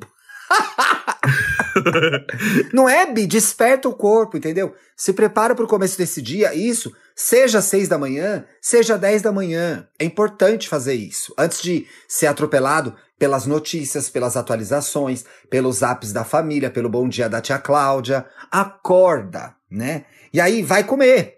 Não 2.73 2.89
é, 2.89 3.13
Bi? 3.13 3.27
Desperta 3.27 3.87
o 3.89 3.95
corpo, 3.95 4.37
entendeu? 4.39 4.75
Se 4.97 5.13
prepara 5.13 5.55
para 5.55 5.65
o 5.65 5.69
começo 5.69 5.99
desse 5.99 6.23
dia. 6.23 6.55
Isso, 6.55 6.91
seja 7.15 7.61
seis 7.61 7.87
da 7.89 7.99
manhã, 7.99 8.47
seja 8.63 8.97
10 8.97 9.23
da 9.23 9.33
manhã. 9.33 9.87
É 9.99 10.05
importante 10.05 10.69
fazer 10.69 10.95
isso. 10.95 11.35
Antes 11.37 11.61
de 11.61 11.87
ser 12.09 12.29
atropelado 12.29 12.95
pelas 13.19 13.47
notícias, 13.47 14.09
pelas 14.11 14.37
atualizações, 14.37 15.25
pelos 15.49 15.83
apps 15.83 16.13
da 16.13 16.25
família, 16.25 16.71
pelo 16.71 16.89
bom 16.89 17.09
dia 17.09 17.29
da 17.29 17.41
tia 17.41 17.59
Cláudia. 17.59 18.27
Acorda, 18.51 19.55
né? 19.71 20.05
E 20.33 20.41
aí, 20.41 20.63
vai 20.63 20.85
comer. 20.85 21.37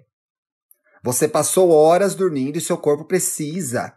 Você 1.03 1.29
passou 1.29 1.71
horas 1.71 2.15
dormindo 2.15 2.59
e 2.59 2.61
seu 2.61 2.77
corpo 2.77 3.05
precisa 3.05 3.95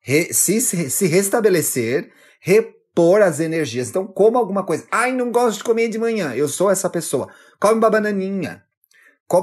re- 0.00 0.32
se, 0.32 0.60
se 0.60 1.06
restabelecer, 1.06 2.10
repor 2.40 3.22
as 3.22 3.38
energias. 3.40 3.90
Então, 3.90 4.06
coma 4.06 4.38
alguma 4.38 4.64
coisa. 4.64 4.86
Ai, 4.90 5.12
não 5.12 5.30
gosto 5.30 5.58
de 5.58 5.64
comer 5.64 5.88
de 5.88 5.98
manhã. 5.98 6.34
Eu 6.34 6.48
sou 6.48 6.70
essa 6.70 6.88
pessoa. 6.88 7.28
Come 7.60 7.74
uma 7.74 7.90
bananinha. 7.90 8.64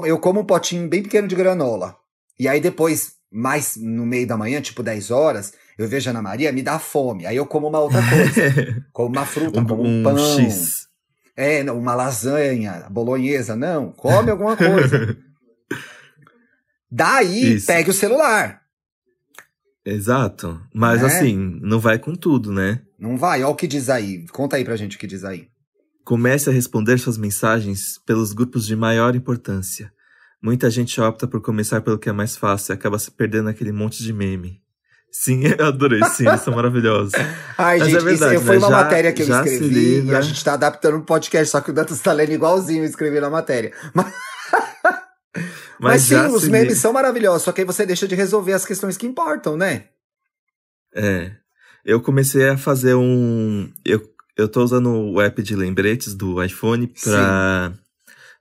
Eu 0.04 0.18
como 0.18 0.40
um 0.40 0.44
potinho 0.44 0.88
bem 0.88 1.02
pequeno 1.02 1.28
de 1.28 1.36
granola. 1.36 1.96
E 2.38 2.46
aí 2.46 2.60
depois, 2.60 3.14
mais 3.30 3.76
no 3.76 4.04
meio 4.04 4.26
da 4.26 4.36
manhã, 4.36 4.60
tipo 4.60 4.82
10 4.82 5.10
horas, 5.10 5.52
eu 5.78 5.88
vejo 5.88 6.10
Ana 6.10 6.20
Maria, 6.20 6.52
me 6.52 6.62
dá 6.62 6.78
fome. 6.78 7.24
Aí 7.24 7.36
eu 7.36 7.46
como 7.46 7.68
uma 7.68 7.78
outra 7.78 8.00
coisa. 8.02 8.84
como 8.92 9.08
uma 9.10 9.24
fruta, 9.24 9.52
como 9.64 9.82
um, 9.82 10.00
um, 10.00 10.02
pão. 10.02 10.14
um 10.14 10.18
X. 10.18 10.86
É, 11.36 11.62
não, 11.62 11.78
uma 11.78 11.94
lasanha, 11.94 12.86
bolonhesa. 12.90 13.54
Não, 13.54 13.92
come 13.92 14.30
alguma 14.30 14.56
coisa. 14.56 15.16
Daí, 16.90 17.54
Isso. 17.56 17.66
pegue 17.66 17.90
o 17.90 17.94
celular. 17.94 18.60
Exato. 19.84 20.60
Mas 20.74 21.00
Né? 21.02 21.06
assim, 21.06 21.58
não 21.62 21.78
vai 21.78 21.98
com 21.98 22.14
tudo, 22.14 22.52
né? 22.52 22.82
Não 22.98 23.16
vai, 23.16 23.42
olha 23.42 23.52
o 23.52 23.54
que 23.54 23.66
diz 23.66 23.88
aí. 23.88 24.26
Conta 24.28 24.56
aí 24.56 24.64
pra 24.64 24.76
gente 24.76 24.96
o 24.96 24.98
que 24.98 25.06
diz 25.06 25.24
aí. 25.24 25.48
Comece 26.04 26.48
a 26.50 26.52
responder 26.52 26.98
suas 26.98 27.18
mensagens 27.18 27.98
pelos 28.04 28.32
grupos 28.32 28.66
de 28.66 28.74
maior 28.74 29.14
importância. 29.14 29.92
Muita 30.42 30.70
gente 30.70 31.00
opta 31.00 31.26
por 31.28 31.40
começar 31.40 31.80
pelo 31.82 31.98
que 31.98 32.08
é 32.08 32.12
mais 32.12 32.36
fácil 32.36 32.72
e 32.72 32.74
acaba 32.74 32.98
se 32.98 33.10
perdendo 33.10 33.44
naquele 33.44 33.72
monte 33.72 34.02
de 34.02 34.12
meme. 34.12 34.60
Sim, 35.10 35.42
eu 35.58 35.66
adorei, 35.66 36.02
sim, 36.04 36.26
eles 36.28 36.40
são 36.42 36.54
maravilhosos. 36.54 37.12
Ai, 37.58 37.78
Mas 37.78 37.88
gente, 37.90 38.00
é 38.00 38.04
verdade, 38.04 38.34
isso 38.36 38.44
foi 38.44 38.56
né? 38.56 38.62
uma 38.66 38.68
Já- 38.68 38.76
matéria 38.84 39.12
que 39.12 39.22
eu 39.22 39.28
escrevi 39.28 40.04
e 40.06 40.14
a 40.14 40.20
gente 40.20 40.44
tá 40.44 40.52
adaptando 40.54 40.96
um 40.96 41.02
podcast, 41.02 41.50
só 41.50 41.60
que 41.60 41.70
o 41.70 41.74
Dantas 41.74 42.00
tá 42.00 42.12
lendo 42.12 42.32
igualzinho 42.32 42.84
eu 42.84 42.88
escrevi 42.88 43.18
na 43.20 43.30
matéria. 43.30 43.72
Mas, 45.80 45.92
mas, 45.92 46.02
sim, 46.02 46.14
já 46.14 46.28
os 46.28 46.48
memes 46.48 46.70
li- 46.74 46.74
são 46.80 46.92
maravilhosos, 46.92 47.42
só 47.42 47.52
que 47.52 47.60
aí 47.60 47.64
você 47.66 47.86
deixa 47.86 48.08
de 48.08 48.16
resolver 48.16 48.52
as 48.52 48.64
questões 48.64 48.96
que 48.96 49.06
importam, 49.06 49.56
né? 49.56 49.84
É. 50.92 51.30
Eu 51.84 52.00
comecei 52.00 52.48
a 52.48 52.58
fazer 52.58 52.94
um. 52.96 53.70
Eu, 53.84 54.02
eu 54.36 54.48
tô 54.48 54.64
usando 54.64 54.90
o 54.90 55.20
app 55.20 55.40
de 55.40 55.54
lembretes 55.54 56.14
do 56.14 56.42
iPhone 56.42 56.92
pra, 57.04 57.72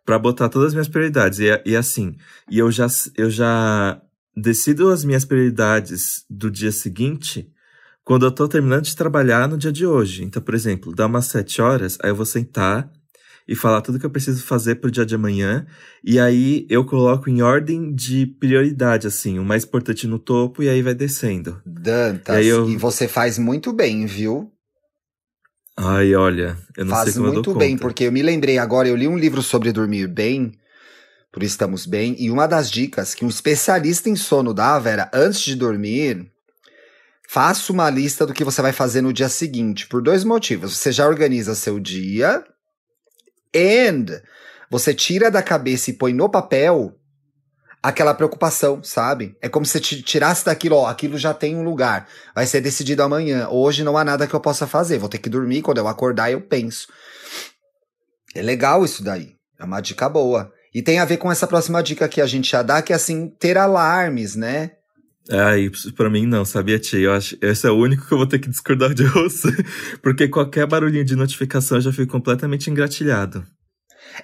pra 0.04 0.18
botar 0.18 0.50
todas 0.50 0.70
as 0.70 0.74
minhas 0.74 0.88
prioridades. 0.88 1.38
E, 1.40 1.46
e 1.64 1.76
assim, 1.76 2.16
e 2.50 2.58
eu 2.58 2.72
já, 2.72 2.88
eu 3.16 3.30
já 3.30 4.02
decido 4.40 4.90
as 4.90 5.04
minhas 5.04 5.26
prioridades 5.26 6.24
do 6.30 6.52
dia 6.52 6.72
seguinte 6.72 7.50
quando 8.04 8.26
eu 8.26 8.32
tô 8.32 8.48
terminando 8.48 8.84
de 8.84 8.96
trabalhar 8.96 9.50
no 9.50 9.58
dia 9.58 9.72
de 9.72 9.86
hoje. 9.86 10.24
Então, 10.24 10.42
por 10.42 10.54
exemplo, 10.54 10.94
dá 10.96 11.08
umas 11.08 11.26
sete 11.26 11.62
horas, 11.62 11.98
aí 12.02 12.10
eu 12.12 12.16
vou 12.16 12.26
sentar 12.26 12.90
e 13.48 13.56
falar 13.56 13.82
tudo 13.82 14.00
que 14.00 14.06
eu 14.06 14.10
preciso 14.10 14.44
fazer 14.44 14.76
pro 14.76 14.92
dia 14.92 15.06
de 15.06 15.16
amanhã. 15.16 15.66
E 16.04 16.20
aí 16.20 16.66
eu 16.70 16.86
coloco 16.86 17.30
em 17.30 17.42
ordem 17.42 17.94
de 17.94 18.26
prioridade, 18.28 19.08
assim, 19.08 19.40
o 19.40 19.44
mais 19.44 19.64
importante 19.66 20.06
no 20.06 20.20
topo 20.20 20.62
e 20.62 20.70
aí 20.70 20.82
vai 20.82 20.94
descendo. 20.94 21.62
Dantas, 21.66 22.46
E 22.46 22.50
eu- 22.50 22.70
e 22.70 22.78
você 22.78 23.08
faz 23.08 23.38
muito 23.40 23.74
bem, 23.74 24.06
viu? 24.06 24.52
Ai, 25.76 26.16
olha, 26.16 26.58
eu 26.76 26.86
não 26.86 26.96
sei 26.96 27.04
Faz 27.04 27.16
como 27.16 27.28
eu 27.28 27.34
muito 27.34 27.52
dou 27.52 27.60
bem, 27.60 27.72
conta. 27.78 27.82
porque 27.88 28.04
eu 28.06 28.12
me 28.12 28.22
lembrei 28.22 28.58
agora, 28.58 28.88
eu 28.88 28.96
li 28.96 29.08
um 29.08 29.18
livro 29.18 29.42
sobre 29.44 29.72
dormir 29.72 30.08
bem, 30.08 30.54
por 31.38 31.44
estamos 31.44 31.86
bem, 31.86 32.16
e 32.18 32.32
uma 32.32 32.48
das 32.48 32.68
dicas 32.68 33.14
que 33.14 33.24
um 33.24 33.28
especialista 33.28 34.10
em 34.10 34.16
sono 34.16 34.56
dava 34.56 34.90
era, 34.90 35.08
antes 35.14 35.42
de 35.42 35.56
dormir, 35.56 36.32
faça 37.30 37.72
uma 37.72 37.92
lista 37.92 38.26
do 38.26 38.34
que 38.34 38.44
você 38.44 38.60
vai 38.60 38.74
fazer 38.74 39.02
no 39.02 39.14
dia 39.14 39.30
seguinte, 39.30 39.86
por 39.86 40.02
dois 40.02 40.24
motivos. 40.24 40.76
Você 40.76 40.92
já 40.92 41.08
organiza 41.08 41.54
seu 41.54 41.80
dia, 41.80 42.44
and 43.56 44.20
você 44.68 44.96
tira 44.96 45.30
da 45.30 45.44
cabeça 45.44 45.92
e 45.92 45.94
põe 45.94 46.12
no 46.12 46.28
papel 46.28 47.00
aquela 47.84 48.16
preocupação, 48.16 48.84
sabe? 48.84 49.38
É 49.40 49.48
como 49.48 49.64
se 49.64 49.74
você 49.74 49.80
ti- 49.80 50.02
tirasse 50.02 50.44
daquilo, 50.44 50.78
ó, 50.78 50.88
aquilo 50.88 51.20
já 51.20 51.36
tem 51.36 51.56
um 51.56 51.64
lugar, 51.64 52.10
vai 52.34 52.48
ser 52.48 52.62
decidido 52.62 53.04
amanhã. 53.04 53.48
Hoje 53.48 53.84
não 53.84 53.96
há 53.96 54.04
nada 54.04 54.26
que 54.26 54.34
eu 54.34 54.42
possa 54.42 54.66
fazer, 54.66 54.98
vou 54.98 55.08
ter 55.08 55.20
que 55.20 55.30
dormir, 55.30 55.62
quando 55.62 55.78
eu 55.78 55.88
acordar 55.88 56.32
eu 56.32 56.42
penso. 56.42 56.88
É 58.34 58.42
legal 58.42 58.84
isso 58.84 59.04
daí, 59.04 59.36
é 59.60 59.64
uma 59.64 59.80
dica 59.82 60.10
boa. 60.10 60.52
E 60.78 60.82
tem 60.84 61.00
a 61.00 61.06
ver 61.06 61.18
com 61.18 61.32
essa 61.32 61.48
próxima 61.48 61.82
dica 61.82 62.08
que 62.08 62.22
a 62.22 62.28
gente 62.28 62.52
já 62.52 62.62
dá, 62.62 62.84
que 62.84 62.94
é 62.94 62.96
assim, 62.96 63.30
ter 63.40 63.58
alarmes, 63.58 64.36
né? 64.36 64.74
Ai, 65.28 65.72
pra 65.96 66.08
mim 66.08 66.28
não, 66.28 66.46
sabia, 66.46 66.78
tia? 66.78 67.00
Eu 67.00 67.14
acho, 67.14 67.36
esse 67.42 67.66
é 67.66 67.72
o 67.72 67.76
único 67.76 68.06
que 68.06 68.14
eu 68.14 68.18
vou 68.20 68.28
ter 68.28 68.38
que 68.38 68.48
discordar 68.48 68.94
de 68.94 69.04
você. 69.10 69.50
Porque 70.04 70.28
qualquer 70.28 70.68
barulhinho 70.68 71.04
de 71.04 71.16
notificação 71.16 71.80
eu 71.80 71.82
já 71.82 71.92
fico 71.92 72.12
completamente 72.12 72.70
engatilhado. 72.70 73.44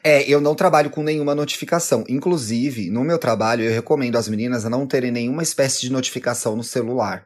É, 0.03 0.29
eu 0.31 0.39
não 0.39 0.53
trabalho 0.53 0.91
com 0.91 1.01
nenhuma 1.01 1.33
notificação. 1.33 2.03
Inclusive, 2.07 2.91
no 2.91 3.03
meu 3.03 3.17
trabalho, 3.17 3.63
eu 3.63 3.73
recomendo 3.73 4.15
às 4.15 4.29
meninas 4.29 4.63
a 4.63 4.69
não 4.69 4.85
terem 4.85 5.09
nenhuma 5.09 5.41
espécie 5.41 5.81
de 5.81 5.91
notificação 5.91 6.55
no 6.55 6.63
celular. 6.63 7.25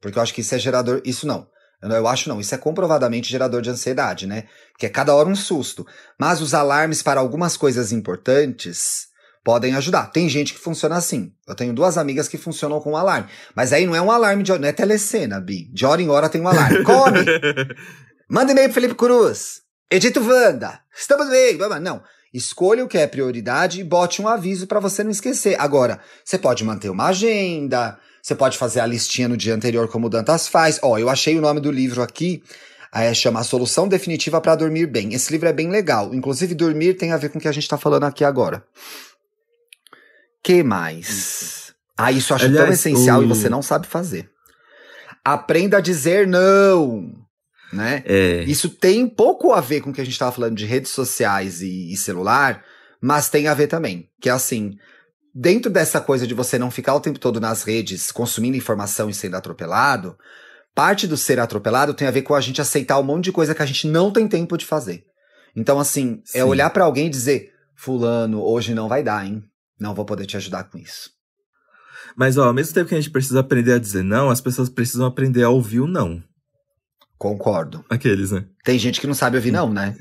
Porque 0.00 0.18
eu 0.18 0.22
acho 0.22 0.32
que 0.32 0.40
isso 0.40 0.54
é 0.54 0.58
gerador. 0.58 1.02
Isso 1.04 1.26
não. 1.26 1.46
Eu 1.82 2.06
acho 2.06 2.28
não. 2.28 2.40
Isso 2.40 2.54
é 2.54 2.58
comprovadamente 2.58 3.30
gerador 3.30 3.60
de 3.60 3.70
ansiedade, 3.70 4.26
né? 4.26 4.44
Porque 4.72 4.86
é 4.86 4.88
cada 4.88 5.14
hora 5.14 5.28
um 5.28 5.34
susto. 5.34 5.86
Mas 6.18 6.40
os 6.40 6.54
alarmes 6.54 7.02
para 7.02 7.20
algumas 7.20 7.56
coisas 7.56 7.90
importantes 7.90 9.08
podem 9.44 9.74
ajudar. 9.74 10.06
Tem 10.12 10.28
gente 10.28 10.54
que 10.54 10.60
funciona 10.60 10.96
assim. 10.96 11.32
Eu 11.46 11.54
tenho 11.54 11.72
duas 11.72 11.98
amigas 11.98 12.28
que 12.28 12.38
funcionam 12.38 12.80
com 12.80 12.96
alarme. 12.96 13.28
Mas 13.54 13.72
aí 13.72 13.84
não 13.84 13.96
é 13.96 14.00
um 14.00 14.10
alarme 14.10 14.42
de. 14.42 14.56
Não 14.56 14.68
é 14.68 14.72
telecena, 14.72 15.40
Bi. 15.40 15.68
De 15.72 15.84
hora 15.84 16.00
em 16.00 16.08
hora 16.08 16.28
tem 16.28 16.40
um 16.40 16.48
alarme. 16.48 16.82
Come! 16.84 17.18
Manda 18.28 18.52
e-mail 18.52 18.68
pro 18.68 18.74
Felipe 18.74 18.94
Cruz. 18.94 19.62
Edito 19.90 20.26
Wanda. 20.26 20.80
Estamos 20.96 21.28
bem. 21.28 21.58
Não. 21.80 22.02
Escolha 22.32 22.82
o 22.82 22.88
que 22.88 22.96
é 22.96 23.06
prioridade 23.06 23.80
e 23.80 23.84
bote 23.84 24.22
um 24.22 24.28
aviso 24.28 24.66
para 24.66 24.80
você 24.80 25.04
não 25.04 25.10
esquecer. 25.10 25.54
Agora, 25.60 26.00
você 26.24 26.38
pode 26.38 26.64
manter 26.64 26.88
uma 26.88 27.08
agenda, 27.08 27.98
você 28.22 28.34
pode 28.36 28.56
fazer 28.56 28.78
a 28.80 28.86
listinha 28.86 29.26
no 29.28 29.36
dia 29.36 29.52
anterior, 29.54 29.88
como 29.88 30.06
o 30.06 30.10
Dantas 30.10 30.46
faz. 30.46 30.78
Ó, 30.82 30.96
eu 30.96 31.08
achei 31.10 31.36
o 31.36 31.40
nome 31.40 31.60
do 31.60 31.70
livro 31.72 32.00
aqui. 32.02 32.42
É, 32.94 33.12
chama 33.14 33.40
A 33.40 33.44
Solução 33.44 33.88
Definitiva 33.88 34.40
para 34.40 34.54
Dormir 34.54 34.86
Bem. 34.86 35.12
Esse 35.14 35.32
livro 35.32 35.48
é 35.48 35.52
bem 35.52 35.68
legal. 35.70 36.14
Inclusive, 36.14 36.54
dormir 36.54 36.94
tem 36.94 37.10
a 37.12 37.16
ver 37.16 37.30
com 37.30 37.38
o 37.38 37.40
que 37.40 37.48
a 37.48 37.52
gente 37.52 37.66
tá 37.68 37.76
falando 37.78 38.04
aqui 38.04 38.22
agora. 38.24 38.62
que 40.44 40.62
mais? 40.62 41.72
Ah, 41.96 42.12
isso 42.12 42.32
eu 42.32 42.36
acho 42.36 42.46
tão 42.46 42.54
Aliás, 42.62 42.78
essencial 42.78 43.20
o- 43.20 43.24
e 43.24 43.26
você 43.26 43.48
não 43.48 43.62
sabe 43.62 43.86
fazer. 43.86 44.28
Aprenda 45.24 45.78
a 45.78 45.80
dizer 45.80 46.26
não. 46.26 47.12
Né? 47.72 48.02
É. 48.06 48.44
Isso 48.46 48.68
tem 48.68 49.06
pouco 49.08 49.52
a 49.52 49.60
ver 49.60 49.80
com 49.80 49.90
o 49.90 49.92
que 49.92 50.00
a 50.00 50.04
gente 50.04 50.12
estava 50.12 50.32
falando 50.32 50.56
de 50.56 50.66
redes 50.66 50.90
sociais 50.90 51.62
e, 51.62 51.92
e 51.92 51.96
celular, 51.96 52.62
mas 53.00 53.30
tem 53.30 53.46
a 53.48 53.54
ver 53.54 53.66
também. 53.68 54.08
Que 54.20 54.28
é 54.28 54.32
assim, 54.32 54.76
dentro 55.34 55.70
dessa 55.70 56.00
coisa 56.00 56.26
de 56.26 56.34
você 56.34 56.58
não 56.58 56.70
ficar 56.70 56.94
o 56.94 57.00
tempo 57.00 57.18
todo 57.18 57.40
nas 57.40 57.62
redes 57.62 58.12
consumindo 58.12 58.56
informação 58.56 59.08
e 59.08 59.14
sendo 59.14 59.36
atropelado, 59.36 60.16
parte 60.74 61.06
do 61.06 61.16
ser 61.16 61.40
atropelado 61.40 61.94
tem 61.94 62.06
a 62.06 62.10
ver 62.10 62.22
com 62.22 62.34
a 62.34 62.40
gente 62.40 62.60
aceitar 62.60 62.98
um 62.98 63.02
monte 63.02 63.24
de 63.24 63.32
coisa 63.32 63.54
que 63.54 63.62
a 63.62 63.66
gente 63.66 63.86
não 63.86 64.10
tem 64.10 64.28
tempo 64.28 64.56
de 64.56 64.66
fazer. 64.66 65.04
Então, 65.54 65.78
assim, 65.78 66.22
é 66.34 66.38
Sim. 66.38 66.42
olhar 66.42 66.70
pra 66.70 66.84
alguém 66.84 67.06
e 67.06 67.10
dizer: 67.10 67.50
Fulano, 67.76 68.42
hoje 68.42 68.74
não 68.74 68.88
vai 68.88 69.02
dar, 69.02 69.26
hein? 69.26 69.42
Não 69.78 69.94
vou 69.94 70.04
poder 70.04 70.26
te 70.26 70.36
ajudar 70.36 70.64
com 70.64 70.78
isso. 70.78 71.10
Mas, 72.16 72.36
ó, 72.36 72.44
ao 72.44 72.54
mesmo 72.54 72.74
tempo 72.74 72.88
que 72.88 72.94
a 72.94 73.00
gente 73.00 73.10
precisa 73.10 73.40
aprender 73.40 73.72
a 73.72 73.78
dizer 73.78 74.02
não, 74.02 74.30
as 74.30 74.40
pessoas 74.40 74.68
precisam 74.68 75.06
aprender 75.06 75.42
a 75.42 75.50
ouvir 75.50 75.80
o 75.80 75.86
não. 75.86 76.22
Concordo. 77.18 77.84
Aqueles, 77.88 78.30
né? 78.30 78.44
Tem 78.64 78.78
gente 78.78 79.00
que 79.00 79.06
não 79.06 79.14
sabe 79.14 79.36
ouvir, 79.36 79.50
não, 79.50 79.72
né? 79.72 79.96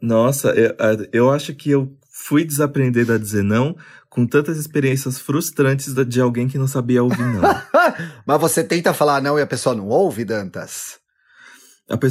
Nossa, 0.00 0.50
eu, 0.50 0.74
eu 1.12 1.30
acho 1.30 1.54
que 1.54 1.70
eu 1.70 1.96
Fui 2.18 2.46
desaprender 2.46 3.10
a 3.10 3.18
dizer 3.18 3.44
não 3.44 3.76
com 4.16 4.26
tantas 4.26 4.56
experiências 4.56 5.18
frustrantes 5.18 5.92
de 5.92 6.20
alguém 6.22 6.48
que 6.48 6.56
não 6.56 6.66
sabia 6.66 7.02
ouvir 7.02 7.20
não. 7.20 7.42
Mas 8.24 8.40
você 8.40 8.64
tenta 8.64 8.94
falar 8.94 9.20
não 9.20 9.38
e 9.38 9.42
a 9.42 9.46
pessoa 9.46 9.74
não 9.74 9.88
ouve, 9.88 10.24
Dantas? 10.24 10.98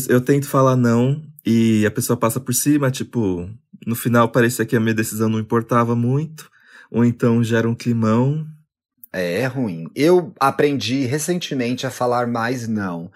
Eu 0.08 0.22
tento 0.22 0.48
falar 0.48 0.76
não 0.76 1.24
e 1.44 1.84
a 1.84 1.90
pessoa 1.90 2.16
passa 2.16 2.40
por 2.40 2.54
cima, 2.54 2.92
tipo, 2.92 3.50
no 3.88 3.96
final 3.96 4.30
parecia 4.30 4.68
que 4.68 4.76
a 4.76 4.80
minha 4.80 4.94
decisão 4.94 5.28
não 5.28 5.40
importava 5.40 5.96
muito, 5.96 6.48
ou 6.92 7.04
então 7.04 7.44
gera 7.44 7.68
um 7.68 7.74
climão. 7.74 8.46
É, 9.12 9.42
é 9.42 9.48
ruim. 9.48 9.88
Eu 9.96 10.32
aprendi 10.40 11.06
recentemente 11.06 11.88
a 11.88 11.90
falar 11.90 12.28
mais 12.28 12.68
não. 12.68 13.12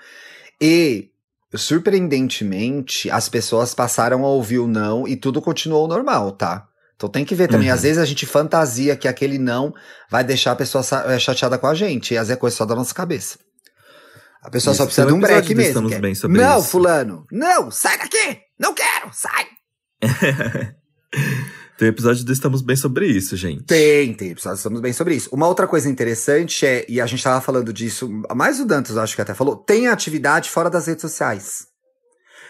E, 0.59 1.11
surpreendentemente, 1.53 3.07
as 3.11 3.29
pessoas 3.29 3.75
passaram 3.75 4.25
a 4.25 4.29
ouvir 4.29 4.57
o 4.57 4.67
não 4.67 5.07
e 5.07 5.15
tudo 5.15 5.39
continuou 5.39 5.87
normal, 5.87 6.31
tá? 6.31 6.68
Então 6.99 7.07
tem 7.07 7.23
que 7.23 7.33
ver 7.33 7.47
também. 7.47 7.69
Uhum. 7.69 7.73
Às 7.73 7.83
vezes 7.83 7.97
a 7.97 8.03
gente 8.03 8.25
fantasia 8.25 8.93
que 8.93 9.07
aquele 9.07 9.39
não 9.39 9.73
vai 10.11 10.21
deixar 10.21 10.51
a 10.51 10.55
pessoa 10.55 10.83
é, 11.05 11.17
chateada 11.17 11.57
com 11.57 11.65
a 11.65 11.73
gente. 11.73 12.13
E 12.13 12.17
às 12.17 12.27
vezes 12.27 12.37
é 12.37 12.39
coisa 12.39 12.57
só 12.57 12.65
da 12.65 12.75
nossa 12.75 12.93
cabeça. 12.93 13.39
A 14.43 14.49
pessoa 14.49 14.73
isso, 14.73 14.79
só 14.79 14.85
precisa 14.85 15.07
de 15.07 15.13
um 15.13 15.19
break 15.21 15.55
mesmo. 15.55 15.87
Estamos 15.87 15.97
bem 15.97 16.13
sobre 16.13 16.41
não, 16.41 16.59
isso. 16.59 16.67
fulano. 16.67 17.25
Não, 17.31 17.71
sai 17.71 17.97
daqui. 17.97 18.39
Não 18.59 18.73
quero, 18.73 19.09
sai. 19.13 19.45
tem 21.77 21.87
episódio 21.87 22.25
do 22.25 22.33
Estamos 22.33 22.61
Bem 22.61 22.75
sobre 22.75 23.07
isso, 23.07 23.37
gente. 23.37 23.63
Tem, 23.63 24.13
tem 24.13 24.31
episódio 24.31 24.57
do 24.57 24.59
Estamos 24.59 24.81
Bem 24.81 24.91
sobre 24.91 25.15
isso. 25.15 25.29
Uma 25.31 25.47
outra 25.47 25.67
coisa 25.67 25.87
interessante 25.87 26.65
é, 26.65 26.85
e 26.89 26.99
a 26.99 27.05
gente 27.05 27.23
tava 27.23 27.39
falando 27.39 27.71
disso, 27.71 28.09
mais 28.35 28.59
o 28.59 28.65
Dantas 28.65 28.97
acho 28.97 29.15
que 29.15 29.21
até 29.21 29.33
falou, 29.33 29.55
tem 29.55 29.87
atividade 29.87 30.49
fora 30.49 30.69
das 30.69 30.87
redes 30.87 31.01
sociais. 31.01 31.68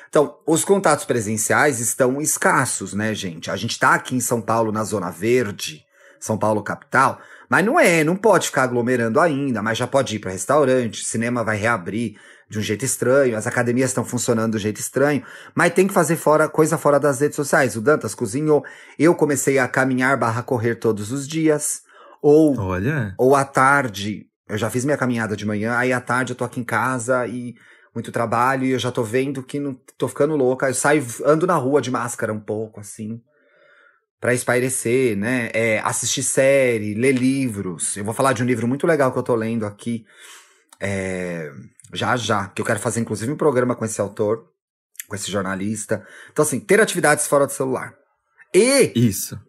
Então, 0.10 0.36
os 0.45 0.66
contatos 0.66 1.05
presenciais 1.05 1.80
estão 1.80 2.20
escassos, 2.20 2.93
né, 2.93 3.14
gente? 3.14 3.51
A 3.51 3.55
gente 3.55 3.78
tá 3.78 3.93
aqui 3.93 4.16
em 4.16 4.20
São 4.20 4.41
Paulo, 4.41 4.72
na 4.72 4.84
Zona 4.84 5.12
Verde, 5.12 5.86
São 6.20 6.38
Paulo 6.38 6.64
capital, 6.64 7.20
mas 7.47 7.64
não 7.64 7.80
é, 7.80 8.03
não 8.03 8.16
pode 8.16 8.47
ficar 8.47 8.64
aglomerando 8.64 9.20
ainda, 9.20 9.62
mas 9.62 9.78
já 9.78 9.86
pode 9.86 10.16
ir 10.16 10.20
para 10.20 10.32
restaurante, 10.32 11.05
cinema 11.05 11.43
vai 11.43 11.57
reabrir 11.57 12.16
de 12.49 12.57
um 12.57 12.62
jeito 12.62 12.84
estranho, 12.84 13.38
as 13.38 13.45
academias 13.45 13.91
estão 13.91 14.03
funcionando 14.03 14.53
de 14.53 14.57
um 14.57 14.60
jeito 14.60 14.80
estranho, 14.80 15.24
mas 15.53 15.74
tem 15.74 15.88
que 15.88 15.93
fazer 15.93 16.16
fora 16.16 16.49
coisa 16.49 16.78
fora 16.78 16.99
das 16.99 17.22
redes 17.22 17.36
sociais. 17.36 17.76
O 17.76 17.82
Dantas 17.82 18.16
cozinhou, 18.16 18.66
eu 18.97 19.14
comecei 19.14 19.60
a 19.60 19.68
caminhar 19.68 20.18
barra 20.18 20.41
correr 20.41 20.76
todos 20.76 21.12
os 21.12 21.28
dias, 21.28 21.84
ou, 22.22 22.60
Olha. 22.60 23.14
ou 23.18 23.36
à 23.36 23.45
tarde, 23.45 24.26
eu 24.47 24.57
já 24.57 24.70
fiz 24.70 24.84
minha 24.84 24.97
caminhada 24.97 25.36
de 25.36 25.45
manhã, 25.45 25.78
aí 25.78 25.93
à 25.93 26.01
tarde 26.01 26.34
eu 26.34 26.36
tô 26.36 26.43
aqui 26.43 26.60
em 26.60 26.64
casa 26.64 27.28
e 27.28 27.53
muito 27.94 28.12
trabalho 28.12 28.66
e 28.66 28.72
eu 28.72 28.80
já 28.80 28.92
tô 28.92 29.04
vendo 29.04 29.44
que 29.44 29.60
não 29.60 29.74
tô 29.98 30.08
ficando 30.08 30.36
louca. 30.36 30.68
Eu 30.68 30.74
saio, 30.74 31.06
ando 31.26 31.48
na 31.48 31.56
rua 31.56 31.82
de 31.82 31.92
máscara 31.92 32.34
um 32.34 32.40
pouco, 32.40 32.80
assim, 32.80 33.22
para 34.20 34.34
espairecer, 34.34 35.18
né? 35.18 35.50
É, 35.54 35.80
assistir 35.80 36.24
série, 36.24 36.94
ler 36.94 37.14
livros. 37.14 37.98
Eu 37.98 38.04
vou 38.04 38.14
falar 38.14 38.34
de 38.34 38.44
um 38.44 38.46
livro 38.46 38.68
muito 38.68 38.86
legal 38.86 39.12
que 39.12 39.18
eu 39.18 39.24
tô 39.24 39.36
lendo 39.36 39.66
aqui, 39.66 40.06
é, 40.80 41.52
já 41.94 42.16
já, 42.16 42.48
que 42.48 42.62
eu 42.62 42.66
quero 42.66 42.80
fazer 42.80 43.00
inclusive 43.00 43.32
um 43.32 43.38
programa 43.38 43.76
com 43.76 43.86
esse 43.86 44.00
autor, 44.00 44.46
com 45.08 45.16
esse 45.16 45.32
jornalista. 45.32 46.06
Então, 46.32 46.44
assim, 46.44 46.60
ter 46.60 46.80
atividades 46.80 47.28
fora 47.28 47.46
do 47.46 47.54
celular. 47.54 47.96
E. 48.54 48.92
Isso. 48.96 49.40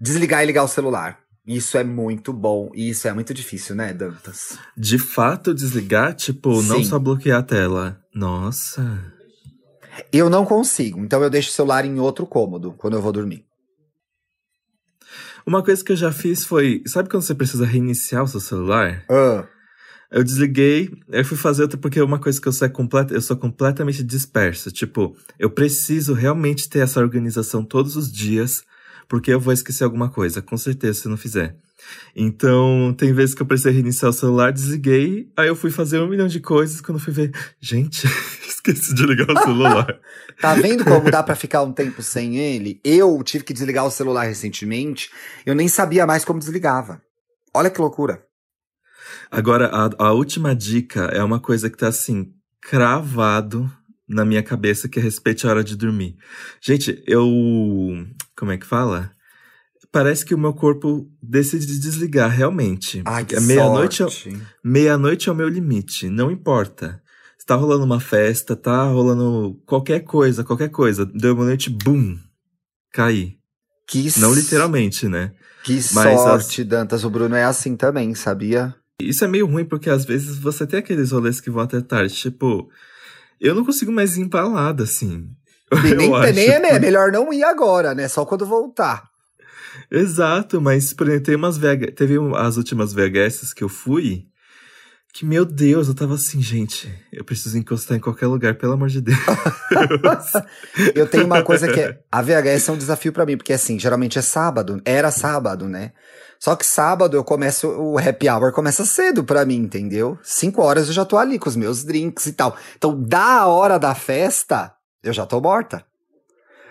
Desligar 0.00 0.42
e 0.42 0.46
ligar 0.46 0.64
o 0.64 0.68
celular. 0.68 1.25
Isso 1.46 1.78
é 1.78 1.84
muito 1.84 2.32
bom 2.32 2.70
e 2.74 2.90
isso 2.90 3.06
é 3.06 3.12
muito 3.12 3.32
difícil, 3.32 3.76
né, 3.76 3.92
Dantas? 3.92 4.58
De 4.76 4.98
fato, 4.98 5.54
desligar, 5.54 6.14
tipo, 6.14 6.60
Sim. 6.60 6.68
não 6.68 6.84
só 6.84 6.98
bloquear 6.98 7.38
a 7.38 7.42
tela. 7.42 8.00
Nossa. 8.12 9.14
Eu 10.12 10.28
não 10.28 10.44
consigo, 10.44 10.98
então 11.00 11.22
eu 11.22 11.30
deixo 11.30 11.50
o 11.50 11.52
celular 11.52 11.84
em 11.84 12.00
outro 12.00 12.26
cômodo 12.26 12.74
quando 12.76 12.94
eu 12.94 13.02
vou 13.02 13.12
dormir. 13.12 13.44
Uma 15.46 15.62
coisa 15.62 15.84
que 15.84 15.92
eu 15.92 15.96
já 15.96 16.10
fiz 16.10 16.44
foi. 16.44 16.82
Sabe 16.86 17.08
quando 17.08 17.22
você 17.22 17.34
precisa 17.34 17.64
reiniciar 17.64 18.24
o 18.24 18.28
seu 18.28 18.40
celular? 18.40 19.04
Uh. 19.08 19.46
Eu 20.10 20.24
desliguei, 20.24 20.90
eu 21.08 21.24
fui 21.24 21.36
fazer 21.36 21.62
outra 21.62 21.78
porque 21.78 22.00
uma 22.00 22.18
coisa 22.18 22.40
que 22.40 22.48
eu 22.48 22.52
sou, 22.52 22.68
eu 23.10 23.20
sou 23.20 23.36
completamente 23.36 24.02
disperso. 24.02 24.72
Tipo, 24.72 25.16
eu 25.38 25.50
preciso 25.50 26.14
realmente 26.14 26.68
ter 26.68 26.80
essa 26.80 27.00
organização 27.00 27.64
todos 27.64 27.96
os 27.96 28.10
dias 28.10 28.64
porque 29.08 29.32
eu 29.32 29.40
vou 29.40 29.52
esquecer 29.52 29.84
alguma 29.84 30.08
coisa, 30.08 30.42
com 30.42 30.56
certeza, 30.56 31.02
se 31.02 31.08
não 31.08 31.16
fizer. 31.16 31.56
Então, 32.14 32.94
tem 32.96 33.12
vezes 33.12 33.34
que 33.34 33.42
eu 33.42 33.46
precisei 33.46 33.72
reiniciar 33.72 34.10
o 34.10 34.12
celular, 34.12 34.52
desliguei, 34.52 35.30
aí 35.36 35.46
eu 35.46 35.54
fui 35.54 35.70
fazer 35.70 36.00
um 36.00 36.08
milhão 36.08 36.26
de 36.26 36.40
coisas, 36.40 36.80
quando 36.80 36.98
fui 36.98 37.12
ver, 37.12 37.32
gente, 37.60 38.06
esqueci 38.46 38.94
de 38.94 39.06
ligar 39.06 39.30
o 39.30 39.42
celular. 39.42 40.00
tá 40.40 40.54
vendo 40.54 40.84
como 40.84 41.10
dá 41.10 41.22
para 41.22 41.36
ficar 41.36 41.62
um 41.62 41.72
tempo 41.72 42.02
sem 42.02 42.38
ele? 42.38 42.80
Eu 42.82 43.22
tive 43.22 43.44
que 43.44 43.52
desligar 43.52 43.86
o 43.86 43.90
celular 43.90 44.24
recentemente, 44.24 45.10
eu 45.44 45.54
nem 45.54 45.68
sabia 45.68 46.06
mais 46.06 46.24
como 46.24 46.40
desligava. 46.40 47.00
Olha 47.54 47.70
que 47.70 47.80
loucura. 47.80 48.22
Agora, 49.30 49.68
a, 49.68 50.06
a 50.06 50.12
última 50.12 50.54
dica 50.54 51.04
é 51.12 51.22
uma 51.22 51.40
coisa 51.40 51.70
que 51.70 51.76
tá 51.76 51.88
assim, 51.88 52.32
cravado 52.60 53.70
na 54.08 54.24
minha 54.24 54.42
cabeça 54.42 54.88
que 54.88 54.98
é 54.98 55.02
respeite 55.02 55.46
a 55.46 55.50
hora 55.50 55.64
de 55.64 55.76
dormir. 55.76 56.16
Gente, 56.60 57.02
eu. 57.06 57.26
Como 58.36 58.52
é 58.52 58.58
que 58.58 58.66
fala? 58.66 59.10
Parece 59.90 60.24
que 60.24 60.34
o 60.34 60.38
meu 60.38 60.52
corpo 60.52 61.08
decide 61.22 61.78
desligar 61.78 62.30
realmente. 62.30 63.02
Ai, 63.04 63.24
que 63.24 63.38
meia-noite 63.40 64.02
é, 64.02 64.06
meia-noite 64.62 65.28
é 65.28 65.32
o 65.32 65.34
meu 65.34 65.48
limite, 65.48 66.08
não 66.08 66.30
importa. 66.30 67.02
Está 67.38 67.54
rolando 67.54 67.84
uma 67.84 68.00
festa, 68.00 68.56
tá 68.56 68.84
rolando 68.84 69.60
qualquer 69.64 70.00
coisa, 70.00 70.42
qualquer 70.42 70.68
coisa. 70.68 71.06
Deu 71.06 71.34
uma 71.34 71.44
noite, 71.44 71.70
bum, 71.70 72.18
caí. 72.92 73.38
Que 73.86 74.12
Não 74.18 74.34
literalmente, 74.34 75.08
né? 75.08 75.32
Que 75.62 75.74
Mas 75.92 76.20
sorte, 76.20 76.62
as... 76.62 76.68
Dantas. 76.68 77.04
O 77.04 77.10
Bruno 77.10 77.36
é 77.36 77.44
assim 77.44 77.76
também, 77.76 78.14
sabia? 78.14 78.74
Isso 79.00 79.24
é 79.24 79.28
meio 79.28 79.46
ruim 79.46 79.64
porque 79.64 79.88
às 79.88 80.04
vezes 80.04 80.38
você 80.38 80.66
tem 80.66 80.80
aqueles 80.80 81.12
rolês 81.12 81.40
que 81.40 81.50
vão 81.50 81.62
até 81.62 81.80
tarde. 81.80 82.14
Tipo, 82.14 82.68
eu 83.40 83.54
não 83.54 83.64
consigo 83.64 83.92
mais 83.92 84.16
ir 84.16 84.22
empalada, 84.22 84.82
assim. 84.82 85.30
E 85.84 85.94
nem, 85.94 86.10
nem 86.32 86.48
é, 86.48 86.76
é 86.76 86.78
melhor 86.78 87.10
não 87.10 87.32
ir 87.32 87.42
agora, 87.42 87.94
né? 87.94 88.08
Só 88.08 88.24
quando 88.24 88.46
voltar. 88.46 89.04
Exato, 89.90 90.60
mas 90.60 90.92
por 90.92 91.06
exemplo, 91.06 91.24
tem 91.24 91.36
umas 91.36 91.58
VH... 91.58 91.92
teve 91.94 92.16
as 92.36 92.56
últimas 92.56 92.92
VHS 92.92 93.52
que 93.52 93.62
eu 93.62 93.68
fui, 93.68 94.26
que, 95.16 95.24
meu 95.24 95.46
Deus, 95.46 95.88
eu 95.88 95.94
tava 95.94 96.14
assim, 96.14 96.42
gente, 96.42 96.92
eu 97.10 97.24
preciso 97.24 97.56
encostar 97.56 97.96
em 97.96 98.00
qualquer 98.00 98.26
lugar, 98.26 98.54
pelo 98.56 98.74
amor 98.74 98.88
de 98.88 99.00
Deus. 99.00 99.16
eu 100.94 101.06
tenho 101.06 101.24
uma 101.24 101.42
coisa 101.42 101.66
que 101.66 101.80
é, 101.80 101.98
a 102.12 102.20
VHS 102.20 102.68
é 102.68 102.72
um 102.72 102.76
desafio 102.76 103.14
para 103.14 103.24
mim, 103.24 103.34
porque 103.34 103.54
assim, 103.54 103.78
geralmente 103.78 104.18
é 104.18 104.22
sábado, 104.22 104.78
era 104.84 105.10
sábado, 105.10 105.70
né? 105.70 105.92
Só 106.38 106.54
que 106.54 106.66
sábado 106.66 107.16
eu 107.16 107.24
começo, 107.24 107.66
o 107.66 107.98
happy 107.98 108.28
hour 108.28 108.52
começa 108.52 108.84
cedo 108.84 109.24
pra 109.24 109.46
mim, 109.46 109.56
entendeu? 109.56 110.18
Cinco 110.22 110.60
horas 110.60 110.88
eu 110.88 110.92
já 110.92 111.06
tô 111.06 111.16
ali 111.16 111.38
com 111.38 111.48
os 111.48 111.56
meus 111.56 111.82
drinks 111.82 112.26
e 112.26 112.34
tal. 112.34 112.54
Então, 112.76 113.02
da 113.02 113.46
hora 113.46 113.78
da 113.78 113.94
festa, 113.94 114.75
eu 115.08 115.12
já 115.12 115.26
tô 115.26 115.40
morta. 115.40 115.84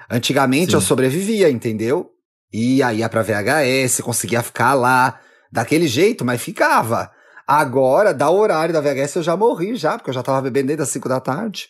Antigamente 0.10 0.72
Sim. 0.72 0.78
eu 0.78 0.82
sobrevivia, 0.82 1.50
entendeu? 1.50 2.12
Ia, 2.54 2.94
ia 2.94 3.10
pra 3.10 3.24
VHS, 3.24 4.02
conseguia 4.02 4.42
ficar 4.44 4.74
lá 4.74 5.20
daquele 5.52 5.88
jeito, 5.88 6.24
mas 6.24 6.42
ficava. 6.42 7.12
Agora, 7.48 8.14
da 8.14 8.30
horário 8.30 8.74
da 8.74 8.82
VHS, 8.82 9.18
eu 9.18 9.24
já 9.24 9.38
morri 9.38 9.76
já, 9.76 9.98
porque 9.98 10.10
eu 10.10 10.14
já 10.14 10.24
tava 10.24 10.42
bebendo 10.42 10.68
desde 10.68 10.84
as 10.84 10.90
5 10.90 11.10
da 11.10 11.20
tarde. 11.20 11.70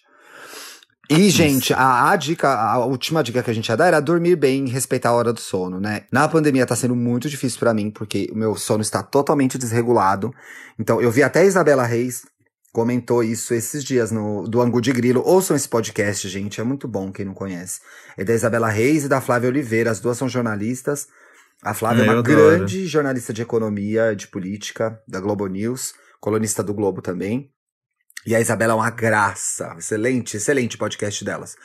E, 1.09 1.29
gente, 1.29 1.73
a, 1.73 2.09
a, 2.09 2.15
dica, 2.15 2.49
a 2.49 2.83
última 2.83 3.23
dica 3.23 3.43
que 3.43 3.51
a 3.51 3.53
gente 3.53 3.67
ia 3.69 3.77
dar 3.77 3.87
era 3.87 3.99
dormir 3.99 4.35
bem 4.35 4.65
e 4.65 4.71
respeitar 4.71 5.09
a 5.09 5.13
hora 5.13 5.31
do 5.31 5.39
sono, 5.39 5.79
né? 5.79 6.03
Na 6.11 6.27
pandemia 6.27 6.65
tá 6.65 6.75
sendo 6.75 6.95
muito 6.95 7.29
difícil 7.29 7.59
para 7.59 7.73
mim, 7.73 7.91
porque 7.91 8.27
o 8.31 8.35
meu 8.35 8.55
sono 8.55 8.81
está 8.81 9.03
totalmente 9.03 9.57
desregulado. 9.57 10.33
Então, 10.79 10.99
eu 10.99 11.11
vi 11.11 11.21
até 11.21 11.41
a 11.41 11.45
Isabela 11.45 11.85
Reis 11.85 12.23
comentou 12.75 13.23
isso 13.23 13.53
esses 13.53 13.85
dias 13.85 14.11
no 14.11 14.43
do 14.49 14.61
Angu 14.61 14.81
de 14.81 14.91
Grilo. 14.91 15.23
Ouçam 15.25 15.55
esse 15.55 15.69
podcast, 15.69 16.27
gente, 16.27 16.59
é 16.59 16.63
muito 16.63 16.89
bom 16.89 17.09
quem 17.09 17.23
não 17.23 17.33
conhece. 17.33 17.79
É 18.17 18.23
da 18.25 18.33
Isabela 18.33 18.67
Reis 18.67 19.05
e 19.05 19.07
da 19.07 19.21
Flávia 19.21 19.47
Oliveira, 19.47 19.89
as 19.89 20.01
duas 20.01 20.17
são 20.17 20.27
jornalistas. 20.27 21.07
A 21.63 21.73
Flávia 21.73 22.03
é, 22.03 22.07
é 22.07 22.11
uma 22.11 22.21
grande 22.21 22.85
jornalista 22.85 23.31
de 23.31 23.41
economia, 23.41 24.13
de 24.13 24.27
política, 24.27 25.01
da 25.07 25.21
Globo 25.21 25.47
News, 25.47 25.93
colunista 26.19 26.61
do 26.61 26.73
Globo 26.73 27.01
também. 27.01 27.49
E 28.27 28.35
a 28.35 28.41
Isabela 28.41 28.73
é 28.73 28.75
uma 28.75 28.89
graça. 28.89 29.73
Excelente, 29.77 30.35
excelente 30.35 30.77
podcast 30.77 31.23
delas. 31.23 31.55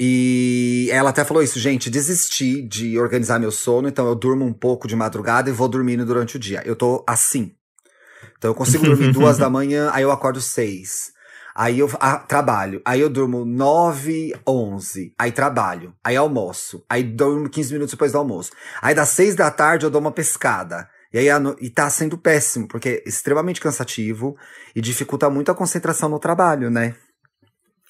E 0.00 0.88
ela 0.90 1.10
até 1.10 1.26
falou 1.26 1.42
isso, 1.42 1.58
gente, 1.58 1.90
desisti 1.90 2.62
de 2.62 2.98
organizar 2.98 3.38
meu 3.38 3.50
sono, 3.50 3.86
então 3.86 4.08
eu 4.08 4.14
durmo 4.14 4.46
um 4.46 4.52
pouco 4.54 4.88
de 4.88 4.96
madrugada 4.96 5.50
e 5.50 5.52
vou 5.52 5.68
dormindo 5.68 6.06
durante 6.06 6.36
o 6.36 6.38
dia. 6.38 6.62
Eu 6.64 6.74
tô 6.74 7.04
assim. 7.06 7.57
Então 8.38 8.50
eu 8.50 8.54
consigo 8.54 8.84
dormir 8.84 9.10
duas 9.12 9.36
da 9.36 9.50
manhã, 9.50 9.90
aí 9.92 10.02
eu 10.02 10.10
acordo 10.10 10.40
seis. 10.40 11.12
Aí 11.54 11.80
eu 11.80 11.90
ah, 12.00 12.18
trabalho, 12.18 12.80
aí 12.84 13.00
eu 13.00 13.10
durmo 13.10 13.44
nove, 13.44 14.32
onze. 14.46 15.12
Aí 15.18 15.32
trabalho, 15.32 15.92
aí 16.04 16.16
almoço, 16.16 16.84
aí 16.88 17.02
durmo 17.02 17.50
15 17.50 17.72
minutos 17.72 17.94
depois 17.94 18.12
do 18.12 18.18
almoço. 18.18 18.52
Aí 18.80 18.94
das 18.94 19.08
seis 19.08 19.34
da 19.34 19.50
tarde 19.50 19.84
eu 19.84 19.90
dou 19.90 20.00
uma 20.00 20.12
pescada. 20.12 20.88
E 21.12 21.18
aí 21.18 21.38
no... 21.40 21.56
e 21.60 21.68
tá 21.68 21.90
sendo 21.90 22.16
péssimo, 22.16 22.68
porque 22.68 23.02
é 23.04 23.08
extremamente 23.08 23.60
cansativo 23.60 24.36
e 24.74 24.80
dificulta 24.80 25.28
muito 25.28 25.50
a 25.50 25.54
concentração 25.54 26.08
no 26.08 26.20
trabalho, 26.20 26.70
né? 26.70 26.94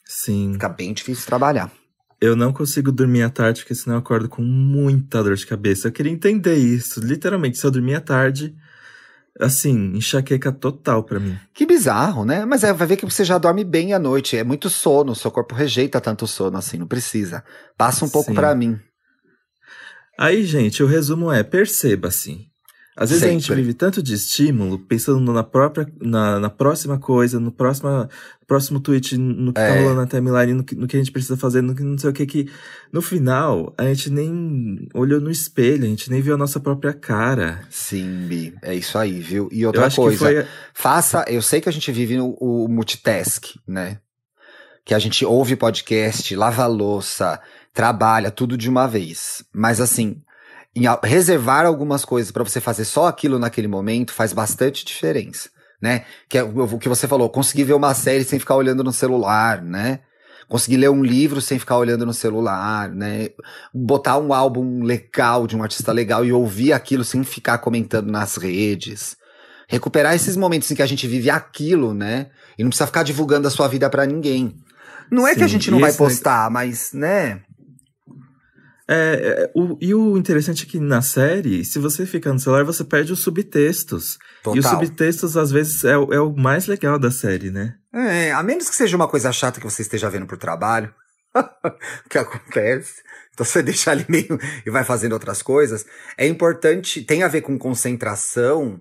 Sim. 0.06 0.54
Fica 0.54 0.68
bem 0.70 0.94
difícil 0.94 1.26
trabalhar. 1.26 1.70
Eu 2.20 2.34
não 2.34 2.52
consigo 2.52 2.90
dormir 2.90 3.22
à 3.22 3.30
tarde, 3.30 3.60
porque 3.60 3.74
senão 3.74 3.96
eu 3.96 4.00
acordo 4.00 4.28
com 4.28 4.42
muita 4.42 5.22
dor 5.22 5.36
de 5.36 5.46
cabeça. 5.46 5.88
Eu 5.88 5.92
queria 5.92 6.10
entender 6.10 6.56
isso. 6.56 7.00
Literalmente, 7.00 7.58
se 7.58 7.66
eu 7.66 7.70
dormir 7.70 7.96
à 7.96 8.00
tarde, 8.00 8.56
assim, 9.40 9.92
enxaqueca 9.94 10.50
total 10.52 11.02
pra 11.02 11.20
mim. 11.20 11.38
Que 11.54 11.64
bizarro, 11.66 12.24
né? 12.24 12.44
Mas 12.44 12.64
é, 12.64 12.72
vai 12.72 12.86
ver 12.86 12.96
que 12.96 13.04
você 13.04 13.24
já 13.24 13.38
dorme 13.38 13.64
bem 13.64 13.92
à 13.92 13.98
noite. 13.98 14.36
É 14.36 14.44
muito 14.44 14.68
sono, 14.68 15.14
seu 15.14 15.30
corpo 15.30 15.54
rejeita 15.54 16.00
tanto 16.00 16.26
sono 16.26 16.58
assim, 16.58 16.78
não 16.78 16.86
precisa. 16.86 17.44
Passa 17.76 18.04
um 18.04 18.08
pouco 18.08 18.34
pra 18.34 18.54
mim. 18.54 18.78
Aí, 20.18 20.44
gente, 20.44 20.82
o 20.82 20.86
resumo 20.86 21.30
é: 21.30 21.42
perceba 21.44 22.08
assim. 22.08 22.47
Às 23.00 23.10
vezes 23.10 23.22
a 23.22 23.28
gente 23.28 23.46
Sempre. 23.46 23.62
vive 23.62 23.74
tanto 23.74 24.02
de 24.02 24.12
estímulo, 24.12 24.76
pensando 24.76 25.32
na 25.32 25.44
própria, 25.44 25.86
na, 26.00 26.40
na 26.40 26.50
próxima 26.50 26.98
coisa, 26.98 27.38
no 27.38 27.52
próxima, 27.52 28.08
próximo 28.44 28.80
tweet, 28.80 29.16
no 29.16 29.52
que 29.52 29.60
tá 29.60 29.68
É. 29.68 29.78
rolando 29.82 30.00
na 30.00 30.06
timeline, 30.08 30.52
no 30.54 30.64
que, 30.64 30.74
no 30.74 30.88
que 30.88 30.96
a 30.96 30.98
gente 30.98 31.12
precisa 31.12 31.36
fazer, 31.36 31.62
no 31.62 31.76
que 31.76 31.84
não 31.84 31.96
sei 31.96 32.10
o 32.10 32.12
que, 32.12 32.26
que 32.26 32.50
no 32.92 33.00
final 33.00 33.72
a 33.78 33.84
gente 33.84 34.10
nem 34.10 34.88
olhou 34.92 35.20
no 35.20 35.30
espelho, 35.30 35.84
a 35.84 35.86
gente 35.86 36.10
nem 36.10 36.20
viu 36.20 36.34
a 36.34 36.36
nossa 36.36 36.58
própria 36.58 36.92
cara. 36.92 37.60
Sim, 37.70 38.26
Bi. 38.26 38.52
É 38.62 38.74
isso 38.74 38.98
aí, 38.98 39.20
viu? 39.20 39.48
E 39.52 39.64
outra 39.64 39.88
coisa. 39.88 40.18
foi. 40.18 40.44
Faça, 40.74 41.24
eu 41.28 41.40
sei 41.40 41.60
que 41.60 41.68
a 41.68 41.72
gente 41.72 41.92
vive 41.92 42.16
no 42.16 42.36
o 42.40 42.66
multitask, 42.68 43.44
né? 43.64 43.98
Que 44.84 44.92
a 44.92 44.98
gente 44.98 45.24
ouve 45.24 45.54
podcast, 45.54 46.34
lava 46.34 46.64
a 46.64 46.66
louça, 46.66 47.38
trabalha, 47.72 48.32
tudo 48.32 48.56
de 48.58 48.68
uma 48.68 48.88
vez. 48.88 49.44
Mas 49.54 49.80
assim, 49.80 50.20
reservar 51.02 51.66
algumas 51.66 52.04
coisas 52.04 52.30
pra 52.30 52.44
você 52.44 52.60
fazer 52.60 52.84
só 52.84 53.06
aquilo 53.06 53.38
naquele 53.38 53.68
momento 53.68 54.12
faz 54.12 54.32
bastante 54.32 54.84
diferença, 54.84 55.50
né? 55.80 56.04
Que 56.28 56.38
é 56.38 56.42
o 56.42 56.78
que 56.78 56.88
você 56.88 57.08
falou, 57.08 57.28
conseguir 57.28 57.64
ver 57.64 57.74
uma 57.74 57.94
série 57.94 58.24
sem 58.24 58.38
ficar 58.38 58.56
olhando 58.56 58.84
no 58.84 58.92
celular, 58.92 59.62
né? 59.62 60.00
Conseguir 60.48 60.78
ler 60.78 60.90
um 60.90 61.02
livro 61.02 61.40
sem 61.40 61.58
ficar 61.58 61.76
olhando 61.76 62.06
no 62.06 62.14
celular, 62.14 62.90
né? 62.90 63.28
Botar 63.74 64.18
um 64.18 64.32
álbum 64.32 64.82
legal 64.82 65.46
de 65.46 65.56
um 65.56 65.62
artista 65.62 65.92
legal 65.92 66.24
e 66.24 66.32
ouvir 66.32 66.72
aquilo 66.72 67.04
sem 67.04 67.22
ficar 67.24 67.58
comentando 67.58 68.10
nas 68.10 68.36
redes 68.36 69.16
recuperar 69.68 70.14
esses 70.14 70.34
momentos 70.34 70.70
em 70.70 70.74
que 70.74 70.82
a 70.82 70.86
gente 70.86 71.06
vive 71.06 71.28
aquilo, 71.28 71.92
né? 71.92 72.28
E 72.58 72.64
não 72.64 72.70
precisa 72.70 72.86
ficar 72.86 73.02
divulgando 73.02 73.46
a 73.46 73.50
sua 73.50 73.68
vida 73.68 73.88
pra 73.90 74.06
ninguém. 74.06 74.56
Não 75.10 75.28
é 75.28 75.34
que 75.34 75.42
a 75.42 75.46
Sim, 75.46 75.52
gente 75.52 75.70
não 75.70 75.78
vai 75.78 75.92
postar, 75.92 76.50
mas, 76.50 76.92
né? 76.92 77.42
É, 78.90 78.94
é, 79.44 79.52
o, 79.54 79.76
e 79.80 79.92
o 79.94 80.16
interessante 80.16 80.64
é 80.64 80.66
que 80.66 80.80
na 80.80 81.02
série, 81.02 81.62
se 81.64 81.78
você 81.78 82.06
ficar 82.06 82.32
no 82.32 82.38
celular, 82.40 82.64
você 82.64 82.82
perde 82.82 83.12
os 83.12 83.20
subtextos. 83.20 84.18
E 84.46 84.58
os 84.58 84.64
Total. 84.64 84.70
subtextos, 84.80 85.36
às 85.36 85.50
vezes, 85.50 85.84
é, 85.84 85.96
o- 85.98 86.12
é 86.12 86.20
o 86.20 86.34
mais 86.34 86.66
legal 86.66 86.98
da 86.98 87.10
série, 87.10 87.50
né? 87.50 87.76
É, 87.92 88.32
a 88.32 88.42
menos 88.42 88.68
que 88.70 88.74
seja 88.76 88.96
uma 88.96 89.06
coisa 89.08 89.30
chata 89.30 89.60
que 89.60 89.66
você 89.70 89.82
esteja 89.82 90.08
vendo 90.08 90.26
por 90.26 90.38
trabalho, 90.38 90.92
que 92.08 92.16
acontece. 92.16 93.02
Então 93.34 93.44
você 93.44 93.62
deixa 93.62 93.90
ali 93.90 94.06
meio 94.08 94.38
e 94.66 94.70
vai 94.70 94.84
fazendo 94.84 95.12
outras 95.12 95.42
coisas. 95.42 95.84
É 96.16 96.26
importante, 96.26 97.02
tem 97.02 97.22
a 97.22 97.28
ver 97.28 97.42
com 97.42 97.58
concentração 97.58 98.80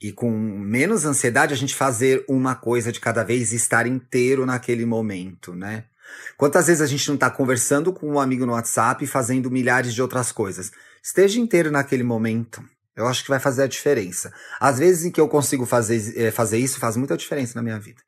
e 0.00 0.10
com 0.12 0.30
menos 0.30 1.04
ansiedade 1.04 1.54
a 1.54 1.56
gente 1.56 1.74
fazer 1.74 2.24
uma 2.28 2.54
coisa 2.54 2.90
de 2.92 3.00
cada 3.00 3.22
vez 3.22 3.52
e 3.52 3.56
estar 3.56 3.86
inteiro 3.86 4.44
naquele 4.46 4.84
momento, 4.86 5.54
né? 5.54 5.84
Quantas 6.36 6.66
vezes 6.66 6.82
a 6.82 6.86
gente 6.86 7.08
não 7.08 7.16
tá 7.16 7.30
conversando 7.30 7.92
com 7.92 8.12
um 8.12 8.20
amigo 8.20 8.44
no 8.44 8.52
WhatsApp 8.52 9.04
e 9.04 9.06
fazendo 9.06 9.50
milhares 9.50 9.94
de 9.94 10.02
outras 10.02 10.32
coisas? 10.32 10.70
Esteja 11.02 11.40
inteiro 11.40 11.70
naquele 11.70 12.02
momento. 12.02 12.62
Eu 12.96 13.06
acho 13.06 13.22
que 13.22 13.28
vai 13.28 13.38
fazer 13.38 13.62
a 13.62 13.66
diferença. 13.66 14.32
Às 14.58 14.78
vezes 14.78 15.04
em 15.04 15.10
que 15.10 15.20
eu 15.20 15.28
consigo 15.28 15.66
fazer, 15.66 16.14
eh, 16.16 16.30
fazer 16.30 16.58
isso, 16.58 16.78
faz 16.78 16.96
muita 16.96 17.16
diferença 17.16 17.52
na 17.54 17.62
minha 17.62 17.78
vida. 17.78 18.00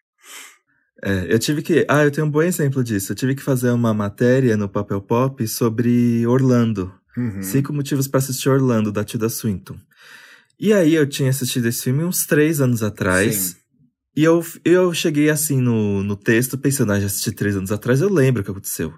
É, 1.02 1.32
eu 1.32 1.38
tive 1.38 1.62
que. 1.62 1.86
Ah, 1.88 2.02
eu 2.04 2.10
tenho 2.10 2.26
um 2.26 2.30
bom 2.30 2.42
exemplo 2.42 2.82
disso. 2.82 3.12
Eu 3.12 3.16
tive 3.16 3.34
que 3.34 3.42
fazer 3.42 3.70
uma 3.70 3.94
matéria 3.94 4.56
no 4.56 4.68
Papel 4.68 5.00
Pop 5.00 5.46
sobre 5.46 6.26
Orlando. 6.26 6.92
Uhum. 7.16 7.42
Cinco 7.42 7.72
motivos 7.72 8.08
pra 8.08 8.18
assistir 8.18 8.48
Orlando, 8.48 8.90
da 8.90 9.04
Tilda 9.04 9.28
Swinton. 9.28 9.76
E 10.58 10.72
aí 10.72 10.94
eu 10.94 11.06
tinha 11.06 11.30
assistido 11.30 11.66
esse 11.66 11.82
filme 11.84 12.02
uns 12.02 12.26
três 12.26 12.60
anos 12.60 12.82
atrás. 12.82 13.36
Sim. 13.36 13.56
E 14.16 14.24
eu, 14.24 14.44
eu 14.64 14.92
cheguei 14.92 15.30
assim 15.30 15.60
no, 15.60 16.02
no 16.02 16.16
texto, 16.16 16.58
pensando, 16.58 16.92
ah, 16.92 17.00
já 17.00 17.06
assisti 17.06 17.32
três 17.32 17.56
anos 17.56 17.70
atrás, 17.70 18.00
eu 18.00 18.12
lembro 18.12 18.42
o 18.42 18.44
que 18.44 18.50
aconteceu. 18.50 18.92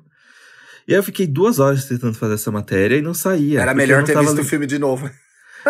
E 0.89 0.93
aí 0.93 0.99
eu 0.99 1.03
fiquei 1.03 1.27
duas 1.27 1.59
horas 1.59 1.85
tentando 1.85 2.15
fazer 2.15 2.35
essa 2.35 2.51
matéria 2.51 2.97
e 2.97 3.03
não 3.03 3.15
saía. 3.15 3.61
Era 3.61 3.75
melhor 3.75 4.03
ter 4.03 4.19
visto 4.19 4.41
o 4.41 4.45
filme 4.45 4.67
de 4.67 4.79
novo. 4.79 5.11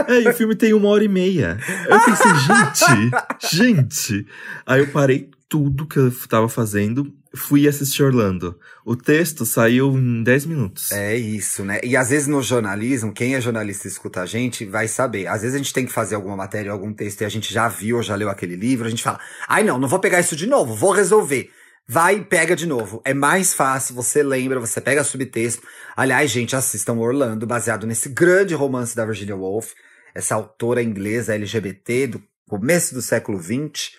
É, 0.07 0.23
e 0.23 0.29
o 0.29 0.35
filme 0.35 0.55
tem 0.55 0.73
uma 0.73 0.89
hora 0.89 1.05
e 1.05 1.09
meia. 1.09 1.59
Eu 1.89 2.01
pensei, 2.01 2.31
gente, 2.33 3.11
gente. 3.57 4.27
Aí 4.65 4.81
eu 4.81 4.87
parei 4.89 5.29
tudo 5.49 5.87
que 5.87 5.99
eu 5.99 6.13
tava 6.29 6.49
fazendo, 6.49 7.13
fui 7.35 7.69
assistir 7.69 8.03
Orlando. 8.03 8.59
O 8.85 8.97
texto 8.97 9.47
saiu 9.47 9.97
em 9.97 10.23
10 10.23 10.47
minutos. 10.47 10.91
É 10.93 11.17
isso, 11.17 11.65
né? 11.65 11.81
E 11.83 11.97
às 11.97 12.11
vezes 12.11 12.27
no 12.27 12.43
jornalismo, 12.43 13.13
quem 13.13 13.35
é 13.35 13.41
jornalista 13.41 13.87
e 13.87 13.91
escuta 13.91 14.21
a 14.21 14.27
gente 14.27 14.65
vai 14.65 14.89
saber. 14.89 15.27
Às 15.27 15.43
vezes 15.43 15.55
a 15.55 15.59
gente 15.59 15.73
tem 15.73 15.87
que 15.87 15.93
fazer 15.93 16.17
alguma 16.17 16.37
matéria, 16.37 16.73
algum 16.73 16.93
texto 16.93 17.21
e 17.21 17.25
a 17.25 17.29
gente 17.29 17.53
já 17.53 17.69
viu 17.69 17.97
ou 17.97 18.03
já 18.03 18.15
leu 18.15 18.29
aquele 18.29 18.57
livro, 18.57 18.87
a 18.87 18.91
gente 18.91 19.03
fala: 19.03 19.21
ai 19.49 19.63
não, 19.63 19.79
não 19.79 19.89
vou 19.89 20.01
pegar 20.01 20.21
isso 20.21 20.35
de 20.35 20.47
novo, 20.47 20.75
vou 20.75 20.93
resolver. 20.93 21.51
Vai 21.87 22.17
e 22.17 22.25
pega 22.25 22.55
de 22.55 22.67
novo. 22.67 23.03
É 23.05 23.13
mais 23.13 23.53
fácil, 23.53 23.97
você 23.97 24.23
lembra, 24.23 24.61
você 24.61 24.81
pega 24.81 25.03
subtexto. 25.03 25.67
Aliás, 25.97 26.31
gente, 26.31 26.55
assistam 26.55 26.95
Orlando, 26.95 27.47
baseado 27.47 27.85
nesse 27.87 28.09
grande 28.09 28.55
romance 28.55 28.95
da 28.95 29.05
Virginia 29.05 29.35
Woolf, 29.35 29.73
essa 30.15 30.37
autora 30.37 30.83
inglesa 30.83 31.35
LGBT 31.35 32.07
do 32.07 32.23
começo 32.49 32.95
do 32.95 33.03
século 33.03 33.43
XX. 33.43 33.99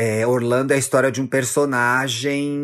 É, 0.00 0.24
Orlando 0.24 0.72
é 0.72 0.76
a 0.76 0.78
história 0.78 1.10
de 1.10 1.20
um 1.20 1.26
personagem, 1.26 2.56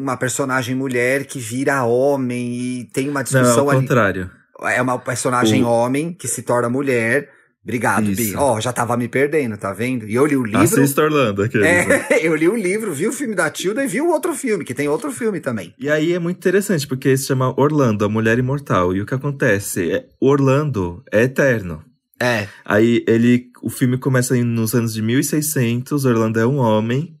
uma 0.00 0.16
personagem 0.16 0.74
mulher 0.74 1.26
que 1.26 1.38
vira 1.38 1.84
homem 1.84 2.54
e 2.80 2.84
tem 2.92 3.04
uma 3.08 3.14
Não, 3.14 3.20
é 3.20 3.24
discussão 3.24 3.66
o 3.66 3.70
ali. 3.70 3.80
contrário. 3.80 4.30
É 4.62 4.80
uma 4.80 4.98
personagem 4.98 5.62
O- 5.62 5.68
homem 5.68 6.12
que 6.12 6.26
se 6.26 6.42
torna 6.42 6.68
mulher. 6.70 7.28
Obrigado, 7.62 8.06
Bi. 8.06 8.12
Isso. 8.12 8.38
Ó, 8.38 8.58
já 8.58 8.72
tava 8.72 8.96
me 8.96 9.06
perdendo, 9.08 9.58
tá 9.58 9.74
vendo? 9.74 10.08
E 10.08 10.14
eu 10.14 10.24
li 10.24 10.34
o 10.36 10.42
livro. 10.42 10.60
Assista 10.62 11.02
Orlando, 11.02 11.42
né? 11.42 12.06
É, 12.08 12.16
eu 12.26 12.34
li 12.34 12.48
o 12.48 12.56
livro, 12.56 12.94
vi 12.94 13.06
o 13.06 13.12
filme 13.12 13.34
da 13.34 13.50
Tilda 13.50 13.84
e 13.84 13.86
vi 13.86 14.00
o 14.00 14.08
outro 14.08 14.34
filme, 14.34 14.64
que 14.64 14.72
tem 14.72 14.88
outro 14.88 15.12
filme 15.12 15.38
também. 15.40 15.74
E 15.78 15.90
aí 15.90 16.14
é 16.14 16.18
muito 16.18 16.38
interessante, 16.38 16.86
porque 16.86 17.14
se 17.14 17.26
chama 17.26 17.52
Orlando, 17.60 18.06
a 18.06 18.08
Mulher 18.08 18.38
Imortal. 18.38 18.96
E 18.96 19.02
o 19.02 19.06
que 19.06 19.14
acontece? 19.14 19.92
É, 19.92 20.06
Orlando 20.18 21.02
é 21.12 21.24
eterno. 21.24 21.84
É. 22.20 22.48
Aí 22.64 23.02
ele, 23.08 23.50
o 23.62 23.70
filme 23.70 23.96
começa 23.96 24.34
nos 24.44 24.74
anos 24.74 24.92
de 24.92 25.00
1600, 25.00 26.04
Orlando 26.04 26.38
é 26.38 26.46
um 26.46 26.56
homem. 26.56 27.16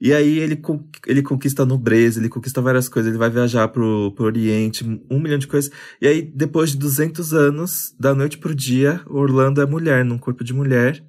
E 0.00 0.14
aí 0.14 0.38
ele, 0.38 0.60
ele 1.06 1.22
conquista 1.22 1.62
a 1.62 1.66
nobreza, 1.66 2.18
ele 2.18 2.30
conquista 2.30 2.62
várias 2.62 2.88
coisas, 2.88 3.10
ele 3.10 3.18
vai 3.18 3.28
viajar 3.28 3.68
pro, 3.68 4.12
pro 4.16 4.24
Oriente, 4.24 4.82
um 5.10 5.20
milhão 5.20 5.38
de 5.38 5.46
coisas. 5.46 5.70
E 6.00 6.06
aí, 6.08 6.22
depois 6.22 6.70
de 6.70 6.78
200 6.78 7.34
anos, 7.34 7.94
da 8.00 8.14
noite 8.14 8.38
pro 8.38 8.54
dia, 8.54 9.02
Orlando 9.06 9.60
é 9.60 9.66
mulher, 9.66 10.02
num 10.04 10.16
corpo 10.16 10.42
de 10.42 10.54
mulher. 10.54 11.04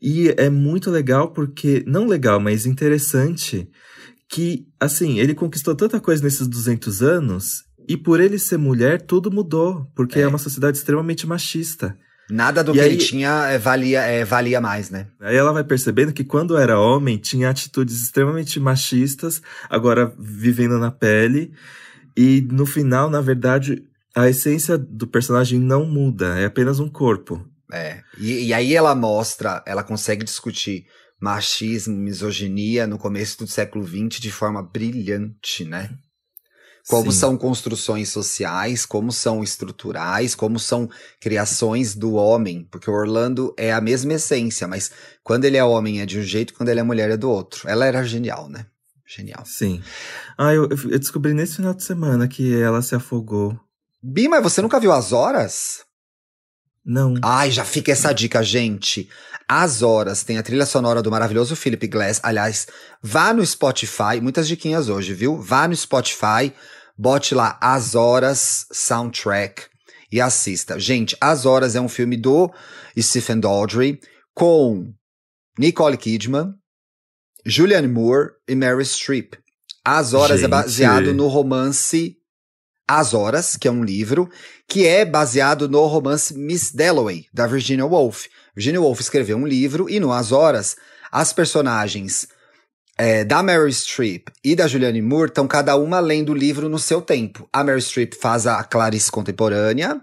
E 0.00 0.30
é 0.38 0.48
muito 0.48 0.90
legal 0.90 1.30
porque, 1.30 1.84
não 1.86 2.06
legal, 2.06 2.40
mas 2.40 2.64
interessante, 2.64 3.68
que, 4.30 4.66
assim, 4.80 5.18
ele 5.20 5.34
conquistou 5.34 5.74
tanta 5.74 6.00
coisa 6.00 6.24
nesses 6.24 6.48
200 6.48 7.02
anos, 7.02 7.64
e 7.86 7.98
por 7.98 8.18
ele 8.18 8.38
ser 8.38 8.56
mulher, 8.56 9.02
tudo 9.02 9.30
mudou, 9.30 9.86
porque 9.94 10.20
é, 10.20 10.22
É. 10.22 10.26
uma 10.26 10.38
sociedade 10.38 10.78
extremamente 10.78 11.26
machista. 11.26 11.98
Nada 12.30 12.62
do 12.62 12.70
E 12.72 12.74
que 12.74 12.80
aí- 12.80 12.86
ele 12.92 12.96
tinha 12.96 13.46
é, 13.48 13.58
valia, 13.58 14.00
é, 14.02 14.24
valia 14.24 14.60
mais, 14.60 14.88
né? 14.90 15.08
Aí 15.20 15.36
ela 15.36 15.52
vai 15.52 15.64
percebendo 15.64 16.12
que 16.12 16.24
quando 16.24 16.56
era 16.56 16.78
homem, 16.78 17.18
tinha 17.18 17.50
atitudes 17.50 18.02
extremamente 18.02 18.58
machistas, 18.60 19.42
agora 19.68 20.12
vivendo 20.18 20.78
na 20.78 20.90
pele. 20.90 21.52
E 22.16 22.40
no 22.50 22.66
final, 22.66 23.08
na 23.10 23.20
verdade, 23.20 23.82
a 24.14 24.28
essência 24.28 24.76
do 24.78 25.06
personagem 25.06 25.58
não 25.58 25.84
muda, 25.86 26.38
é 26.38 26.44
apenas 26.44 26.78
um 26.80 26.88
corpo. 26.88 27.44
É. 27.72 28.00
E, 28.18 28.46
e 28.46 28.54
aí 28.54 28.74
ela 28.74 28.94
mostra, 28.94 29.62
ela 29.66 29.82
consegue 29.84 30.24
discutir 30.24 30.84
machismo, 31.20 31.96
misoginia 31.96 32.86
no 32.86 32.98
começo 32.98 33.38
do 33.38 33.46
século 33.46 33.86
XX 33.86 34.20
de 34.20 34.30
forma 34.30 34.62
brilhante, 34.62 35.64
né? 35.64 35.90
Como 36.88 37.12
Sim. 37.12 37.18
são 37.18 37.36
construções 37.36 38.08
sociais, 38.08 38.84
como 38.84 39.12
são 39.12 39.42
estruturais, 39.42 40.34
como 40.34 40.58
são 40.58 40.88
criações 41.20 41.94
do 41.94 42.14
homem. 42.14 42.66
Porque 42.70 42.90
o 42.90 42.94
Orlando 42.94 43.54
é 43.56 43.72
a 43.72 43.80
mesma 43.80 44.14
essência, 44.14 44.66
mas 44.66 44.90
quando 45.22 45.44
ele 45.44 45.56
é 45.56 45.64
homem 45.64 46.00
é 46.00 46.06
de 46.06 46.18
um 46.18 46.22
jeito, 46.22 46.54
quando 46.54 46.68
ele 46.68 46.80
é 46.80 46.82
mulher 46.82 47.10
é 47.10 47.16
do 47.16 47.30
outro. 47.30 47.68
Ela 47.68 47.86
era 47.86 48.02
genial, 48.02 48.48
né? 48.48 48.66
Genial. 49.06 49.44
Sim. 49.44 49.82
Ah, 50.38 50.54
eu, 50.54 50.68
eu 50.68 50.98
descobri 50.98 51.34
nesse 51.34 51.56
final 51.56 51.74
de 51.74 51.82
semana 51.82 52.28
que 52.28 52.60
ela 52.60 52.80
se 52.80 52.94
afogou. 52.94 53.58
Bi, 54.02 54.28
mas 54.28 54.42
você 54.42 54.62
nunca 54.62 54.80
viu 54.80 54.92
As 54.92 55.12
Horas? 55.12 55.84
Não. 56.84 57.14
Ai, 57.22 57.50
já 57.50 57.64
fica 57.64 57.92
essa 57.92 58.12
dica, 58.12 58.42
gente. 58.42 59.08
As 59.46 59.82
Horas 59.82 60.22
tem 60.22 60.38
a 60.38 60.42
trilha 60.42 60.64
sonora 60.64 61.02
do 61.02 61.10
maravilhoso 61.10 61.56
Philip 61.56 61.86
Glass. 61.88 62.20
Aliás, 62.22 62.66
vá 63.02 63.32
no 63.34 63.44
Spotify, 63.44 64.20
muitas 64.22 64.46
diquinhas 64.46 64.88
hoje, 64.88 65.12
viu? 65.12 65.40
Vá 65.40 65.66
no 65.66 65.76
Spotify, 65.76 66.52
bote 66.96 67.34
lá 67.34 67.58
As 67.60 67.94
Horas 67.94 68.66
Soundtrack 68.72 69.64
e 70.10 70.20
assista. 70.20 70.78
Gente, 70.78 71.16
As 71.20 71.46
Horas 71.46 71.76
é 71.76 71.80
um 71.80 71.88
filme 71.88 72.16
do 72.16 72.52
Stephen 72.98 73.40
Daldry 73.40 74.00
com 74.34 74.92
Nicole 75.58 75.96
Kidman, 75.96 76.54
Julianne 77.44 77.88
Moore 77.88 78.30
e 78.48 78.54
Mary 78.54 78.84
Streep. 78.84 79.34
As 79.84 80.14
Horas 80.14 80.38
é 80.38 80.42
Gente. 80.42 80.50
baseado 80.50 81.14
no 81.14 81.26
romance 81.26 82.16
As 82.90 83.14
Horas, 83.14 83.56
que 83.56 83.68
é 83.68 83.70
um 83.70 83.84
livro, 83.84 84.28
que 84.66 84.84
é 84.84 85.04
baseado 85.04 85.68
no 85.68 85.86
romance 85.86 86.36
Miss 86.36 86.72
Dalloway, 86.72 87.26
da 87.32 87.46
Virginia 87.46 87.86
Woolf. 87.86 88.26
Virginia 88.52 88.80
Woolf 88.80 89.00
escreveu 89.00 89.36
um 89.36 89.46
livro 89.46 89.88
e 89.88 90.00
no 90.00 90.12
As 90.12 90.32
Horas, 90.32 90.76
as 91.12 91.32
personagens 91.32 92.26
é, 92.98 93.24
da 93.24 93.44
Meryl 93.44 93.70
Streep 93.70 94.26
e 94.42 94.56
da 94.56 94.66
Julianne 94.66 95.00
Moore 95.00 95.28
estão 95.28 95.46
cada 95.46 95.76
uma 95.76 96.00
lendo 96.00 96.32
o 96.32 96.34
livro 96.34 96.68
no 96.68 96.80
seu 96.80 97.00
tempo. 97.00 97.48
A 97.52 97.62
Meryl 97.62 97.80
Streep 97.80 98.14
faz 98.14 98.44
a 98.44 98.64
Clarice 98.64 99.10
contemporânea, 99.12 100.02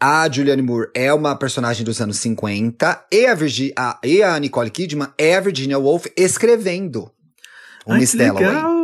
a 0.00 0.26
Julianne 0.30 0.62
Moore 0.62 0.88
é 0.94 1.12
uma 1.12 1.36
personagem 1.36 1.84
dos 1.84 2.00
anos 2.00 2.16
50 2.16 3.08
e 3.12 3.26
a, 3.26 3.34
Virgi 3.34 3.74
a, 3.76 3.98
e 4.02 4.22
a 4.22 4.38
Nicole 4.38 4.70
Kidman 4.70 5.08
é 5.18 5.36
a 5.36 5.40
Virginia 5.40 5.78
Woolf 5.78 6.06
escrevendo 6.16 7.10
o 7.84 7.92
Ai, 7.92 8.00
Miss 8.00 8.14
Dalloway. 8.14 8.75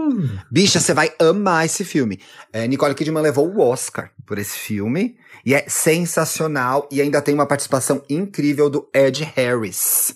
Bicha, 0.51 0.81
você 0.81 0.95
vai 0.95 1.13
amar 1.19 1.67
esse 1.67 1.85
filme. 1.85 2.21
É, 2.53 2.67
Nicole 2.67 2.95
Kidman 2.95 3.23
levou 3.23 3.49
o 3.49 3.61
Oscar 3.61 4.11
por 4.27 4.39
esse 4.39 4.59
filme. 4.59 5.17
E 5.45 5.55
é 5.55 5.65
sensacional. 5.69 6.89
E 6.91 7.01
ainda 7.01 7.21
tem 7.23 7.35
uma 7.35 7.47
participação 7.47 8.03
incrível 8.09 8.71
do 8.71 8.89
Ed 8.95 9.25
Harris. 9.35 10.15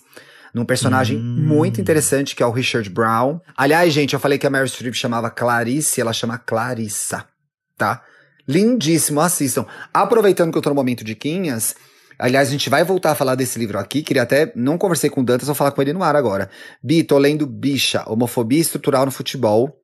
Num 0.55 0.65
personagem 0.65 1.19
Hum. 1.19 1.45
muito 1.47 1.81
interessante, 1.81 2.35
que 2.35 2.43
é 2.43 2.47
o 2.47 2.51
Richard 2.51 2.89
Brown. 2.89 3.41
Aliás, 3.57 3.93
gente, 3.93 4.15
eu 4.15 4.21
falei 4.21 4.39
que 4.39 4.47
a 4.47 4.51
Meryl 4.51 4.69
Streep 4.69 4.95
chamava 4.95 5.29
Clarice, 5.29 6.01
ela 6.01 6.13
chama 6.15 6.39
Clarissa, 6.39 7.27
tá? 7.77 8.03
Lindíssimo, 8.49 9.21
assistam. 9.21 9.67
Aproveitando 9.93 10.53
que 10.53 10.57
eu 10.57 10.63
tô 10.63 10.71
no 10.71 10.75
momento 10.77 11.05
de 11.05 11.15
Quinhas, 11.15 11.75
aliás, 12.19 12.49
a 12.49 12.51
gente 12.51 12.71
vai 12.71 12.85
voltar 12.85 13.11
a 13.11 13.15
falar 13.15 13.35
desse 13.35 13.59
livro 13.59 13.79
aqui, 13.79 14.03
queria 14.03 14.23
até, 14.23 14.51
não 14.57 14.79
conversei 14.79 15.11
com 15.11 15.21
o 15.21 15.25
Dantas, 15.25 15.47
vou 15.47 15.55
falar 15.55 15.73
com 15.73 15.83
ele 15.83 15.93
no 15.93 16.03
ar 16.03 16.17
agora. 16.17 16.49
Bi, 16.83 17.03
tô 17.03 17.19
lendo 17.19 17.47
Bicha, 17.47 18.05
Homofobia 18.07 18.61
Estrutural 18.61 19.05
no 19.05 19.11
Futebol, 19.11 19.77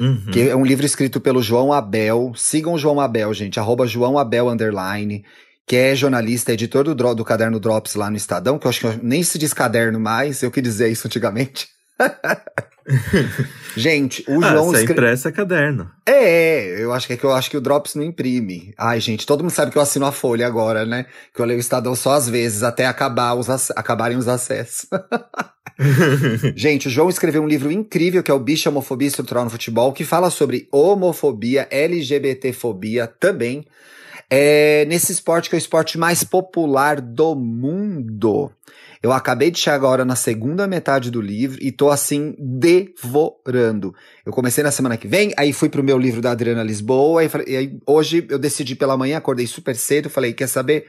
Uhum. 0.00 0.26
que 0.32 0.48
é 0.48 0.56
um 0.56 0.64
livro 0.64 0.84
escrito 0.84 1.20
pelo 1.20 1.42
João 1.42 1.72
Abel. 1.72 2.32
Sigam 2.36 2.74
o 2.74 2.78
João 2.78 3.00
Abel, 3.00 3.32
gente. 3.34 3.58
Arroba 3.60 3.86
João 3.86 4.18
Abel 4.18 4.48
Underline. 4.48 5.24
Que 5.66 5.76
é 5.76 5.94
jornalista, 5.94 6.52
editor 6.52 6.84
do, 6.84 6.94
do 7.14 7.24
caderno 7.24 7.58
Drops 7.58 7.94
lá 7.94 8.10
no 8.10 8.16
Estadão, 8.18 8.58
que 8.58 8.66
eu 8.66 8.68
acho 8.68 8.80
que 8.80 9.00
nem 9.02 9.22
se 9.22 9.38
diz 9.38 9.54
caderno 9.54 9.98
mais, 9.98 10.42
eu 10.42 10.50
que 10.50 10.60
dizer 10.60 10.90
isso 10.90 11.06
antigamente. 11.06 11.68
gente, 13.76 14.24
o 14.28 14.44
Ah, 14.44 14.50
João 14.50 14.70
se 14.70 14.76
é 14.80 14.82
impresso 14.82 15.28
é 15.28 15.32
caderno. 15.32 15.90
É, 16.06 16.82
eu 16.82 16.92
acho 16.92 17.06
que 17.06 17.14
é 17.14 17.16
que 17.16 17.24
eu 17.24 17.32
acho 17.32 17.50
que 17.50 17.56
o 17.56 17.60
Drops 17.60 17.94
não 17.94 18.02
imprime. 18.02 18.74
Ai, 18.78 19.00
gente, 19.00 19.24
todo 19.24 19.40
mundo 19.42 19.52
sabe 19.52 19.70
que 19.70 19.78
eu 19.78 19.82
assino 19.82 20.04
a 20.06 20.12
Folha 20.12 20.46
agora, 20.46 20.84
né? 20.84 21.06
Que 21.34 21.40
eu 21.40 21.46
leio 21.46 21.56
o 21.58 21.60
Estadão 21.60 21.94
só 21.94 22.12
às 22.12 22.28
vezes, 22.28 22.62
até 22.62 22.86
acabar 22.86 23.34
os 23.34 23.48
ac- 23.48 23.72
acabarem 23.74 24.16
os 24.18 24.28
acessos. 24.28 24.86
Gente, 26.54 26.88
o 26.88 26.90
João 26.90 27.08
escreveu 27.08 27.42
um 27.42 27.48
livro 27.48 27.70
incrível 27.70 28.22
que 28.22 28.30
é 28.30 28.34
o 28.34 28.38
Bicho 28.38 28.68
Homofobia 28.68 29.08
Estrutural 29.08 29.44
no 29.44 29.50
Futebol, 29.50 29.92
que 29.92 30.04
fala 30.04 30.30
sobre 30.30 30.68
homofobia, 30.70 31.66
LGBTfobia 31.70 33.06
também. 33.06 33.64
É, 34.30 34.84
nesse 34.86 35.12
esporte 35.12 35.48
que 35.48 35.56
é 35.56 35.58
o 35.58 35.58
esporte 35.58 35.98
mais 35.98 36.24
popular 36.24 37.00
do 37.00 37.34
mundo. 37.34 38.50
Eu 39.02 39.12
acabei 39.12 39.50
de 39.50 39.58
chegar 39.58 39.76
agora 39.76 40.02
na 40.02 40.16
segunda 40.16 40.66
metade 40.66 41.10
do 41.10 41.20
livro 41.20 41.58
e 41.60 41.70
tô 41.70 41.90
assim 41.90 42.34
devorando. 42.38 43.94
Eu 44.24 44.32
comecei 44.32 44.64
na 44.64 44.70
semana 44.70 44.96
que 44.96 45.06
vem, 45.06 45.34
aí 45.36 45.52
fui 45.52 45.68
pro 45.68 45.84
meu 45.84 45.98
livro 45.98 46.22
da 46.22 46.30
Adriana 46.30 46.62
Lisboa, 46.62 47.28
falei- 47.28 47.48
e 47.48 47.56
aí 47.56 47.78
hoje 47.86 48.26
eu 48.30 48.38
decidi 48.38 48.74
pela 48.74 48.96
manhã, 48.96 49.18
acordei 49.18 49.46
super 49.46 49.76
cedo, 49.76 50.08
falei, 50.08 50.32
quer 50.32 50.46
saber? 50.48 50.86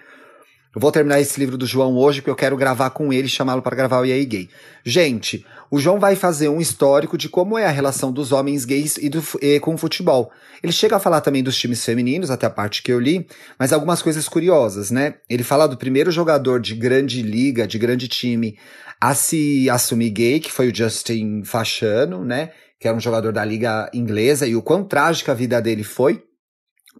Eu 0.75 0.81
vou 0.81 0.91
terminar 0.91 1.21
esse 1.21 1.39
livro 1.39 1.57
do 1.57 1.65
João 1.65 1.95
hoje, 1.95 2.19
porque 2.19 2.31
eu 2.31 2.35
quero 2.35 2.57
gravar 2.57 2.89
com 2.89 3.13
ele, 3.13 3.29
chamá-lo 3.29 3.61
para 3.61 3.77
gravar 3.77 4.01
o 4.01 4.05
EA 4.05 4.21
Gay. 4.25 4.49
Gente, 4.83 5.45
o 5.71 5.79
João 5.79 6.01
vai 6.01 6.17
fazer 6.17 6.49
um 6.49 6.59
histórico 6.59 7.17
de 7.17 7.29
como 7.29 7.57
é 7.57 7.65
a 7.65 7.71
relação 7.71 8.11
dos 8.11 8.33
homens 8.33 8.65
gays 8.65 8.97
e, 8.97 9.07
do, 9.07 9.23
e 9.41 9.57
com 9.61 9.75
o 9.75 9.77
futebol. 9.77 10.29
Ele 10.61 10.73
chega 10.73 10.97
a 10.97 10.99
falar 10.99 11.21
também 11.21 11.41
dos 11.41 11.57
times 11.57 11.83
femininos, 11.83 12.29
até 12.29 12.45
a 12.45 12.49
parte 12.49 12.83
que 12.83 12.91
eu 12.91 12.99
li, 12.99 13.25
mas 13.57 13.71
algumas 13.71 14.01
coisas 14.01 14.27
curiosas, 14.27 14.91
né? 14.91 15.15
Ele 15.29 15.43
fala 15.43 15.65
do 15.65 15.77
primeiro 15.77 16.11
jogador 16.11 16.59
de 16.59 16.75
grande 16.75 17.21
liga, 17.21 17.65
de 17.65 17.79
grande 17.79 18.09
time, 18.09 18.57
a 18.99 19.15
se 19.15 19.69
assumir 19.69 20.09
gay, 20.09 20.41
que 20.41 20.51
foi 20.51 20.69
o 20.69 20.75
Justin 20.75 21.43
Fachano, 21.45 22.25
né? 22.25 22.51
Que 22.81 22.89
era 22.89 22.97
um 22.97 22.99
jogador 22.99 23.31
da 23.31 23.45
liga 23.45 23.89
inglesa, 23.93 24.45
e 24.45 24.57
o 24.57 24.61
quão 24.61 24.83
trágica 24.83 25.31
a 25.31 25.35
vida 25.35 25.61
dele 25.61 25.85
foi 25.85 26.21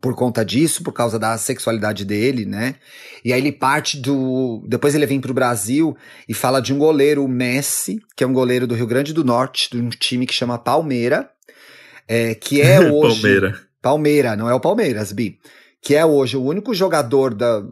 por 0.02 0.16
conta 0.16 0.44
disso, 0.44 0.84
por 0.84 0.92
causa 0.92 1.18
da 1.18 1.38
sexualidade 1.38 2.06
dele, 2.06 2.46
né? 2.46 2.76
E 3.24 3.34
aí 3.34 3.40
ele 3.40 3.52
parte 3.52 3.98
do. 4.00 4.64
Depois 4.68 4.94
ele 4.94 5.06
vem 5.06 5.20
pro 5.20 5.34
Brasil 5.34 5.96
e 6.28 6.34
fala 6.34 6.62
de 6.62 6.74
um 6.74 6.78
goleiro, 6.78 7.24
o 7.24 7.28
Messi, 7.28 8.02
que 8.16 8.24
é 8.24 8.28
um 8.28 8.34
goleiro 8.34 8.68
do 8.68 8.76
Rio 8.76 8.88
Grande 8.88 9.14
do 9.14 9.24
Norte, 9.24 9.70
de 9.72 9.82
um 9.82 9.90
time 9.90 10.26
que 10.26 10.34
chama 10.34 10.58
Palmeira, 10.58 11.30
é, 12.08 12.36
que 12.36 12.62
é 12.62 12.80
hoje. 12.92 13.22
Palmeira. 13.22 13.60
Palmeira, 13.82 14.36
não 14.36 14.50
é 14.50 14.54
o 14.54 14.60
Palmeiras, 14.60 15.12
Bi. 15.12 15.40
Que 15.82 15.96
é 15.96 16.06
hoje 16.06 16.36
o 16.36 16.44
único 16.44 16.74
jogador 16.74 17.34
da, 17.34 17.64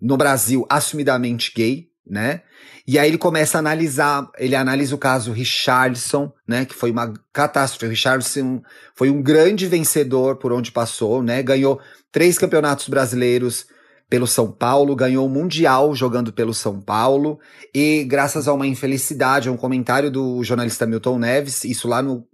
no 0.00 0.16
Brasil 0.16 0.66
assumidamente 0.70 1.52
gay, 1.54 1.88
né? 2.06 2.42
E 2.86 2.98
aí 2.98 3.08
ele 3.08 3.16
começa 3.16 3.56
a 3.56 3.60
analisar, 3.60 4.28
ele 4.38 4.54
analisa 4.54 4.94
o 4.94 4.98
caso 4.98 5.32
Richardson, 5.32 6.30
né? 6.46 6.66
Que 6.66 6.74
foi 6.74 6.90
uma 6.90 7.14
catástrofe. 7.32 7.86
O 7.86 7.88
Richardson 7.88 8.62
foi 8.94 9.08
um 9.08 9.22
grande 9.22 9.66
vencedor 9.66 10.36
por 10.36 10.52
onde 10.52 10.70
passou, 10.70 11.22
né? 11.22 11.42
Ganhou 11.42 11.80
três 12.12 12.38
campeonatos 12.38 12.88
brasileiros 12.88 13.66
pelo 14.08 14.26
São 14.26 14.52
Paulo, 14.52 14.94
ganhou 14.94 15.26
o 15.26 15.30
Mundial 15.30 15.94
jogando 15.94 16.32
pelo 16.32 16.52
São 16.52 16.80
Paulo, 16.80 17.40
e 17.74 18.04
graças 18.04 18.46
a 18.46 18.52
uma 18.52 18.66
infelicidade, 18.66 19.48
a 19.48 19.52
um 19.52 19.56
comentário 19.56 20.10
do 20.10 20.44
jornalista 20.44 20.86
Milton 20.86 21.18
Neves, 21.18 21.64
isso 21.64 21.88
lá 21.88 22.02
no, 22.02 22.24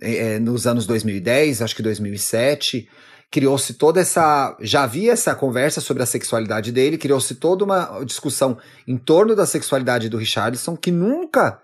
eh, 0.00 0.38
nos 0.38 0.66
anos 0.66 0.86
2010, 0.86 1.62
acho 1.62 1.76
que 1.76 1.82
2007, 1.82 2.88
criou-se 3.30 3.74
toda 3.74 4.00
essa. 4.00 4.56
Já 4.60 4.82
havia 4.82 5.12
essa 5.12 5.34
conversa 5.34 5.80
sobre 5.80 6.02
a 6.02 6.06
sexualidade 6.06 6.72
dele, 6.72 6.98
criou-se 6.98 7.34
toda 7.36 7.64
uma 7.64 8.02
discussão 8.04 8.58
em 8.86 8.96
torno 8.96 9.36
da 9.36 9.46
sexualidade 9.46 10.08
do 10.08 10.18
Richardson, 10.18 10.76
que 10.76 10.90
nunca 10.90 11.60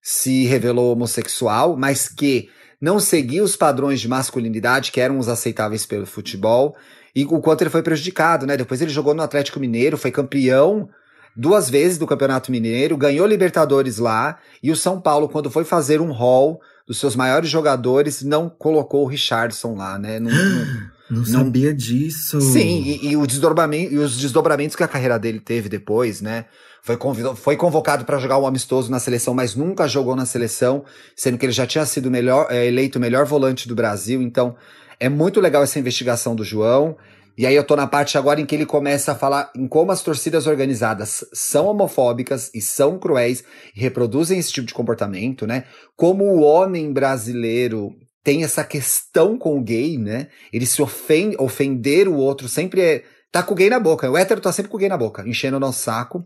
se 0.00 0.44
revelou 0.44 0.92
homossexual, 0.92 1.76
mas 1.76 2.08
que 2.08 2.50
não 2.80 2.98
seguia 2.98 3.44
os 3.44 3.56
padrões 3.56 4.00
de 4.00 4.08
masculinidade 4.08 4.90
que 4.90 5.00
eram 5.00 5.18
os 5.18 5.28
aceitáveis 5.28 5.86
pelo 5.86 6.04
futebol, 6.04 6.76
e 7.14 7.24
o 7.24 7.40
quanto 7.40 7.62
ele 7.62 7.70
foi 7.70 7.82
prejudicado, 7.82 8.46
né? 8.46 8.56
Depois 8.56 8.80
ele 8.82 8.90
jogou 8.90 9.14
no 9.14 9.22
Atlético 9.22 9.60
Mineiro, 9.60 9.96
foi 9.96 10.10
campeão 10.10 10.88
duas 11.36 11.70
vezes 11.70 11.96
do 11.96 12.06
Campeonato 12.06 12.50
Mineiro, 12.50 12.96
ganhou 12.96 13.26
Libertadores 13.26 13.98
lá, 13.98 14.38
e 14.62 14.70
o 14.70 14.76
São 14.76 15.00
Paulo, 15.00 15.28
quando 15.28 15.50
foi 15.50 15.64
fazer 15.64 16.00
um 16.00 16.10
hall 16.10 16.60
dos 16.86 16.98
seus 16.98 17.14
maiores 17.16 17.48
jogadores, 17.48 18.22
não 18.22 18.48
colocou 18.48 19.04
o 19.04 19.06
Richardson 19.06 19.74
lá, 19.74 19.98
né? 19.98 20.18
Não- 20.20 20.30
não- 20.30 20.92
Não 21.12 21.26
sabia 21.26 21.74
disso. 21.74 22.40
Sim, 22.40 22.82
e, 22.84 23.08
e 23.10 23.16
o 23.18 23.26
desdobramento, 23.26 23.92
e 23.92 23.98
os 23.98 24.16
desdobramentos 24.16 24.74
que 24.74 24.82
a 24.82 24.88
carreira 24.88 25.18
dele 25.18 25.40
teve 25.40 25.68
depois, 25.68 26.22
né? 26.22 26.46
Foi, 26.82 26.96
convido- 26.96 27.36
foi 27.36 27.54
convocado 27.54 28.06
para 28.06 28.18
jogar 28.18 28.38
um 28.38 28.46
amistoso 28.46 28.90
na 28.90 28.98
seleção, 28.98 29.34
mas 29.34 29.54
nunca 29.54 29.86
jogou 29.86 30.16
na 30.16 30.24
seleção, 30.24 30.84
sendo 31.14 31.36
que 31.36 31.44
ele 31.44 31.52
já 31.52 31.66
tinha 31.66 31.84
sido 31.84 32.10
melhor, 32.10 32.46
é, 32.48 32.66
eleito 32.66 32.96
o 32.96 33.00
melhor 33.00 33.26
volante 33.26 33.68
do 33.68 33.74
Brasil. 33.74 34.22
Então, 34.22 34.56
é 34.98 35.08
muito 35.10 35.38
legal 35.38 35.62
essa 35.62 35.78
investigação 35.78 36.34
do 36.34 36.44
João. 36.44 36.96
E 37.36 37.46
aí 37.46 37.54
eu 37.54 37.64
tô 37.64 37.74
na 37.74 37.86
parte 37.86 38.18
agora 38.18 38.40
em 38.40 38.46
que 38.46 38.54
ele 38.54 38.66
começa 38.66 39.12
a 39.12 39.14
falar 39.14 39.50
em 39.56 39.66
como 39.66 39.90
as 39.90 40.02
torcidas 40.02 40.46
organizadas 40.46 41.24
são 41.32 41.66
homofóbicas 41.66 42.50
e 42.54 42.60
são 42.60 42.98
cruéis 42.98 43.42
e 43.74 43.80
reproduzem 43.80 44.38
esse 44.38 44.52
tipo 44.52 44.66
de 44.66 44.74
comportamento, 44.74 45.46
né? 45.46 45.64
Como 45.96 46.24
o 46.24 46.40
homem 46.40 46.92
brasileiro 46.92 47.94
tem 48.22 48.44
essa 48.44 48.62
questão 48.62 49.36
com 49.36 49.58
o 49.58 49.62
gay, 49.62 49.98
né? 49.98 50.28
Ele 50.52 50.66
se 50.66 50.80
ofende, 50.82 51.36
ofender 51.38 52.06
o 52.08 52.16
outro 52.16 52.48
sempre 52.48 52.80
é. 52.80 53.04
Tá 53.30 53.42
com 53.42 53.54
o 53.54 53.56
gay 53.56 53.70
na 53.70 53.80
boca. 53.80 54.10
O 54.10 54.18
hétero 54.18 54.42
tá 54.42 54.52
sempre 54.52 54.70
com 54.70 54.76
o 54.76 54.80
gay 54.80 54.90
na 54.90 54.98
boca, 54.98 55.26
enchendo 55.26 55.56
o 55.56 55.60
nosso 55.60 55.80
saco. 55.80 56.22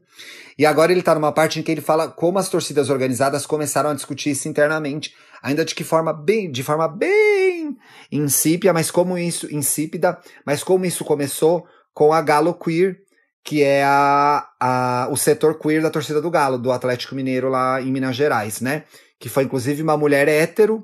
E 0.59 0.67
agora 0.67 0.91
ele 0.91 1.03
tá 1.03 1.15
numa 1.15 1.31
parte 1.31 1.61
em 1.61 1.63
que 1.63 1.71
ele 1.71 1.81
fala 1.81 2.09
como 2.09 2.37
as 2.37 2.49
torcidas 2.49 2.91
organizadas 2.91 3.47
começaram 3.47 3.91
a 3.91 3.95
discutir 3.95 4.31
isso 4.31 4.49
internamente. 4.49 5.15
Ainda 5.47 5.64
de 5.64 5.76
que 5.76 5.84
forma 5.84 6.12
bem, 6.12 6.51
de 6.51 6.64
forma 6.64 6.88
bem 6.88 7.76
insípida, 8.11 8.72
mas 8.72 8.90
como 8.90 9.16
isso, 9.16 9.47
insípida, 9.55 10.18
mas 10.44 10.64
como 10.64 10.84
isso 10.84 11.05
começou 11.05 11.64
com 11.94 12.12
a 12.12 12.20
Galo 12.20 12.53
Queer, 12.53 12.97
que 13.44 13.62
é 13.62 13.84
a, 13.84 14.44
a, 14.59 15.09
o 15.09 15.16
setor 15.16 15.57
queer 15.57 15.80
da 15.80 15.88
torcida 15.88 16.20
do 16.20 16.32
Galo, 16.32 16.59
do 16.59 16.72
Atlético 16.72 17.14
Mineiro 17.14 17.49
lá 17.49 17.80
em 17.80 17.92
Minas 17.92 18.16
Gerais, 18.16 18.61
né? 18.61 18.82
Que 19.20 19.28
foi 19.28 19.44
inclusive 19.44 19.80
uma 19.82 19.97
mulher 19.97 20.26
hétero 20.26 20.82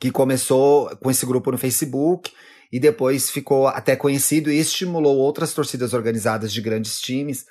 que 0.00 0.10
começou 0.10 0.88
com 0.96 1.10
esse 1.10 1.26
grupo 1.26 1.52
no 1.52 1.58
Facebook 1.58 2.32
e 2.72 2.80
depois 2.80 3.28
ficou 3.28 3.68
até 3.68 3.94
conhecido 3.96 4.50
e 4.50 4.58
estimulou 4.58 5.18
outras 5.18 5.52
torcidas 5.52 5.92
organizadas 5.92 6.54
de 6.54 6.62
grandes 6.62 6.98
times 7.02 7.44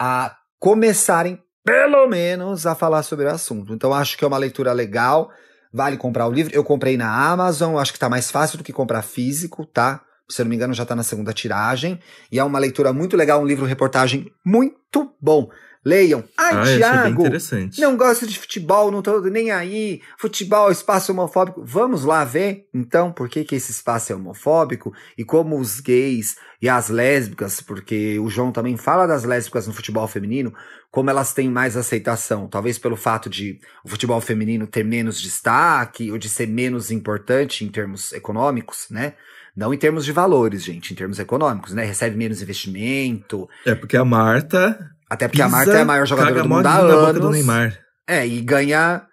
a 0.00 0.34
começarem, 0.58 1.38
pelo 1.62 2.06
menos, 2.06 2.66
a 2.66 2.74
falar 2.74 3.02
sobre 3.02 3.26
o 3.26 3.30
assunto. 3.30 3.74
Então, 3.74 3.92
acho 3.92 4.16
que 4.16 4.24
é 4.24 4.26
uma 4.26 4.38
leitura 4.38 4.72
legal. 4.72 5.30
Vale 5.76 5.98
comprar 5.98 6.26
o 6.26 6.32
livro. 6.32 6.54
Eu 6.54 6.64
comprei 6.64 6.96
na 6.96 7.30
Amazon, 7.30 7.76
acho 7.76 7.92
que 7.92 7.98
tá 7.98 8.08
mais 8.08 8.30
fácil 8.30 8.56
do 8.56 8.64
que 8.64 8.72
comprar 8.72 9.02
físico, 9.02 9.66
tá? 9.66 10.00
Se 10.26 10.40
eu 10.40 10.44
não 10.44 10.48
me 10.48 10.56
engano, 10.56 10.72
já 10.72 10.86
tá 10.86 10.96
na 10.96 11.02
segunda 11.02 11.34
tiragem. 11.34 12.00
E 12.32 12.38
é 12.38 12.44
uma 12.44 12.58
leitura 12.58 12.94
muito 12.94 13.14
legal, 13.14 13.42
um 13.42 13.46
livro-reportagem 13.46 14.32
muito 14.42 15.14
bom. 15.20 15.50
Leiam. 15.86 16.24
Ai, 16.36 16.82
ah, 16.82 17.06
é 17.06 17.10
interessante. 17.10 17.80
não 17.80 17.96
gosto 17.96 18.26
de 18.26 18.36
futebol, 18.36 18.90
não 18.90 19.00
tô 19.00 19.20
nem 19.20 19.52
aí. 19.52 20.00
Futebol 20.18 20.68
espaço 20.68 21.12
homofóbico. 21.12 21.62
Vamos 21.64 22.02
lá 22.02 22.24
ver, 22.24 22.66
então, 22.74 23.12
por 23.12 23.28
que, 23.28 23.44
que 23.44 23.54
esse 23.54 23.70
espaço 23.70 24.12
é 24.12 24.16
homofóbico 24.16 24.92
e 25.16 25.24
como 25.24 25.56
os 25.56 25.78
gays 25.78 26.34
e 26.60 26.68
as 26.68 26.88
lésbicas, 26.88 27.60
porque 27.60 28.18
o 28.18 28.28
João 28.28 28.50
também 28.50 28.76
fala 28.76 29.06
das 29.06 29.22
lésbicas 29.22 29.68
no 29.68 29.72
futebol 29.72 30.08
feminino, 30.08 30.52
como 30.90 31.08
elas 31.08 31.32
têm 31.32 31.48
mais 31.48 31.76
aceitação. 31.76 32.48
Talvez 32.48 32.78
pelo 32.78 32.96
fato 32.96 33.30
de 33.30 33.60
o 33.84 33.88
futebol 33.88 34.20
feminino 34.20 34.66
ter 34.66 34.84
menos 34.84 35.20
destaque 35.20 36.10
ou 36.10 36.18
de 36.18 36.28
ser 36.28 36.48
menos 36.48 36.90
importante 36.90 37.64
em 37.64 37.68
termos 37.68 38.12
econômicos, 38.12 38.88
né? 38.90 39.14
Não 39.54 39.72
em 39.72 39.78
termos 39.78 40.04
de 40.04 40.10
valores, 40.10 40.64
gente, 40.64 40.92
em 40.92 40.96
termos 40.96 41.20
econômicos, 41.20 41.72
né? 41.72 41.84
Recebe 41.84 42.16
menos 42.16 42.42
investimento. 42.42 43.48
É 43.64 43.74
porque 43.74 43.96
a 43.96 44.04
Marta. 44.04 44.95
Até 45.08 45.28
porque 45.28 45.42
a 45.42 45.46
pisa, 45.46 45.56
Marta 45.56 45.72
é 45.72 45.80
a 45.82 45.84
maior 45.84 46.06
jogadora 46.06 46.42
do 46.42 46.48
mundo 46.48 46.66
há 46.66 46.78
anos. 46.78 47.20
do 47.20 47.30
Neymar. 47.30 47.78
É, 48.06 48.26
e 48.26 48.40
ganha 48.40 49.06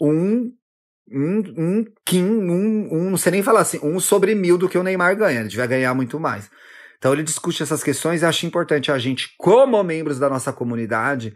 um. 0.00 0.52
Um, 1.10 1.38
um, 1.56 1.84
kim, 2.04 2.22
um, 2.22 2.88
um, 2.92 3.10
não 3.10 3.16
sei 3.16 3.32
nem 3.32 3.42
falar 3.42 3.60
assim, 3.60 3.80
um 3.82 3.98
sobre 3.98 4.34
mil 4.34 4.58
do 4.58 4.68
que 4.68 4.76
o 4.76 4.82
Neymar 4.82 5.16
ganha. 5.16 5.40
Ele 5.40 5.48
devia 5.48 5.66
ganhar 5.66 5.94
muito 5.94 6.20
mais. 6.20 6.50
Então 6.98 7.14
ele 7.14 7.22
discute 7.22 7.62
essas 7.62 7.82
questões 7.82 8.20
e 8.20 8.26
acho 8.26 8.44
importante 8.44 8.92
a 8.92 8.98
gente, 8.98 9.34
como 9.38 9.82
membros 9.82 10.18
da 10.18 10.28
nossa 10.28 10.52
comunidade, 10.52 11.34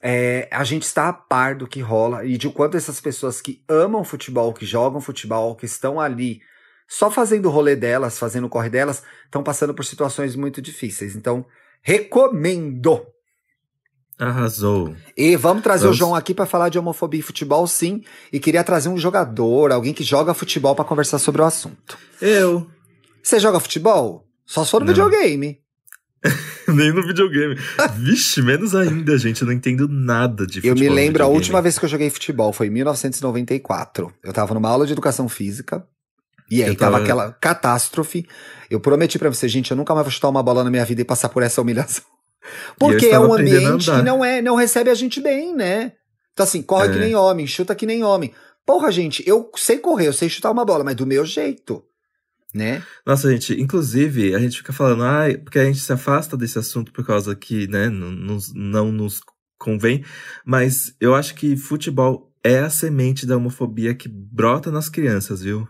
é, 0.00 0.48
a 0.50 0.64
gente 0.64 0.84
está 0.84 1.08
a 1.08 1.12
par 1.12 1.56
do 1.56 1.66
que 1.66 1.80
rola 1.80 2.24
e 2.24 2.38
de 2.38 2.48
quanto 2.48 2.76
essas 2.76 3.00
pessoas 3.00 3.40
que 3.40 3.62
amam 3.68 4.04
futebol, 4.04 4.54
que 4.54 4.64
jogam 4.64 5.00
futebol, 5.00 5.56
que 5.56 5.66
estão 5.66 6.00
ali 6.00 6.40
só 6.88 7.10
fazendo 7.10 7.46
o 7.46 7.50
rolê 7.50 7.74
delas, 7.74 8.18
fazendo 8.18 8.46
o 8.46 8.50
corre 8.50 8.70
delas, 8.70 9.02
estão 9.24 9.42
passando 9.42 9.74
por 9.74 9.84
situações 9.84 10.36
muito 10.36 10.62
difíceis. 10.62 11.16
Então, 11.16 11.44
recomendo! 11.82 13.04
Arrasou. 14.18 14.94
E 15.16 15.36
vamos 15.36 15.62
trazer 15.62 15.82
Vamos. 15.84 15.96
o 15.96 15.98
João 15.98 16.14
aqui 16.14 16.32
para 16.32 16.46
falar 16.46 16.68
de 16.70 16.78
homofobia 16.78 17.20
e 17.20 17.22
futebol, 17.22 17.66
sim. 17.66 18.02
E 18.32 18.40
queria 18.40 18.64
trazer 18.64 18.88
um 18.88 18.96
jogador, 18.96 19.70
alguém 19.72 19.92
que 19.92 20.02
joga 20.02 20.32
futebol 20.32 20.74
para 20.74 20.84
conversar 20.86 21.18
sobre 21.18 21.42
o 21.42 21.44
assunto. 21.44 21.98
Eu. 22.20 22.66
Você 23.22 23.38
joga 23.38 23.60
futebol? 23.60 24.26
Só 24.46 24.64
se 24.64 24.70
for 24.70 24.80
no 24.80 24.86
Não. 24.86 24.94
videogame. 24.94 25.58
Nem 26.66 26.92
no 26.92 27.06
videogame. 27.06 27.56
Vixe, 27.98 28.40
menos 28.42 28.74
ainda, 28.74 29.16
gente. 29.18 29.42
Eu 29.42 29.46
não 29.46 29.52
entendo 29.52 29.86
nada 29.86 30.46
de 30.46 30.54
futebol. 30.62 30.70
Eu 30.76 30.80
me 30.80 30.88
lembro, 30.88 31.22
a 31.22 31.26
última 31.26 31.60
vez 31.60 31.78
que 31.78 31.84
eu 31.84 31.88
joguei 31.88 32.08
futebol 32.10 32.52
foi 32.52 32.68
em 32.68 32.70
1994. 32.70 34.12
Eu 34.24 34.32
tava 34.32 34.54
numa 34.54 34.68
aula 34.68 34.86
de 34.86 34.92
educação 34.92 35.28
física. 35.28 35.86
E 36.50 36.62
aí 36.62 36.70
Eu 36.70 36.76
tava 36.76 36.92
tava- 36.92 37.04
aquela 37.04 37.32
catástrofe. 37.32 38.26
Eu 38.70 38.80
prometi 38.80 39.18
pra 39.18 39.28
você, 39.28 39.48
gente, 39.48 39.70
eu 39.70 39.76
nunca 39.76 39.94
mais 39.94 40.04
vou 40.06 40.10
chutar 40.12 40.28
uma 40.28 40.42
bola 40.42 40.64
na 40.64 40.70
minha 40.70 40.84
vida 40.84 41.02
e 41.02 41.04
passar 41.04 41.28
por 41.28 41.42
essa 41.42 41.60
humilhação. 41.60 42.04
Porque 42.78 43.06
é 43.06 43.18
um 43.18 43.32
ambiente 43.32 43.90
que 43.90 44.02
não, 44.02 44.24
é, 44.24 44.40
não 44.42 44.54
recebe 44.56 44.90
a 44.90 44.94
gente 44.94 45.20
bem, 45.20 45.54
né? 45.54 45.92
Então 46.32 46.44
assim, 46.44 46.62
corre 46.62 46.88
É. 46.88 46.92
que 46.92 46.98
nem 46.98 47.14
homem, 47.14 47.46
chuta 47.46 47.74
que 47.74 47.86
nem 47.86 48.04
homem. 48.04 48.32
Porra, 48.64 48.90
gente, 48.90 49.22
eu 49.26 49.50
sei 49.56 49.78
correr, 49.78 50.08
eu 50.08 50.12
sei 50.12 50.28
chutar 50.28 50.50
uma 50.50 50.64
bola, 50.64 50.82
mas 50.84 50.96
do 50.96 51.06
meu 51.06 51.24
jeito, 51.24 51.82
né? 52.54 52.82
Nossa, 53.06 53.30
gente, 53.30 53.60
inclusive, 53.60 54.34
a 54.34 54.38
gente 54.38 54.58
fica 54.58 54.72
falando, 54.72 55.04
ah, 55.04 55.24
porque 55.44 55.58
a 55.58 55.64
gente 55.64 55.78
se 55.80 55.92
afasta 55.92 56.36
desse 56.36 56.58
assunto 56.58 56.92
por 56.92 57.06
causa 57.06 57.34
que, 57.34 57.66
né, 57.68 57.88
não, 57.88 58.10
nos- 58.10 58.52
não 58.54 58.90
nos 58.90 59.20
convém, 59.58 60.04
mas 60.44 60.94
eu 61.00 61.14
acho 61.14 61.34
que 61.34 61.56
futebol 61.56 62.32
é 62.44 62.58
a 62.60 62.70
semente 62.70 63.24
da 63.26 63.36
homofobia 63.36 63.94
que 63.94 64.08
brota 64.08 64.70
nas 64.70 64.88
crianças, 64.88 65.42
viu? 65.42 65.66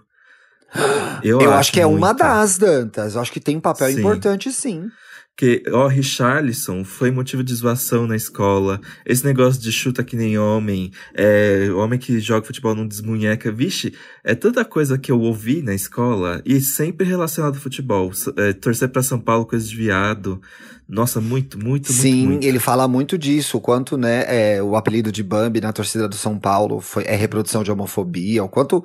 Eu, 1.23 1.41
Eu, 1.41 1.53
acho, 1.53 1.73
que 1.73 1.81
é 1.81 1.87
uma 1.87 2.09
muito. 2.09 2.19
das, 2.19 2.59
Dantas. 2.59 3.15
Eu 3.15 3.21
acho 3.21 3.33
que 3.33 3.41
tem 3.41 3.57
um 3.57 3.61
papel 3.61 3.89
Sim. 3.91 3.99
importante, 4.01 4.53
sim. 4.53 4.89
Porque, 5.37 5.63
ó, 5.71 5.87
Richarlison 5.87 6.83
foi 6.83 7.11
motivo 7.11 7.45
de 7.45 7.55
zoação 7.55 8.07
na 8.07 8.17
escola. 8.17 8.81
Esse 9.05 9.23
negócio 9.23 9.61
de 9.61 9.71
chuta 9.71 10.03
que 10.03 10.17
nem 10.17 10.39
homem, 10.39 10.91
é, 11.13 11.69
homem 11.75 11.99
que 11.99 12.19
joga 12.21 12.47
futebol 12.47 12.75
não 12.75 12.87
desmunheca. 12.87 13.53
Vixe, 13.53 13.93
é 14.25 14.35
tanta 14.35 14.65
coisa 14.65 14.97
que 14.97 15.13
eu 15.13 15.21
ouvi 15.21 15.61
na 15.61 15.75
escola 15.75 16.41
e 16.47 16.59
sempre 16.59 17.07
relacionado 17.07 17.57
ao 17.57 17.61
futebol. 17.61 18.11
É, 18.35 18.55
torcer 18.55 18.89
pra 18.89 19.03
São 19.03 19.21
Paulo, 19.21 19.45
coisa 19.45 19.69
de 19.69 19.77
viado. 19.77 20.41
Nossa, 20.89 21.21
muito, 21.21 21.63
muito, 21.63 21.93
Sim, 21.93 22.15
muito, 22.15 22.29
muito. 22.31 22.45
ele 22.47 22.59
fala 22.59 22.89
muito 22.89 23.19
disso, 23.19 23.59
o 23.59 23.61
quanto, 23.61 23.99
né, 23.99 24.25
é, 24.29 24.63
o 24.63 24.75
apelido 24.75 25.13
de 25.13 25.23
Bambi 25.23 25.61
na 25.61 25.73
torcida 25.73 26.09
do 26.09 26.15
São 26.15 26.39
Paulo 26.39 26.81
foi, 26.81 27.03
é 27.05 27.17
reprodução 27.17 27.65
de 27.65 27.73
homofobia, 27.73 28.45
o 28.45 28.49
quanto, 28.49 28.85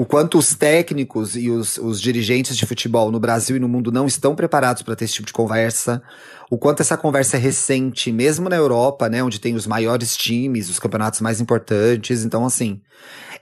o 0.00 0.06
quanto 0.06 0.38
os 0.38 0.54
técnicos 0.54 1.36
e 1.36 1.50
os, 1.50 1.76
os 1.76 2.00
dirigentes 2.00 2.56
de 2.56 2.64
futebol 2.64 3.10
no 3.10 3.20
Brasil 3.20 3.56
e 3.56 3.60
no 3.60 3.68
mundo 3.68 3.92
não 3.92 4.06
estão 4.06 4.34
preparados 4.34 4.80
para 4.80 4.96
ter 4.96 5.04
esse 5.04 5.12
tipo 5.12 5.26
de 5.26 5.32
conversa, 5.34 6.02
o 6.50 6.56
quanto 6.56 6.80
essa 6.80 6.96
conversa 6.96 7.36
é 7.36 7.38
recente, 7.38 8.10
mesmo 8.10 8.48
na 8.48 8.56
Europa, 8.56 9.10
né, 9.10 9.22
onde 9.22 9.38
tem 9.38 9.54
os 9.54 9.66
maiores 9.66 10.16
times, 10.16 10.70
os 10.70 10.78
campeonatos 10.78 11.20
mais 11.20 11.38
importantes, 11.38 12.24
então 12.24 12.46
assim, 12.46 12.80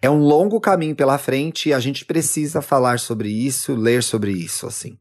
é 0.03 0.11
um 0.11 0.19
longo 0.19 0.61
caminho 0.61 0.97
pela 0.97 1.17
frente 1.17 1.69
e 1.69 1.73
a 1.73 1.79
gente 1.79 2.05
precisa 2.05 2.61
falar 2.61 2.99
sobre 2.99 3.29
isso, 3.29 3.77
ler 3.77 4.03
sobre 4.03 4.33
isso, 4.33 4.67
assim. 4.67 4.99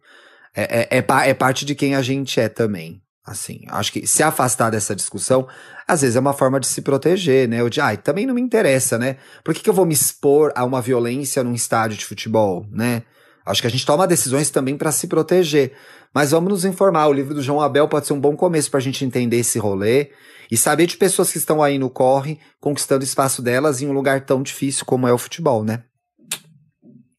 É, 0.55 0.97
é, 0.97 0.99
é, 0.99 1.29
é 1.29 1.33
parte 1.33 1.65
de 1.65 1.73
quem 1.73 1.95
a 1.95 2.03
gente 2.03 2.39
é 2.39 2.49
também. 2.49 3.01
Assim, 3.25 3.61
acho 3.69 3.91
que 3.91 4.05
se 4.05 4.21
afastar 4.21 4.69
dessa 4.69 4.95
discussão, 4.95 5.47
às 5.87 6.01
vezes 6.01 6.15
é 6.15 6.19
uma 6.19 6.33
forma 6.33 6.59
de 6.59 6.67
se 6.67 6.81
proteger, 6.81 7.47
né? 7.47 7.63
O 7.63 7.69
de, 7.69 7.79
ai, 7.79 7.97
também 7.97 8.25
não 8.25 8.33
me 8.35 8.41
interessa, 8.41 8.97
né? 8.97 9.17
Por 9.43 9.53
que, 9.53 9.61
que 9.61 9.69
eu 9.69 9.73
vou 9.73 9.85
me 9.85 9.93
expor 9.93 10.51
a 10.55 10.65
uma 10.65 10.81
violência 10.81 11.43
num 11.43 11.53
estádio 11.53 11.97
de 11.97 12.05
futebol, 12.05 12.65
né? 12.71 13.03
Acho 13.45 13.61
que 13.61 13.67
a 13.67 13.71
gente 13.71 13.85
toma 13.85 14.05
decisões 14.05 14.49
também 14.49 14.77
para 14.77 14.91
se 14.91 15.07
proteger. 15.07 15.71
Mas 16.13 16.31
vamos 16.31 16.49
nos 16.49 16.65
informar. 16.65 17.07
O 17.07 17.13
livro 17.13 17.33
do 17.33 17.41
João 17.41 17.61
Abel 17.61 17.87
pode 17.87 18.05
ser 18.05 18.13
um 18.13 18.19
bom 18.19 18.35
começo 18.35 18.69
para 18.69 18.79
a 18.79 18.83
gente 18.83 19.05
entender 19.05 19.37
esse 19.37 19.57
rolê 19.57 20.11
e 20.51 20.57
saber 20.57 20.85
de 20.85 20.97
pessoas 20.97 21.31
que 21.31 21.37
estão 21.37 21.63
aí 21.63 21.77
no 21.79 21.89
corre, 21.89 22.39
conquistando 22.59 23.01
o 23.03 23.07
espaço 23.07 23.41
delas 23.41 23.81
em 23.81 23.87
um 23.87 23.93
lugar 23.93 24.25
tão 24.25 24.43
difícil 24.43 24.85
como 24.85 25.07
é 25.07 25.13
o 25.13 25.17
futebol, 25.17 25.63
né? 25.63 25.83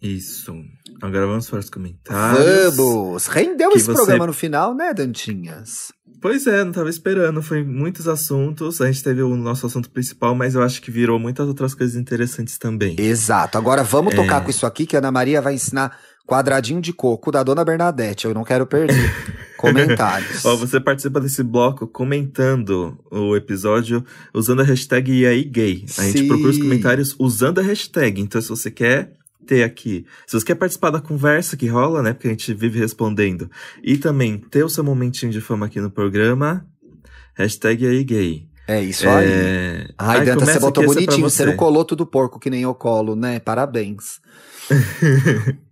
Isso. 0.00 0.54
Agora 1.02 1.26
vamos 1.26 1.48
para 1.48 1.58
os 1.58 1.70
comentários. 1.70 2.76
Vamos! 2.76 3.26
Rendeu 3.26 3.70
que 3.70 3.78
esse 3.78 3.86
você- 3.86 3.94
programa 3.94 4.26
no 4.26 4.32
final, 4.32 4.74
né, 4.74 4.92
Dantinhas? 4.92 5.92
Pois 6.20 6.46
é, 6.46 6.64
não 6.64 6.72
tava 6.72 6.90
esperando. 6.90 7.40
Foi 7.42 7.62
muitos 7.62 8.08
assuntos. 8.08 8.80
A 8.80 8.86
gente 8.90 9.02
teve 9.04 9.22
o 9.22 9.36
nosso 9.36 9.66
assunto 9.66 9.88
principal, 9.90 10.34
mas 10.34 10.54
eu 10.54 10.62
acho 10.62 10.82
que 10.82 10.90
virou 10.90 11.18
muitas 11.18 11.46
outras 11.48 11.74
coisas 11.74 11.96
interessantes 11.96 12.58
também. 12.58 12.96
Exato. 12.98 13.56
Agora 13.56 13.82
vamos 13.82 14.12
É. 14.14 14.16
tocar 14.16 14.42
com 14.42 14.50
isso 14.50 14.66
aqui, 14.66 14.86
que 14.86 14.96
a 14.96 14.98
Ana 14.98 15.12
Maria 15.12 15.40
vai 15.40 15.54
ensinar 15.54 15.96
quadradinho 16.26 16.80
de 16.80 16.92
coco 16.92 17.30
da 17.30 17.42
Dona 17.42 17.64
Bernadette. 17.64 18.26
Eu 18.26 18.34
não 18.34 18.44
quero 18.44 18.66
perder. 18.66 18.94
Comentários. 19.56 20.44
Ó, 20.44 20.54
você 20.56 20.78
participa 20.78 21.20
desse 21.20 21.42
bloco 21.42 21.86
comentando 21.86 22.98
o 23.10 23.34
episódio 23.34 24.04
usando 24.34 24.60
a 24.60 24.64
hashtag 24.64 25.10
e 25.12 25.26
aí 25.26 25.42
gay. 25.44 25.84
A 25.98 26.02
gente 26.04 26.18
Sim. 26.20 26.28
procura 26.28 26.50
os 26.50 26.58
comentários 26.58 27.16
usando 27.18 27.58
a 27.58 27.62
hashtag. 27.62 28.20
Então, 28.20 28.40
se 28.40 28.48
você 28.48 28.70
quer 28.70 29.12
ter 29.49 29.62
aqui, 29.62 30.05
se 30.26 30.38
você 30.38 30.44
quer 30.44 30.55
participar 30.55 30.90
da 30.90 31.01
conversa 31.01 31.57
que 31.57 31.66
rola, 31.66 32.03
né? 32.03 32.12
Porque 32.12 32.28
a 32.28 32.30
gente 32.30 32.53
vive 32.53 32.78
respondendo, 32.78 33.51
e 33.82 33.96
também 33.96 34.36
ter 34.38 34.62
o 34.62 34.68
seu 34.68 34.84
momentinho 34.84 35.32
de 35.32 35.40
fama 35.40 35.64
aqui 35.66 35.80
no 35.80 35.90
programa, 35.90 36.66
hashtag 37.34 37.86
aí 37.86 38.05
gay. 38.05 38.46
É 38.68 38.82
isso 38.82 39.09
aí. 39.09 39.26
É... 39.26 39.88
Ai, 39.96 40.18
Ai, 40.18 40.26
Danta, 40.26 40.40
começa 40.40 40.61
você 40.61 40.66
botou 40.66 40.84
bonitinho. 40.84 41.22
Você 41.30 41.46
não 41.46 41.57
colou 41.57 41.86
tudo 41.86 42.05
porco 42.07 42.38
que 42.38 42.51
nem 42.51 42.62
eu 42.62 42.74
colo, 42.74 43.16
né? 43.16 43.38
Parabéns. 43.40 44.20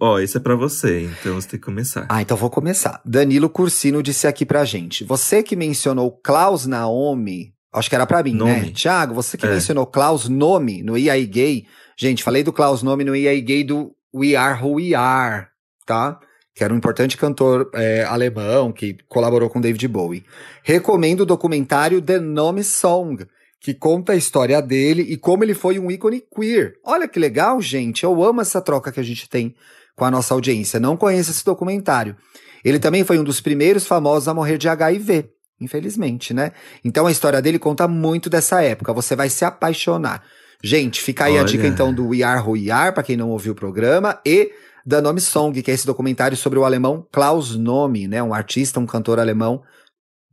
Ó, 0.00 0.18
esse 0.18 0.36
é 0.36 0.40
pra 0.40 0.54
você, 0.54 1.02
então 1.04 1.34
você 1.34 1.48
tem 1.48 1.60
que 1.60 1.64
começar. 1.64 2.06
Ah, 2.08 2.20
então 2.22 2.36
vou 2.36 2.50
começar. 2.50 3.00
Danilo 3.04 3.48
Cursino 3.48 4.02
disse 4.02 4.26
aqui 4.26 4.44
pra 4.44 4.64
gente. 4.64 5.04
Você 5.04 5.42
que 5.42 5.54
mencionou 5.56 6.10
Klaus 6.10 6.66
Naomi, 6.66 7.54
acho 7.72 7.88
que 7.88 7.94
era 7.94 8.06
pra 8.06 8.22
mim, 8.22 8.32
né? 8.32 8.38
Nome. 8.60 8.72
Tiago, 8.72 9.14
você 9.14 9.36
que 9.36 9.46
É. 9.46 9.50
mencionou 9.50 9.86
Klaus 9.86 10.28
Nome 10.28 10.82
no 10.82 10.96
EA 10.96 11.16
Gay. 11.26 11.66
Gente, 12.00 12.22
falei 12.22 12.44
do 12.44 12.52
Klaus 12.52 12.80
Nome 12.80 13.02
no 13.02 13.16
EA 13.16 13.34
Gay 13.40 13.64
do 13.64 13.92
We 14.14 14.36
Are 14.36 14.62
Who 14.62 14.74
We 14.74 14.94
Are, 14.94 15.48
tá? 15.84 16.20
Que 16.54 16.62
era 16.62 16.72
um 16.72 16.76
importante 16.76 17.16
cantor 17.16 17.68
é, 17.74 18.04
alemão 18.04 18.70
que 18.70 18.96
colaborou 19.08 19.50
com 19.50 19.60
David 19.60 19.88
Bowie. 19.88 20.24
Recomendo 20.62 21.22
o 21.22 21.26
documentário 21.26 22.00
The 22.00 22.20
Nome 22.20 22.62
Song, 22.62 23.26
que 23.60 23.74
conta 23.74 24.12
a 24.12 24.16
história 24.16 24.62
dele 24.62 25.02
e 25.02 25.16
como 25.16 25.42
ele 25.42 25.54
foi 25.54 25.80
um 25.80 25.90
ícone 25.90 26.22
queer. 26.32 26.74
Olha 26.84 27.08
que 27.08 27.18
legal, 27.18 27.60
gente. 27.60 28.04
Eu 28.04 28.22
amo 28.22 28.42
essa 28.42 28.60
troca 28.60 28.92
que 28.92 29.00
a 29.00 29.04
gente 29.04 29.28
tem 29.28 29.56
com 29.96 30.04
a 30.04 30.10
nossa 30.10 30.34
audiência. 30.34 30.78
Não 30.78 30.96
conheço 30.96 31.32
esse 31.32 31.44
documentário. 31.44 32.16
Ele 32.64 32.78
também 32.78 33.02
foi 33.02 33.18
um 33.18 33.24
dos 33.24 33.40
primeiros 33.40 33.88
famosos 33.88 34.28
a 34.28 34.34
morrer 34.34 34.56
de 34.56 34.68
HIV, 34.68 35.30
infelizmente, 35.60 36.32
né? 36.32 36.52
Então 36.84 37.08
a 37.08 37.10
história 37.10 37.42
dele 37.42 37.58
conta 37.58 37.88
muito 37.88 38.30
dessa 38.30 38.62
época. 38.62 38.92
Você 38.92 39.16
vai 39.16 39.28
se 39.28 39.44
apaixonar. 39.44 40.22
Gente, 40.62 41.00
fica 41.00 41.24
aí 41.26 41.36
a 41.36 41.40
Olha. 41.40 41.44
dica 41.48 41.66
então 41.66 41.92
do 41.94 42.08
We 42.08 42.22
Are 42.22 42.40
Who 42.42 42.52
We 42.52 42.70
Are, 42.70 42.92
pra 42.92 43.02
quem 43.02 43.16
não 43.16 43.30
ouviu 43.30 43.52
o 43.52 43.56
programa, 43.56 44.18
e 44.26 44.50
da 44.84 45.00
Nome 45.00 45.20
Song, 45.20 45.60
que 45.62 45.70
é 45.70 45.74
esse 45.74 45.86
documentário 45.86 46.36
sobre 46.36 46.58
o 46.58 46.64
alemão 46.64 47.06
Klaus 47.12 47.54
Nome, 47.56 48.08
né? 48.08 48.22
Um 48.22 48.32
artista, 48.34 48.80
um 48.80 48.86
cantor 48.86 49.18
alemão 49.20 49.62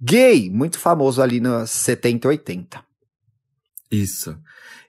gay, 0.01 0.49
muito 0.49 0.79
famoso 0.79 1.21
ali 1.21 1.39
nos 1.39 1.69
70 1.69 2.27
e 2.27 2.29
80. 2.29 2.83
Isso. 3.91 4.35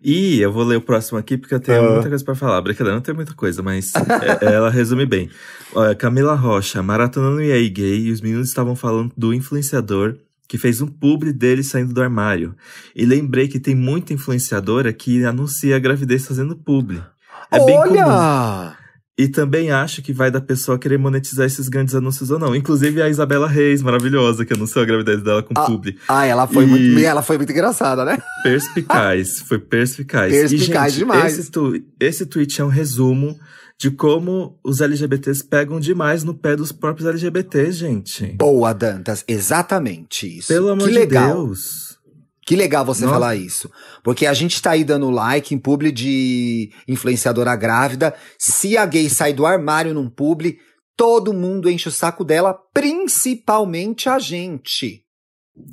E 0.03 0.41
eu 0.41 0.53
vou 0.53 0.65
ler 0.65 0.77
o 0.77 0.81
próximo 0.81 1.19
aqui 1.19 1.37
porque 1.37 1.55
eu 1.55 1.61
tenho 1.61 1.85
Ah. 1.87 1.93
muita 1.95 2.09
coisa 2.09 2.25
pra 2.25 2.35
falar. 2.35 2.61
Brincadeira, 2.61 2.95
não 2.95 3.03
tem 3.03 3.15
muita 3.15 3.35
coisa, 3.35 3.63
mas 3.63 3.93
é- 4.43 4.55
ela 4.55 4.71
resume 4.71 5.05
bem. 5.07 5.31
Olha, 5.75 5.95
Camila 5.95 6.35
Rocha, 6.35 6.83
maratonando 6.83 7.43
e 7.43 7.53
aí 7.53 7.69
gay, 7.69 7.99
e 8.07 8.11
os 8.13 8.21
meninos 8.21 8.49
estavam 8.49 8.75
falando 8.77 9.13
do 9.17 9.33
influenciador 9.35 10.17
que 10.49 10.59
fez 10.59 10.81
um 10.81 10.87
publi 10.87 11.33
dele 11.33 11.63
saindo 11.63 11.93
do 11.93 12.03
armário. 12.03 12.55
E 12.95 13.05
lembrei 13.05 13.49
que 13.49 13.59
tem 13.61 13.75
muita 13.75 14.13
influenciadora 14.13 14.93
que 14.93 15.25
anuncia 15.25 15.77
a 15.77 15.79
gravidez 15.79 16.27
fazendo 16.27 16.57
publi. 16.57 17.03
É 17.51 17.65
bem 17.65 17.77
comum. 17.83 18.01
Olha! 18.01 18.77
E 19.19 19.29
também 19.29 19.71
acho 19.71 20.03
que 20.03 20.13
vai 20.13 20.31
da 20.31 20.43
pessoa 20.43 20.79
querer 20.79 20.99
monetizar 20.99 21.47
esses 21.47 21.71
grandes 21.71 21.95
anúncios 21.95 22.31
ou 22.31 22.39
não. 22.39 22.55
Inclusive 22.55 23.01
a 23.01 23.09
Isabela 23.09 23.49
Reis, 23.49 23.81
maravilhosa, 23.81 24.45
que 24.45 24.53
anunciou 24.53 24.83
a 24.83 24.87
gravidez 24.87 25.23
dela 25.23 25.43
com 25.43 25.55
Ah, 25.57 25.65
publi. 25.65 25.97
Ah, 26.07 26.27
ela 26.27 26.47
foi, 26.47 26.65
E- 26.65 26.67
muito, 26.67 26.99
ela 26.99 27.23
foi 27.23 27.39
muito 27.39 27.51
engraçada, 27.51 28.05
né? 28.05 28.19
Perspicaz, 28.43 29.41
foi 29.41 29.59
perspicaz. 29.59 30.31
Perspicaz 30.33 30.93
e, 30.93 30.97
gente, 30.97 30.99
demais. 30.99 31.39
Esse, 31.39 31.51
tu, 31.51 31.83
esse 31.99 32.27
tweet 32.27 32.61
é 32.61 32.65
um 32.65 32.69
resumo 32.69 33.39
de 33.79 33.91
como 33.91 34.59
os 34.65 34.81
LGBTs 34.81 35.45
pegam 35.45 35.79
demais 35.79 36.25
no 36.25 36.35
pé 36.35 36.57
dos 36.57 36.73
próprios 36.73 37.09
LGBTs, 37.09 37.73
gente. 37.73 38.27
Boa, 38.33 38.73
Dantas. 38.73 39.25
Exatamente 39.29 40.39
isso. 40.39 40.49
Pelo 40.49 40.71
amor 40.71 40.85
que 40.85 40.93
de 40.93 40.99
legal. 40.99 41.47
Deus. 41.47 41.99
Que 42.47 42.55
legal 42.55 42.85
você 42.85 43.03
Nossa. 43.03 43.15
falar 43.15 43.37
isso. 43.37 43.71
Porque 44.05 44.25
a 44.25 44.33
gente 44.33 44.63
tá 44.63 44.71
aí 44.71 44.85
dando 44.85 45.11
like 45.11 45.55
em 45.55 45.59
publi 45.59 45.91
de 45.91 46.71
influenciadora 46.87 47.55
grávida. 47.57 48.15
Se 48.39 48.79
a 48.79 48.87
gay 48.87 49.11
sai 49.11 49.33
do 49.33 49.45
armário 49.45 49.93
num 49.93 50.09
publi, 50.09 50.59
todo 50.97 51.35
mundo 51.35 51.69
enche 51.69 51.89
o 51.89 51.93
saco 51.93 52.25
dela, 52.25 52.55
principalmente 52.73 54.09
a 54.09 54.19
gente. 54.19 55.03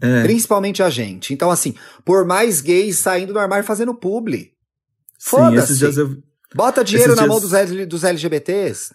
É, 0.02 0.24
Principalmente 0.24 0.82
a 0.82 0.90
gente. 0.90 1.34
Então, 1.34 1.52
assim, 1.52 1.76
por 2.06 2.26
mais 2.26 2.62
gays 2.62 2.98
saindo 2.98 3.34
do 3.34 3.40
armário 3.40 3.66
fazendo 3.66 3.94
publi. 3.94 4.52
sim, 5.18 5.30
foda-se. 5.30 5.66
esses 5.66 5.78
dias 5.80 5.98
eu, 5.98 6.18
Bota 6.56 6.84
dinheiro 6.84 7.14
Esses 7.14 7.22
na 7.22 7.28
mão 7.28 7.40
dias- 7.40 7.50
dos, 7.52 7.72
L- 7.72 7.86
dos 7.86 8.04
LGBTs. 8.04 8.92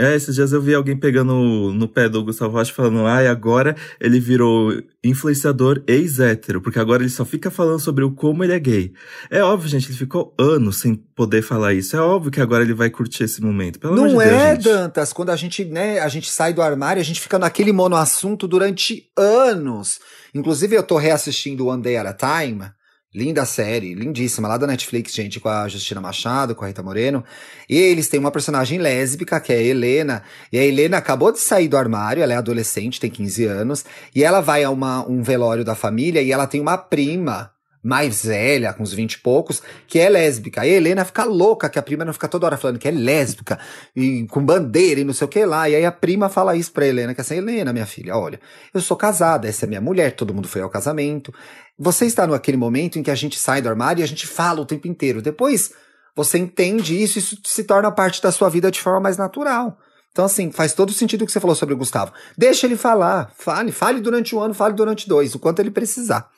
É, 0.00 0.14
esses 0.14 0.32
dias 0.36 0.52
eu 0.52 0.62
vi 0.62 0.72
alguém 0.74 0.96
pegando 0.96 1.32
no, 1.72 1.88
pé 1.88 2.08
do 2.08 2.22
Gustavo 2.22 2.52
Rocha 2.56 2.72
falando, 2.72 3.04
ai, 3.04 3.26
agora 3.26 3.74
ele 4.00 4.20
virou 4.20 4.72
influenciador 5.02 5.82
ex-hétero, 5.88 6.60
porque 6.62 6.78
agora 6.78 7.02
ele 7.02 7.10
só 7.10 7.24
fica 7.24 7.50
falando 7.50 7.80
sobre 7.80 8.04
o 8.04 8.12
como 8.12 8.44
ele 8.44 8.52
é 8.52 8.60
gay. 8.60 8.92
É 9.28 9.42
óbvio, 9.42 9.68
gente, 9.68 9.88
ele 9.88 9.98
ficou 9.98 10.32
anos 10.38 10.78
sem 10.78 10.94
poder 10.94 11.42
falar 11.42 11.74
isso. 11.74 11.96
É 11.96 12.00
óbvio 12.00 12.30
que 12.30 12.40
agora 12.40 12.62
ele 12.62 12.74
vai 12.74 12.90
curtir 12.90 13.24
esse 13.24 13.42
momento. 13.42 13.80
Pelo 13.80 13.94
amor 13.94 14.02
Não 14.08 14.18
de 14.18 14.24
Deus, 14.24 14.32
é, 14.40 14.54
gente. 14.54 14.64
Dantas? 14.64 15.12
Quando 15.12 15.30
a 15.30 15.36
gente, 15.36 15.64
né, 15.64 15.98
a 15.98 16.08
gente 16.08 16.30
sai 16.30 16.52
do 16.52 16.62
armário, 16.62 17.00
a 17.00 17.04
gente 17.04 17.20
fica 17.20 17.36
naquele 17.36 17.72
monoassunto 17.72 18.46
durante 18.46 19.10
anos. 19.16 19.98
Inclusive, 20.32 20.76
eu 20.76 20.82
tô 20.84 20.96
reassistindo 20.96 21.66
One 21.66 21.82
Day 21.82 21.96
at 21.96 22.06
a 22.06 22.12
Time. 22.44 22.70
Linda 23.14 23.46
série, 23.46 23.94
lindíssima, 23.94 24.46
lá 24.46 24.58
da 24.58 24.66
Netflix, 24.66 25.14
gente, 25.14 25.40
com 25.40 25.48
a 25.48 25.66
Justina 25.66 25.98
Machado, 25.98 26.54
com 26.54 26.62
a 26.62 26.68
Rita 26.68 26.82
Moreno. 26.82 27.24
E 27.66 27.74
eles 27.74 28.06
têm 28.06 28.20
uma 28.20 28.30
personagem 28.30 28.78
lésbica, 28.78 29.40
que 29.40 29.50
é 29.50 29.56
a 29.56 29.62
Helena. 29.62 30.22
E 30.52 30.58
a 30.58 30.64
Helena 30.64 30.98
acabou 30.98 31.32
de 31.32 31.38
sair 31.38 31.68
do 31.68 31.78
armário, 31.78 32.22
ela 32.22 32.34
é 32.34 32.36
adolescente, 32.36 33.00
tem 33.00 33.10
15 33.10 33.46
anos. 33.46 33.84
E 34.14 34.22
ela 34.22 34.42
vai 34.42 34.62
a 34.62 34.70
uma, 34.70 35.08
um 35.08 35.22
velório 35.22 35.64
da 35.64 35.74
família 35.74 36.20
e 36.20 36.30
ela 36.30 36.46
tem 36.46 36.60
uma 36.60 36.76
prima 36.76 37.50
mais 37.82 38.24
velha, 38.24 38.72
com 38.72 38.82
uns 38.82 38.92
20 38.92 39.14
e 39.14 39.18
poucos, 39.18 39.62
que 39.86 39.98
é 39.98 40.08
lésbica. 40.08 40.66
E 40.66 40.70
a 40.70 40.76
Helena 40.76 41.04
fica 41.04 41.24
louca, 41.24 41.68
que 41.68 41.78
a 41.78 41.82
prima 41.82 42.04
não 42.04 42.12
fica 42.12 42.28
toda 42.28 42.46
hora 42.46 42.56
falando 42.56 42.78
que 42.78 42.88
é 42.88 42.90
lésbica, 42.90 43.58
e 43.94 44.26
com 44.26 44.44
bandeira 44.44 45.00
e 45.00 45.04
não 45.04 45.12
sei 45.12 45.24
o 45.26 45.28
que 45.28 45.44
lá. 45.44 45.68
E 45.68 45.76
aí 45.76 45.84
a 45.84 45.92
prima 45.92 46.28
fala 46.28 46.56
isso 46.56 46.72
pra 46.72 46.86
Helena, 46.86 47.14
que 47.14 47.20
é 47.20 47.22
assim, 47.22 47.36
Helena, 47.36 47.72
minha 47.72 47.86
filha, 47.86 48.16
olha, 48.16 48.40
eu 48.74 48.80
sou 48.80 48.96
casada, 48.96 49.48
essa 49.48 49.64
é 49.64 49.68
minha 49.68 49.80
mulher, 49.80 50.12
todo 50.12 50.34
mundo 50.34 50.48
foi 50.48 50.62
ao 50.62 50.70
casamento. 50.70 51.32
Você 51.78 52.06
está 52.06 52.26
naquele 52.26 52.56
momento 52.56 52.98
em 52.98 53.02
que 53.02 53.10
a 53.10 53.14
gente 53.14 53.38
sai 53.38 53.62
do 53.62 53.68
armário 53.68 54.00
e 54.00 54.04
a 54.04 54.08
gente 54.08 54.26
fala 54.26 54.60
o 54.60 54.66
tempo 54.66 54.88
inteiro. 54.88 55.22
Depois 55.22 55.72
você 56.16 56.36
entende 56.36 57.00
isso, 57.00 57.18
isso 57.18 57.38
se 57.44 57.62
torna 57.62 57.92
parte 57.92 58.20
da 58.20 58.32
sua 58.32 58.48
vida 58.48 58.70
de 58.72 58.80
forma 58.80 59.00
mais 59.00 59.16
natural. 59.16 59.78
Então, 60.10 60.24
assim, 60.24 60.50
faz 60.50 60.72
todo 60.72 60.92
sentido 60.92 61.22
o 61.22 61.26
que 61.26 61.30
você 61.30 61.38
falou 61.38 61.54
sobre 61.54 61.76
o 61.76 61.78
Gustavo. 61.78 62.12
Deixa 62.36 62.66
ele 62.66 62.76
falar, 62.76 63.30
fale, 63.38 63.70
fale 63.70 64.00
durante 64.00 64.34
um 64.34 64.40
ano, 64.40 64.52
fale 64.52 64.74
durante 64.74 65.08
dois, 65.08 65.32
o 65.36 65.38
quanto 65.38 65.60
ele 65.60 65.70
precisar. 65.70 66.28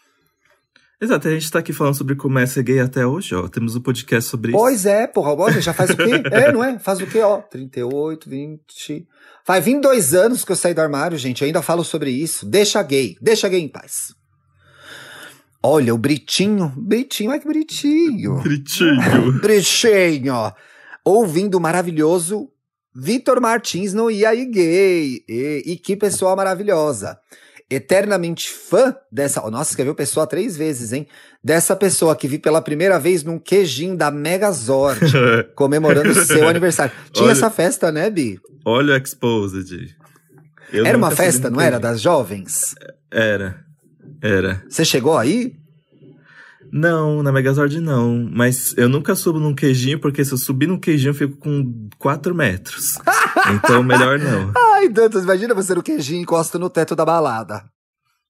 Exato, 1.00 1.28
a 1.28 1.30
gente 1.30 1.50
tá 1.50 1.60
aqui 1.60 1.72
falando 1.72 1.94
sobre 1.94 2.14
como 2.14 2.38
é 2.38 2.44
ser 2.44 2.62
gay 2.62 2.78
até 2.78 3.06
hoje, 3.06 3.34
ó. 3.34 3.48
Temos 3.48 3.74
um 3.74 3.80
podcast 3.80 4.28
sobre 4.28 4.50
isso. 4.50 4.58
Pois 4.58 4.84
é, 4.84 5.06
porra, 5.06 5.32
olha, 5.34 5.60
já 5.60 5.72
faz 5.72 5.90
o 5.90 5.96
quê? 5.96 6.22
É, 6.30 6.52
não 6.52 6.62
é? 6.62 6.78
Faz 6.78 7.00
o 7.00 7.06
quê, 7.06 7.20
ó? 7.20 7.38
38, 7.38 8.28
20. 8.28 9.08
Faz 9.42 9.64
22 9.64 10.12
anos 10.12 10.44
que 10.44 10.52
eu 10.52 10.56
saí 10.56 10.74
do 10.74 10.80
armário, 10.82 11.16
gente. 11.16 11.40
Eu 11.40 11.46
ainda 11.46 11.62
falo 11.62 11.82
sobre 11.82 12.10
isso. 12.10 12.44
Deixa 12.44 12.82
gay, 12.82 13.16
deixa 13.20 13.48
gay 13.48 13.60
em 13.60 13.68
paz. 13.68 14.14
Olha, 15.62 15.94
o 15.94 15.98
Britinho. 15.98 16.72
Britinho, 16.76 17.30
ai 17.30 17.40
que 17.40 17.46
bonitinho. 17.46 18.42
Gritinho. 18.42 19.32
Britinho. 19.40 20.34
Ouvindo 21.02 21.56
o 21.56 21.60
maravilhoso 21.60 22.50
Vitor 22.94 23.40
Martins 23.40 23.94
no 23.94 24.10
E 24.10 24.26
aí 24.26 24.44
Gay. 24.46 25.24
E, 25.28 25.62
e 25.64 25.76
que 25.76 25.96
pessoa 25.96 26.36
maravilhosa. 26.36 27.18
Eternamente 27.70 28.50
fã 28.50 28.96
dessa. 29.12 29.40
Nossa, 29.48 29.70
escreveu 29.70 29.94
pessoa 29.94 30.26
três 30.26 30.56
vezes, 30.56 30.92
hein? 30.92 31.06
Dessa 31.42 31.76
pessoa 31.76 32.16
que 32.16 32.26
vi 32.26 32.36
pela 32.38 32.60
primeira 32.60 32.98
vez 32.98 33.22
num 33.22 33.38
queijinho 33.38 33.96
da 33.96 34.10
Megazord, 34.10 35.00
comemorando 35.54 36.10
o 36.10 36.24
seu 36.24 36.46
aniversário. 36.48 36.92
Tinha 37.12 37.26
Olha- 37.26 37.32
essa 37.32 37.48
festa, 37.48 37.92
né, 37.92 38.10
Bi? 38.10 38.40
Olha 38.64 38.94
o 38.94 38.96
Exposed. 38.96 39.94
Eu 40.72 40.84
era 40.84 40.98
uma 40.98 41.10
festa, 41.10 41.48
não 41.48 41.60
era? 41.60 41.78
Das 41.78 42.00
jovens? 42.00 42.74
Era. 43.10 43.64
Era. 44.22 44.62
Você 44.68 44.84
chegou 44.84 45.16
aí? 45.16 45.54
Não, 46.72 47.22
na 47.22 47.32
Megazord 47.32 47.80
não. 47.80 48.28
Mas 48.32 48.74
eu 48.76 48.88
nunca 48.88 49.14
subo 49.14 49.40
num 49.40 49.54
queijinho, 49.54 49.98
porque 49.98 50.24
se 50.24 50.32
eu 50.32 50.38
subir 50.38 50.66
num 50.66 50.78
queijinho 50.78 51.10
eu 51.10 51.14
fico 51.14 51.36
com 51.36 51.88
4 51.98 52.34
metros. 52.34 52.96
então 53.54 53.82
melhor 53.82 54.18
não. 54.18 54.52
Ai, 54.74 54.88
Dantas, 54.88 55.24
imagina 55.24 55.54
você 55.54 55.74
no 55.74 55.82
queijinho 55.82 56.22
encosta 56.22 56.58
no 56.58 56.70
teto 56.70 56.94
da 56.94 57.04
balada. 57.04 57.64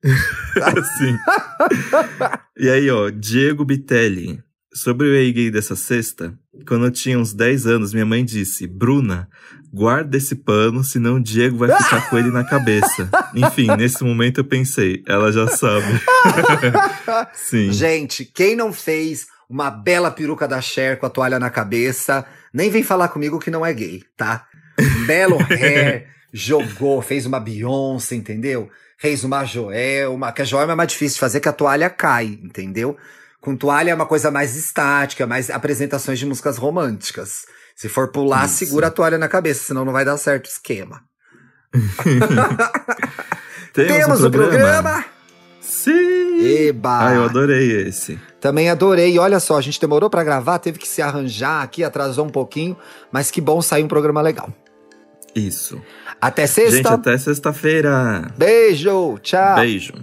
Assim. 0.62 1.16
e 2.58 2.68
aí, 2.68 2.90
ó, 2.90 3.10
Diego 3.10 3.64
Bitelli. 3.64 4.42
Sobre 4.72 5.08
o 5.08 5.14
EI 5.14 5.32
gay 5.32 5.50
dessa 5.50 5.74
sexta, 5.74 6.32
quando 6.64 6.86
eu 6.86 6.92
tinha 6.92 7.18
uns 7.18 7.32
10 7.32 7.66
anos, 7.66 7.92
minha 7.92 8.06
mãe 8.06 8.24
disse: 8.24 8.68
Bruna, 8.68 9.28
guarda 9.72 10.16
esse 10.16 10.34
pano, 10.34 10.82
senão 10.82 11.16
o 11.16 11.22
Diego 11.22 11.56
vai 11.56 11.70
ficar 11.76 12.10
com 12.10 12.18
ele 12.18 12.30
na 12.30 12.44
cabeça. 12.44 13.08
Enfim, 13.34 13.68
nesse 13.76 14.02
momento 14.02 14.38
eu 14.38 14.44
pensei, 14.44 15.02
ela 15.06 15.32
já 15.32 15.46
sabe. 15.48 16.00
Sim. 17.32 17.72
Gente, 17.72 18.24
quem 18.24 18.56
não 18.56 18.72
fez 18.72 19.26
uma 19.48 19.70
bela 19.70 20.10
peruca 20.10 20.46
da 20.46 20.60
Cher 20.60 20.98
com 20.98 21.06
a 21.06 21.10
toalha 21.10 21.38
na 21.38 21.50
cabeça, 21.50 22.24
nem 22.52 22.70
vem 22.70 22.82
falar 22.82 23.08
comigo 23.08 23.38
que 23.38 23.50
não 23.50 23.64
é 23.64 23.72
gay, 23.72 24.02
tá? 24.16 24.46
Belo 25.06 25.38
hair, 25.50 26.06
jogou, 26.32 27.00
fez 27.02 27.26
uma 27.26 27.40
Beyoncé, 27.40 28.14
entendeu? 28.14 28.68
Fez 28.98 29.24
uma 29.24 29.44
Joelma, 29.44 30.32
que 30.32 30.42
a 30.42 30.44
Joelma 30.44 30.72
é 30.72 30.76
mais 30.76 30.90
difícil 30.90 31.14
de 31.14 31.20
fazer, 31.20 31.40
que 31.40 31.48
a 31.48 31.52
toalha 31.52 31.88
cai, 31.88 32.38
entendeu? 32.42 32.96
Com 33.40 33.56
toalha 33.56 33.90
é 33.90 33.94
uma 33.94 34.06
coisa 34.06 34.30
mais 34.30 34.54
estática, 34.54 35.26
mais 35.26 35.48
apresentações 35.48 36.18
de 36.18 36.26
músicas 36.26 36.58
românticas. 36.58 37.46
Se 37.80 37.88
for 37.88 38.08
pular, 38.08 38.44
Isso. 38.44 38.56
segura 38.56 38.88
a 38.88 38.90
toalha 38.90 39.16
na 39.16 39.26
cabeça, 39.26 39.64
senão 39.64 39.86
não 39.86 39.92
vai 39.94 40.04
dar 40.04 40.18
certo 40.18 40.44
o 40.44 40.48
esquema. 40.50 41.00
Temos, 43.72 44.22
um 44.22 44.26
o 44.26 44.30
programa! 44.30 45.02
Sim! 45.62 46.66
Eba! 46.66 47.08
Ah, 47.08 47.14
eu 47.14 47.24
adorei 47.24 47.88
esse. 47.88 48.20
Também 48.38 48.68
adorei. 48.68 49.18
Olha 49.18 49.40
só, 49.40 49.56
a 49.56 49.62
gente 49.62 49.80
demorou 49.80 50.10
pra 50.10 50.22
gravar, 50.22 50.58
teve 50.58 50.78
que 50.78 50.86
se 50.86 51.00
arranjar 51.00 51.62
aqui, 51.62 51.82
atrasou 51.82 52.26
um 52.26 52.28
pouquinho, 52.28 52.76
mas 53.10 53.30
que 53.30 53.40
bom 53.40 53.62
sair 53.62 53.82
um 53.82 53.88
programa 53.88 54.20
legal. 54.20 54.52
Isso. 55.34 55.80
Até 56.20 56.46
Gente, 56.46 56.72
sexta. 56.72 56.92
até 56.92 57.16
sexta-feira. 57.16 58.30
Beijo, 58.36 59.18
tchau. 59.22 59.54
Beijo. 59.54 59.94